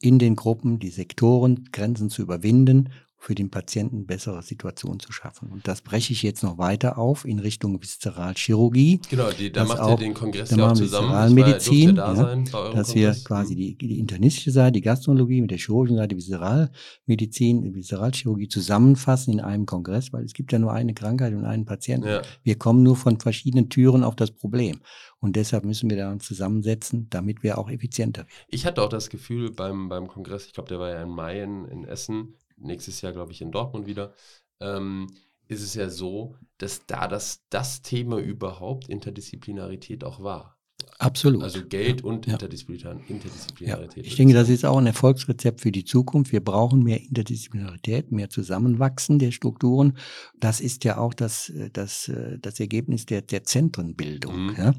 in 0.00 0.18
den 0.18 0.36
Gruppen, 0.36 0.78
die 0.78 0.90
Sektoren, 0.90 1.68
Grenzen 1.72 2.10
zu 2.10 2.22
überwinden 2.22 2.90
für 3.18 3.34
den 3.34 3.50
Patienten 3.50 4.06
bessere 4.06 4.42
Situation 4.42 5.00
zu 5.00 5.10
schaffen. 5.10 5.48
Und 5.48 5.66
das 5.66 5.80
breche 5.80 6.12
ich 6.12 6.22
jetzt 6.22 6.42
noch 6.42 6.58
weiter 6.58 6.98
auf 6.98 7.24
in 7.24 7.38
Richtung 7.38 7.80
Viszeralchirurgie. 7.80 9.00
Genau, 9.10 9.30
die, 9.30 9.50
da 9.50 9.64
macht 9.64 9.88
ihr 9.88 9.96
den 9.96 10.14
Kongress 10.14 10.50
ja 10.50 10.70
auch 10.70 10.74
zusammen. 10.74 11.08
Viszeralmedizin, 11.08 11.96
da 11.96 12.14
ja, 12.14 12.72
dass 12.72 12.94
wir 12.94 13.12
quasi 13.24 13.54
mhm. 13.54 13.58
die, 13.58 13.74
die 13.76 13.98
internistische 13.98 14.50
Seite, 14.50 14.72
die 14.72 14.82
Gastrologie 14.82 15.40
mit 15.40 15.50
der 15.50 15.58
chirurgischen 15.58 15.96
Seite, 15.96 16.08
die 16.08 16.16
Viszeralmedizin, 16.16 17.62
die 17.62 17.74
Viszeralchirurgie 17.74 18.48
zusammenfassen 18.48 19.32
in 19.32 19.40
einem 19.40 19.66
Kongress, 19.66 20.12
weil 20.12 20.24
es 20.24 20.32
gibt 20.32 20.52
ja 20.52 20.58
nur 20.58 20.72
eine 20.72 20.94
Krankheit 20.94 21.34
und 21.34 21.44
einen 21.44 21.64
Patienten. 21.64 22.08
Ja. 22.08 22.22
Wir 22.42 22.56
kommen 22.58 22.82
nur 22.82 22.96
von 22.96 23.18
verschiedenen 23.18 23.70
Türen 23.70 24.04
auf 24.04 24.14
das 24.14 24.30
Problem. 24.30 24.80
Und 25.18 25.34
deshalb 25.36 25.64
müssen 25.64 25.88
wir 25.90 25.96
da 25.96 26.16
zusammensetzen, 26.18 27.08
damit 27.10 27.42
wir 27.42 27.58
auch 27.58 27.70
effizienter 27.70 28.22
werden. 28.22 28.46
Ich 28.48 28.66
hatte 28.66 28.82
auch 28.82 28.88
das 28.88 29.10
Gefühl 29.10 29.50
beim, 29.50 29.88
beim 29.88 30.06
Kongress, 30.06 30.46
ich 30.46 30.52
glaube, 30.52 30.68
der 30.68 30.78
war 30.78 30.90
ja 30.90 31.02
in 31.02 31.08
Mai 31.08 31.42
in, 31.42 31.64
in 31.64 31.84
Essen, 31.84 32.34
nächstes 32.56 33.00
Jahr, 33.02 33.12
glaube 33.12 33.32
ich, 33.32 33.42
in 33.42 33.52
Dortmund 33.52 33.86
wieder, 33.86 34.14
ähm, 34.60 35.08
ist 35.48 35.62
es 35.62 35.74
ja 35.74 35.88
so, 35.88 36.36
dass 36.58 36.86
da 36.86 37.08
das, 37.08 37.44
das 37.50 37.82
Thema 37.82 38.18
überhaupt 38.18 38.88
Interdisziplinarität 38.88 40.04
auch 40.04 40.22
war. 40.22 40.55
Absolut. 40.98 41.42
Also 41.42 41.60
Geld 41.66 42.02
und 42.02 42.26
ja. 42.26 42.34
Interdisziplinarität. 42.34 43.60
Ja. 43.60 43.78
Ich 44.02 44.16
denke, 44.16 44.34
das 44.34 44.48
ist 44.48 44.64
auch 44.64 44.78
ein 44.78 44.86
Erfolgsrezept 44.86 45.60
für 45.60 45.72
die 45.72 45.84
Zukunft. 45.84 46.32
Wir 46.32 46.42
brauchen 46.42 46.82
mehr 46.82 47.00
Interdisziplinarität, 47.00 48.12
mehr 48.12 48.30
Zusammenwachsen 48.30 49.18
der 49.18 49.30
Strukturen. 49.30 49.98
Das 50.40 50.60
ist 50.60 50.84
ja 50.84 50.98
auch 50.98 51.12
das, 51.12 51.52
das, 51.72 52.10
das 52.40 52.60
Ergebnis 52.60 53.06
der, 53.06 53.22
der 53.22 53.44
Zentrenbildung. 53.44 54.46
Mhm. 54.46 54.54
Ja? 54.56 54.74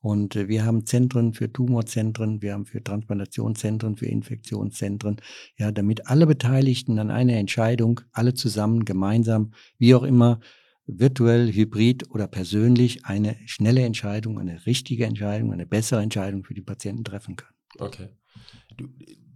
Und 0.00 0.34
äh, 0.36 0.48
wir 0.48 0.64
haben 0.64 0.86
Zentren 0.86 1.34
für 1.34 1.52
Tumorzentren, 1.52 2.42
wir 2.42 2.54
haben 2.54 2.66
für 2.66 2.82
Transplantationszentren, 2.82 3.96
für 3.96 4.06
Infektionszentren, 4.06 5.16
ja, 5.56 5.70
damit 5.72 6.06
alle 6.06 6.26
Beteiligten 6.26 6.98
an 6.98 7.10
einer 7.10 7.34
Entscheidung, 7.34 8.00
alle 8.12 8.34
zusammen, 8.34 8.84
gemeinsam, 8.84 9.52
wie 9.78 9.94
auch 9.94 10.02
immer, 10.02 10.40
virtuell, 10.98 11.52
hybrid 11.52 12.10
oder 12.10 12.26
persönlich 12.26 13.04
eine 13.06 13.36
schnelle 13.46 13.82
Entscheidung, 13.82 14.38
eine 14.38 14.66
richtige 14.66 15.04
Entscheidung, 15.06 15.52
eine 15.52 15.66
bessere 15.66 16.02
Entscheidung 16.02 16.44
für 16.44 16.54
die 16.54 16.62
Patienten 16.62 17.04
treffen 17.04 17.36
können. 17.36 17.54
Okay. 17.78 18.08
Du, 18.76 18.88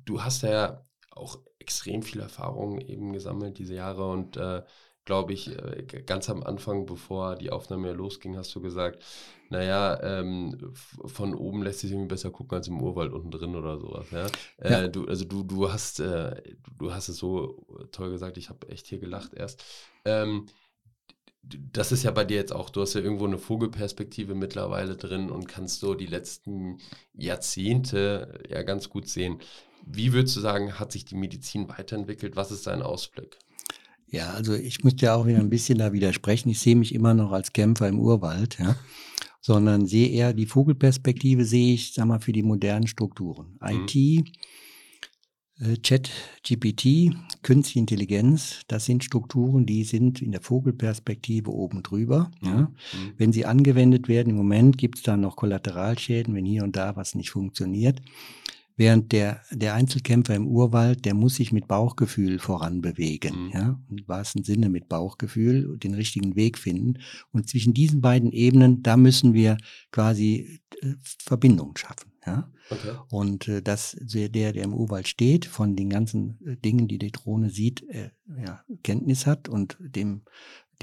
du 0.05 0.23
hast 0.23 0.43
ja 0.43 0.85
auch 1.11 1.39
extrem 1.59 2.03
viel 2.03 2.21
Erfahrung 2.21 2.81
eben 2.81 3.13
gesammelt 3.13 3.59
diese 3.59 3.75
Jahre 3.75 4.11
und 4.11 4.37
äh, 4.37 4.63
glaube 5.05 5.33
ich, 5.33 5.51
äh, 5.51 5.83
ganz 6.07 6.31
am 6.31 6.43
Anfang, 6.43 6.87
bevor 6.87 7.37
die 7.37 7.51
Aufnahme 7.51 7.93
losging, 7.93 8.37
hast 8.37 8.55
du 8.55 8.61
gesagt, 8.61 9.03
naja, 9.51 10.01
ähm, 10.03 10.73
von 11.05 11.35
oben 11.35 11.63
lässt 11.63 11.81
sich 11.81 11.91
irgendwie 11.91 12.09
besser 12.09 12.31
gucken 12.31 12.57
als 12.57 12.69
im 12.69 12.81
Urwald 12.81 13.13
unten 13.13 13.31
drin 13.31 13.55
oder 13.55 13.79
sowas. 13.79 14.07
Ja? 14.11 14.27
Äh, 14.59 14.71
ja. 14.71 14.89
du, 14.89 15.07
also 15.07 15.25
du, 15.25 15.43
du 15.43 15.71
hast, 15.71 16.01
äh, 16.01 16.43
du 16.79 16.93
hast 16.93 17.09
es 17.09 17.19
so 17.19 17.67
toll 17.93 18.11
gesagt, 18.11 18.39
ich 18.39 18.49
habe 18.49 18.69
echt 18.69 18.87
hier 18.87 18.99
gelacht 18.99 19.35
erst. 19.35 19.63
Ähm, 20.05 20.47
das 21.73 21.93
ist 21.93 22.03
ja 22.05 22.11
bei 22.11 22.25
dir 22.25 22.37
jetzt 22.37 22.53
auch, 22.53 22.71
du 22.71 22.81
hast 22.81 22.95
ja 22.95 23.01
irgendwo 23.01 23.27
eine 23.27 23.39
Vogelperspektive 23.39 24.35
mittlerweile 24.35 24.97
drin 24.97 25.31
und 25.31 25.47
kannst 25.47 25.81
so 25.81 25.95
die 25.95 26.07
letzten 26.07 26.79
Jahrzehnte 27.15 28.41
ja 28.49 28.63
ganz 28.63 28.89
gut 28.89 29.09
sehen. 29.09 29.39
Wie 29.87 30.13
würdest 30.13 30.37
du 30.37 30.41
sagen, 30.41 30.79
hat 30.79 30.93
sich 30.93 31.05
die 31.05 31.17
Medizin 31.17 31.69
weiterentwickelt? 31.69 32.37
Was 32.37 32.51
ist 32.51 32.67
dein 32.67 32.83
Ausblick? 32.83 33.39
Ja, 34.09 34.31
also 34.33 34.55
ich 34.55 34.85
muss 34.85 34.95
ja 35.01 35.15
auch 35.15 35.27
wieder 35.27 35.39
ein 35.39 35.51
bisschen 35.51 35.79
da 35.79 35.93
widersprechen. 35.93 36.49
Ich 36.49 36.61
sehe 36.61 36.77
mich 36.77 36.95
immer 36.95 37.15
noch 37.15 37.33
als 37.33 37.53
Kämpfer 37.53 37.89
im 37.89 37.99
Urwald, 37.99 38.59
ja, 38.59 38.77
sondern 39.41 39.87
sehe 39.87 40.09
eher 40.09 40.33
die 40.33 40.47
Vogelperspektive, 40.47 41.45
sehe 41.45 41.75
ich, 41.75 41.93
sag 41.93 42.07
mal, 42.07 42.21
für 42.21 42.33
die 42.33 42.43
modernen 42.43 42.87
Strukturen. 42.87 43.59
Mhm. 43.61 43.87
IT, 43.87 44.29
äh, 45.61 45.77
Chat, 45.77 46.11
GPT, 46.43 47.15
Künstliche 47.43 47.79
Intelligenz, 47.79 48.61
das 48.69 48.85
sind 48.85 49.05
Strukturen, 49.05 49.67
die 49.67 49.85
sind 49.85 50.23
in 50.23 50.33
der 50.33 50.41
Vogelperspektive 50.41 51.51
oben 51.51 51.83
drüber. 51.83 52.31
Mhm. 52.41 52.49
Ja. 52.49 52.61
Mhm. 52.61 52.71
Wenn 53.17 53.33
sie 53.33 53.47
angewendet 53.47 54.09
werden, 54.09 54.31
im 54.31 54.37
Moment 54.37 54.79
gibt 54.79 54.99
es 54.99 55.05
da 55.05 55.17
noch 55.17 55.37
Kollateralschäden, 55.37 56.35
wenn 56.35 56.45
hier 56.45 56.65
und 56.65 56.77
da 56.77 56.97
was 56.97 57.15
nicht 57.15 57.31
funktioniert. 57.31 58.01
Während 58.77 59.13
der, 59.13 59.41
der 59.53 59.75
Einzelkämpfer 59.75 60.35
im 60.35 60.49
Urwald, 60.49 61.05
der 61.05 61.15
muss 61.15 61.37
sich 61.37 61.53
mit 61.53 61.69
Bauchgefühl 61.69 62.41
voranbewegen, 62.41 63.47
mhm. 63.47 63.51
ja, 63.53 63.81
im 63.89 64.09
wahrsten 64.09 64.43
Sinne 64.43 64.69
mit 64.69 64.89
Bauchgefühl, 64.89 65.79
den 65.79 65.95
richtigen 65.95 66.35
Weg 66.35 66.59
finden. 66.59 66.99
Und 67.31 67.49
zwischen 67.49 67.73
diesen 67.73 68.01
beiden 68.01 68.33
Ebenen, 68.33 68.83
da 68.83 68.97
müssen 68.97 69.33
wir 69.33 69.59
quasi 69.93 70.61
äh, 70.81 70.95
Verbindungen 71.03 71.77
schaffen, 71.77 72.11
ja. 72.27 72.51
Okay. 72.71 72.97
Und 73.11 73.49
äh, 73.49 73.63
dass 73.63 73.97
der, 74.01 74.29
der 74.29 74.55
im 74.55 74.75
Urwald 74.75 75.09
steht, 75.09 75.45
von 75.45 75.77
den 75.77 75.91
ganzen 75.91 76.39
äh, 76.47 76.57
Dingen, 76.57 76.89
die 76.89 76.99
die 76.99 77.13
Drohne 77.13 77.51
sieht, 77.51 77.83
äh, 77.89 78.11
ja, 78.43 78.65
Kenntnis 78.83 79.27
hat 79.27 79.49
und 79.49 79.77
dem 79.81 80.23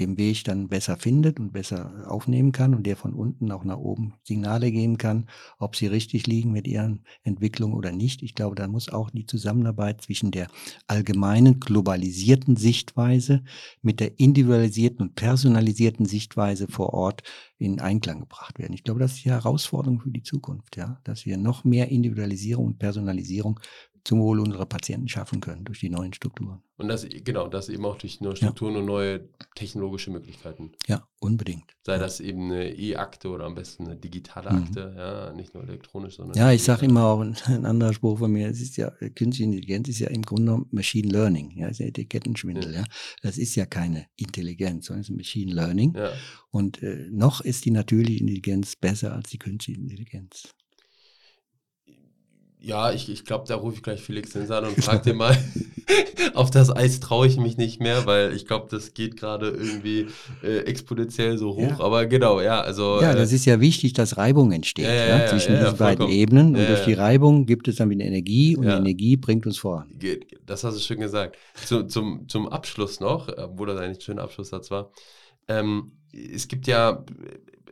dem 0.00 0.16
Weg 0.18 0.44
dann 0.44 0.68
besser 0.68 0.96
findet 0.96 1.38
und 1.38 1.52
besser 1.52 2.04
aufnehmen 2.06 2.52
kann 2.52 2.74
und 2.74 2.86
der 2.86 2.96
von 2.96 3.14
unten 3.14 3.50
auch 3.52 3.64
nach 3.64 3.78
oben 3.78 4.14
Signale 4.24 4.70
geben 4.70 4.98
kann, 4.98 5.28
ob 5.58 5.76
sie 5.76 5.86
richtig 5.86 6.26
liegen 6.26 6.52
mit 6.52 6.66
ihren 6.66 7.04
Entwicklungen 7.22 7.74
oder 7.74 7.92
nicht. 7.92 8.22
Ich 8.22 8.34
glaube, 8.34 8.56
da 8.56 8.68
muss 8.68 8.88
auch 8.88 9.10
die 9.10 9.26
Zusammenarbeit 9.26 10.02
zwischen 10.02 10.30
der 10.30 10.48
allgemeinen 10.86 11.60
globalisierten 11.60 12.56
Sichtweise 12.56 13.42
mit 13.82 14.00
der 14.00 14.18
individualisierten 14.18 15.02
und 15.02 15.14
personalisierten 15.14 16.06
Sichtweise 16.06 16.66
vor 16.68 16.94
Ort 16.94 17.22
in 17.58 17.80
Einklang 17.80 18.20
gebracht 18.20 18.58
werden. 18.58 18.72
Ich 18.72 18.84
glaube, 18.84 19.00
das 19.00 19.12
ist 19.12 19.24
die 19.24 19.30
Herausforderung 19.30 20.00
für 20.00 20.10
die 20.10 20.22
Zukunft, 20.22 20.76
ja, 20.76 21.00
dass 21.04 21.26
wir 21.26 21.36
noch 21.36 21.64
mehr 21.64 21.90
Individualisierung 21.90 22.66
und 22.66 22.78
Personalisierung 22.78 23.60
zum 24.04 24.20
Wohl 24.20 24.40
unserer 24.40 24.66
Patienten 24.66 25.08
schaffen 25.08 25.40
können 25.40 25.64
durch 25.64 25.80
die 25.80 25.90
neuen 25.90 26.12
Strukturen. 26.12 26.62
Und 26.76 26.88
das, 26.88 27.06
genau, 27.08 27.46
das 27.46 27.68
eben 27.68 27.84
auch 27.84 27.96
durch 27.96 28.20
neue 28.20 28.34
Strukturen 28.34 28.74
ja. 28.74 28.80
und 28.80 28.86
neue 28.86 29.28
technologische 29.54 30.10
Möglichkeiten. 30.10 30.72
Ja, 30.88 31.06
unbedingt. 31.20 31.76
Sei 31.86 31.92
ja. 31.92 31.98
das 31.98 32.18
eben 32.18 32.50
eine 32.50 32.74
E-Akte 32.74 33.28
oder 33.28 33.44
am 33.44 33.54
besten 33.54 33.86
eine 33.86 33.96
digitale 33.96 34.50
mhm. 34.50 34.62
Akte, 34.64 34.94
ja, 34.96 35.32
nicht 35.32 35.54
nur 35.54 35.62
elektronisch, 35.62 36.16
sondern. 36.16 36.36
Ja, 36.36 36.50
ich 36.50 36.64
sage 36.64 36.86
immer 36.86 37.04
auch 37.04 37.20
ein, 37.20 37.36
ein, 37.44 37.64
anderer 37.64 37.92
Spruch 37.92 38.18
von 38.18 38.32
mir, 38.32 38.48
es 38.48 38.60
ist 38.60 38.76
ja, 38.76 38.90
künstliche 38.90 39.44
Intelligenz 39.44 39.88
ist 39.88 40.00
ja 40.00 40.08
im 40.08 40.22
Grunde 40.22 40.64
Machine 40.70 41.12
Learning, 41.12 41.52
ja, 41.52 41.68
ist 41.68 41.78
ja 41.78 41.86
Etikettenschwindel, 41.86 42.72
ja. 42.72 42.80
ja. 42.80 42.86
Das 43.22 43.38
ist 43.38 43.54
ja 43.54 43.66
keine 43.66 44.06
Intelligenz, 44.16 44.86
sondern 44.86 45.02
es 45.02 45.10
ist 45.10 45.16
Machine 45.16 45.52
Learning. 45.52 45.96
Und 46.50 46.82
äh, 46.82 47.06
noch 47.10 47.40
ist 47.40 47.64
die 47.64 47.70
natürliche 47.70 48.20
Intelligenz 48.20 48.74
besser 48.74 49.14
als 49.14 49.30
die 49.30 49.38
künstliche 49.38 49.80
Intelligenz. 49.80 50.48
Ja, 52.64 52.92
ich, 52.92 53.08
ich 53.10 53.24
glaube, 53.24 53.44
da 53.48 53.56
rufe 53.56 53.76
ich 53.76 53.82
gleich 53.82 54.00
Felix 54.00 54.32
Hinz 54.34 54.50
an 54.52 54.64
und 54.64 54.82
frage 54.82 55.02
den 55.02 55.16
mal, 55.16 55.36
auf 56.34 56.50
das 56.52 56.74
Eis 56.74 57.00
traue 57.00 57.26
ich 57.26 57.36
mich 57.36 57.56
nicht 57.56 57.80
mehr, 57.80 58.06
weil 58.06 58.32
ich 58.34 58.46
glaube, 58.46 58.68
das 58.70 58.94
geht 58.94 59.16
gerade 59.16 59.48
irgendwie 59.48 60.06
äh, 60.44 60.58
exponentiell 60.58 61.38
so 61.38 61.56
hoch. 61.56 61.78
Ja. 61.78 61.80
Aber 61.80 62.06
genau, 62.06 62.40
ja, 62.40 62.60
also. 62.60 63.00
Ja, 63.02 63.14
das 63.14 63.32
äh, 63.32 63.34
ist 63.34 63.46
ja 63.46 63.60
wichtig, 63.60 63.94
dass 63.94 64.16
Reibung 64.16 64.52
entsteht 64.52 64.84
ja, 64.84 65.18
ja, 65.18 65.26
zwischen 65.26 65.58
diesen 65.58 65.76
beiden 65.76 66.08
Ebenen. 66.08 66.54
Und 66.54 66.68
durch 66.68 66.84
die 66.84 66.92
Reibung 66.92 67.46
gibt 67.46 67.66
es 67.66 67.76
dann 67.76 67.90
wieder 67.90 68.04
Energie 68.04 68.56
und 68.56 68.64
die 68.64 68.70
Energie 68.70 69.16
bringt 69.16 69.44
uns 69.44 69.58
voran. 69.58 69.98
Das 70.46 70.62
hast 70.62 70.76
du 70.76 70.80
schön 70.80 71.00
gesagt. 71.00 71.36
Zu, 71.64 71.84
zum, 71.84 72.28
zum 72.28 72.48
Abschluss 72.48 73.00
noch, 73.00 73.28
obwohl 73.36 73.66
das 73.66 73.78
eigentlich 73.78 73.98
ein 73.98 74.02
schöner 74.02 74.22
Abschlusssatz 74.22 74.70
war. 74.70 74.92
Ähm, 75.48 75.92
es 76.12 76.46
gibt 76.46 76.68
ja, 76.68 77.04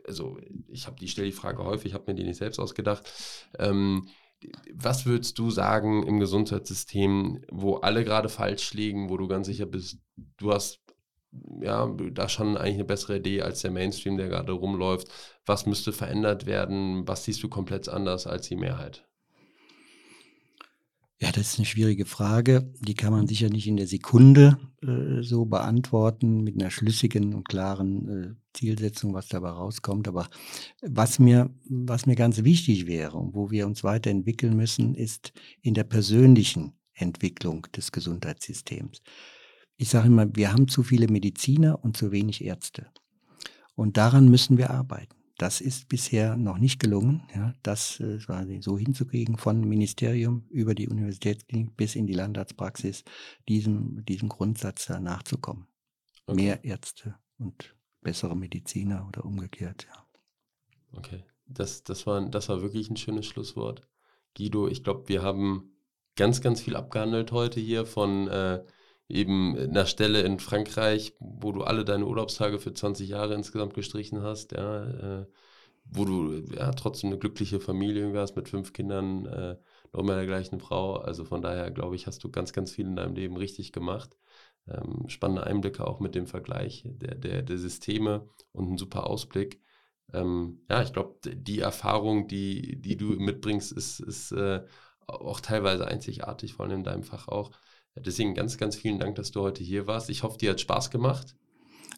also 0.05 0.37
ich 0.67 0.85
habe 0.87 0.97
die, 0.99 1.07
stelle 1.07 1.27
die 1.27 1.33
Frage 1.33 1.63
häufig, 1.63 1.87
ich 1.87 1.93
habe 1.93 2.11
mir 2.11 2.15
die 2.15 2.25
nicht 2.25 2.37
selbst 2.37 2.59
ausgedacht. 2.59 3.09
Ähm, 3.57 4.07
was 4.73 5.05
würdest 5.05 5.37
du 5.39 5.51
sagen 5.51 6.03
im 6.03 6.19
Gesundheitssystem, 6.19 7.43
wo 7.51 7.75
alle 7.75 8.03
gerade 8.03 8.29
falsch 8.29 8.73
liegen, 8.73 9.09
wo 9.09 9.17
du 9.17 9.27
ganz 9.27 9.47
sicher 9.47 9.65
bist, 9.65 9.99
du 10.37 10.51
hast 10.51 10.81
ja 11.61 11.87
da 12.11 12.27
schon 12.27 12.57
eigentlich 12.57 12.75
eine 12.75 12.85
bessere 12.85 13.17
Idee 13.17 13.41
als 13.41 13.61
der 13.61 13.71
Mainstream, 13.71 14.17
der 14.17 14.27
gerade 14.27 14.51
rumläuft. 14.51 15.07
Was 15.45 15.65
müsste 15.65 15.93
verändert 15.93 16.45
werden? 16.45 17.07
Was 17.07 17.23
siehst 17.23 17.41
du 17.43 17.49
komplett 17.49 17.87
anders 17.87 18.27
als 18.27 18.47
die 18.47 18.55
Mehrheit? 18.55 19.07
Ja, 21.21 21.31
das 21.31 21.53
ist 21.53 21.59
eine 21.59 21.67
schwierige 21.67 22.05
Frage. 22.05 22.73
Die 22.79 22.95
kann 22.95 23.13
man 23.13 23.27
sicher 23.27 23.49
nicht 23.49 23.67
in 23.67 23.77
der 23.77 23.85
Sekunde 23.85 24.57
äh, 24.81 25.21
so 25.21 25.45
beantworten 25.45 26.43
mit 26.43 26.59
einer 26.59 26.71
schlüssigen 26.71 27.35
und 27.35 27.47
klaren 27.47 28.07
äh, 28.07 28.35
Zielsetzung, 28.57 29.13
was 29.13 29.27
dabei 29.27 29.49
rauskommt. 29.49 30.07
Aber 30.07 30.27
was 30.81 31.19
mir, 31.19 31.51
was 31.69 32.07
mir 32.07 32.15
ganz 32.15 32.43
wichtig 32.43 32.87
wäre 32.87 33.19
und 33.19 33.35
wo 33.35 33.51
wir 33.51 33.67
uns 33.67 33.83
weiterentwickeln 33.83 34.55
müssen, 34.55 34.95
ist 34.95 35.31
in 35.61 35.75
der 35.75 35.83
persönlichen 35.83 36.73
Entwicklung 36.95 37.67
des 37.75 37.91
Gesundheitssystems. 37.91 39.03
Ich 39.77 39.89
sage 39.89 40.07
immer, 40.07 40.35
wir 40.35 40.51
haben 40.51 40.67
zu 40.67 40.81
viele 40.81 41.07
Mediziner 41.07 41.83
und 41.83 41.97
zu 41.97 42.11
wenig 42.11 42.43
Ärzte. 42.43 42.87
Und 43.75 43.97
daran 43.97 44.27
müssen 44.27 44.57
wir 44.57 44.71
arbeiten. 44.71 45.20
Das 45.41 45.59
ist 45.59 45.89
bisher 45.89 46.37
noch 46.37 46.59
nicht 46.59 46.79
gelungen, 46.79 47.23
ja, 47.33 47.55
das 47.63 47.99
äh, 47.99 48.19
so 48.59 48.77
hinzukriegen 48.77 49.37
von 49.37 49.61
Ministerium 49.61 50.45
über 50.51 50.75
die 50.75 50.87
Universitätsklinik 50.87 51.75
bis 51.75 51.95
in 51.95 52.05
die 52.05 52.13
Landarztpraxis, 52.13 53.03
diesem, 53.49 54.05
diesem 54.05 54.29
Grundsatz 54.29 54.85
da 54.85 54.99
nachzukommen. 54.99 55.65
Okay. 56.27 56.43
Mehr 56.43 56.63
Ärzte 56.63 57.15
und 57.39 57.75
bessere 58.01 58.37
Mediziner 58.37 59.07
oder 59.07 59.25
umgekehrt, 59.25 59.87
ja. 59.89 60.05
Okay, 60.95 61.23
das, 61.47 61.83
das, 61.83 62.05
war, 62.05 62.23
das 62.29 62.47
war 62.49 62.61
wirklich 62.61 62.91
ein 62.91 62.97
schönes 62.97 63.25
Schlusswort. 63.25 63.87
Guido, 64.37 64.67
ich 64.67 64.83
glaube, 64.83 65.09
wir 65.09 65.23
haben 65.23 65.71
ganz, 66.17 66.41
ganz 66.41 66.61
viel 66.61 66.75
abgehandelt 66.75 67.31
heute 67.31 67.59
hier 67.59 67.87
von 67.87 68.27
äh, 68.27 68.63
eben 69.11 69.57
einer 69.57 69.85
Stelle 69.85 70.21
in 70.21 70.39
Frankreich, 70.39 71.13
wo 71.19 71.51
du 71.51 71.63
alle 71.63 71.85
deine 71.85 72.05
Urlaubstage 72.05 72.59
für 72.59 72.73
20 72.73 73.09
Jahre 73.09 73.33
insgesamt 73.35 73.73
gestrichen 73.73 74.21
hast, 74.21 74.53
ja, 74.53 75.21
äh, 75.21 75.25
wo 75.85 76.05
du 76.05 76.43
ja 76.55 76.71
trotzdem 76.71 77.09
eine 77.09 77.19
glückliche 77.19 77.59
Familie 77.59 78.13
hast 78.17 78.35
mit 78.35 78.49
fünf 78.49 78.73
Kindern, 78.73 79.25
äh, 79.25 79.57
noch 79.93 80.03
mehr 80.03 80.15
der 80.15 80.25
gleichen 80.25 80.59
Frau. 80.59 80.95
Also 80.95 81.25
von 81.25 81.41
daher 81.41 81.71
glaube 81.71 81.95
ich, 81.95 82.07
hast 82.07 82.23
du 82.23 82.31
ganz, 82.31 82.53
ganz 82.53 82.71
viel 82.71 82.85
in 82.85 82.95
deinem 82.95 83.15
Leben 83.15 83.37
richtig 83.37 83.71
gemacht. 83.71 84.15
Ähm, 84.67 85.09
spannende 85.09 85.45
Einblicke 85.45 85.85
auch 85.85 85.99
mit 85.99 86.15
dem 86.15 86.27
Vergleich 86.27 86.83
der, 86.85 87.15
der, 87.15 87.41
der 87.41 87.57
Systeme 87.57 88.29
und 88.51 88.71
ein 88.71 88.77
super 88.77 89.07
Ausblick. 89.07 89.59
Ähm, 90.13 90.61
ja, 90.69 90.81
ich 90.83 90.93
glaube, 90.93 91.15
die 91.25 91.59
Erfahrung, 91.59 92.27
die, 92.27 92.79
die 92.81 92.97
du 92.97 93.05
mitbringst, 93.05 93.71
ist, 93.71 93.99
ist 94.01 94.31
äh, 94.33 94.63
auch 95.07 95.41
teilweise 95.41 95.87
einzigartig, 95.87 96.53
vor 96.53 96.65
allem 96.65 96.79
in 96.79 96.83
deinem 96.83 97.03
Fach 97.03 97.27
auch. 97.27 97.51
Deswegen 97.95 98.33
ganz, 98.33 98.57
ganz 98.57 98.75
vielen 98.75 98.99
Dank, 98.99 99.15
dass 99.15 99.31
du 99.31 99.41
heute 99.41 99.63
hier 99.63 99.85
warst. 99.87 100.09
Ich 100.09 100.23
hoffe, 100.23 100.37
dir 100.37 100.51
hat 100.51 100.61
Spaß 100.61 100.91
gemacht. 100.91 101.35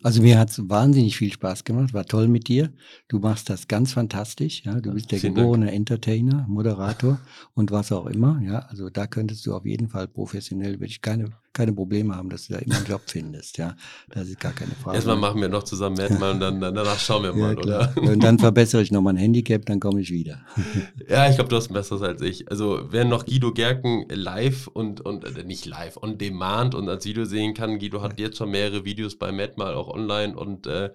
Also 0.02 0.22
mir 0.22 0.38
hat 0.38 0.50
es 0.50 0.70
wahnsinnig 0.70 1.16
viel 1.18 1.32
Spaß 1.32 1.64
gemacht, 1.64 1.94
war 1.94 2.06
toll 2.06 2.28
mit 2.28 2.50
dir. 2.50 2.74
Du 3.08 3.20
machst 3.20 3.50
das 3.50 3.70
ganz 3.70 3.94
fantastisch, 3.94 4.64
ja. 4.66 4.82
Du 4.82 4.92
bist 4.94 5.12
der 5.12 5.20
Vielen 5.20 5.36
geborene 5.36 5.68
Dank. 5.68 5.78
Entertainer, 5.78 6.46
Moderator 6.50 7.22
und 7.54 7.72
was 7.72 7.92
auch 7.94 8.08
immer, 8.08 8.42
ja. 8.42 8.60
Also 8.60 8.90
da 8.90 9.08
könntest 9.08 9.46
du 9.46 9.56
auf 9.56 9.66
jeden 9.66 9.88
Fall 9.88 10.10
professionell, 10.10 10.74
würde 10.74 10.88
ich 10.88 11.02
keine 11.02 11.32
keine 11.54 11.74
Probleme 11.74 12.16
haben, 12.16 12.30
dass 12.30 12.48
du 12.48 12.54
da 12.54 12.60
immer 12.60 12.76
einen 12.76 12.86
Job 12.86 13.02
findest. 13.06 13.58
Ja, 13.58 13.76
das 14.10 14.28
ist 14.28 14.40
gar 14.40 14.54
keine 14.54 14.72
Frage. 14.72 14.96
Erstmal 14.96 15.18
machen 15.18 15.40
wir 15.40 15.50
noch 15.50 15.64
zusammen 15.64 15.96
Madmal 15.96 16.32
und 16.32 16.40
dann, 16.40 16.60
danach 16.60 17.00
schauen 17.00 17.24
wir 17.24 17.34
mal, 17.34 17.54
ja, 17.54 17.60
oder? 17.60 17.94
Und 17.96 18.24
dann 18.24 18.40
verbessere 18.40 18.82
ich 18.82 18.92
noch 18.92 19.02
mein 19.02 19.18
Handicap, 19.18 19.66
dann 19.66 19.80
komme 19.80 20.02
ich 20.02 20.12
wieder. 20.12 20.42
Ja, 21.08 21.30
ich 21.30 21.36
glaube, 21.36 21.50
du 21.50 21.56
hast 21.56 21.70
ein 21.70 21.74
besseres 21.74 22.02
als 22.02 22.22
ich. 22.22 22.50
Also, 22.50 22.88
wer 22.90 23.04
noch 23.04 23.26
Guido 23.26 23.52
Gerken 23.52 24.06
live 24.10 24.68
und, 24.68 25.02
und 25.02 25.26
äh, 25.26 25.44
nicht 25.44 25.66
live, 25.66 25.98
on 25.98 26.18
demand 26.18 26.76
und 26.76 26.88
als 26.90 27.06
Video 27.06 27.26
sehen 27.26 27.54
kann, 27.54 27.78
Guido 27.78 28.02
hat 28.02 28.20
jetzt 28.20 28.38
schon 28.38 28.52
mehrere 28.52 28.86
Videos 28.86 29.18
bei 29.18 29.32
Madmal 29.32 29.74
auch 29.74 29.90
online 29.90 30.36
und 30.36 30.66
äh, 30.66 30.92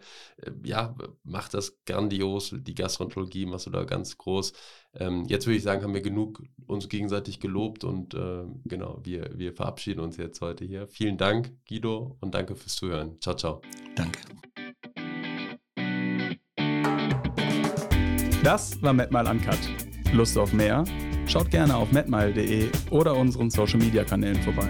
ja, 0.65 0.97
macht 1.25 1.55
das 1.55 1.79
grandios. 1.85 2.55
Die 2.57 2.75
Gastroenterologie 2.75 3.47
machst 3.47 3.67
du 3.67 3.71
da 3.71 3.85
ganz 3.85 4.17
groß. 4.17 4.53
Ähm, 4.99 5.25
jetzt 5.29 5.47
würde 5.47 5.57
ich 5.57 5.63
sagen, 5.63 5.83
haben 5.83 5.95
wir 5.95 6.01
genug 6.01 6.43
uns 6.67 6.89
gegenseitig 6.89 7.41
gelobt 7.41 7.85
und 7.85 8.15
äh, 8.15 8.45
genau, 8.65 9.01
wir, 9.03 9.31
wir 9.35 9.53
verabschieden 9.53 10.01
uns 10.01 10.17
jetzt 10.17 10.41
heute 10.41 10.65
hier. 10.65 10.87
Vielen 10.89 11.17
Dank, 11.17 11.53
Guido, 11.69 12.17
und 12.21 12.35
danke 12.35 12.57
fürs 12.57 12.75
Zuhören. 12.77 13.17
Ciao, 13.21 13.35
ciao. 13.35 13.63
Danke. 13.95 14.19
Das 18.43 18.81
war 18.83 18.93
MedMile 18.93 19.31
Uncut. 19.31 19.59
Lust 20.13 20.39
auf 20.39 20.53
mehr? 20.53 20.85
Schaut 21.27 21.51
gerne 21.51 21.77
auf 21.77 21.93
medmile.de 21.93 22.71
oder 22.91 23.15
unseren 23.15 23.51
Social 23.51 23.79
Media 23.79 24.05
Kanälen 24.05 24.41
vorbei. 24.43 24.69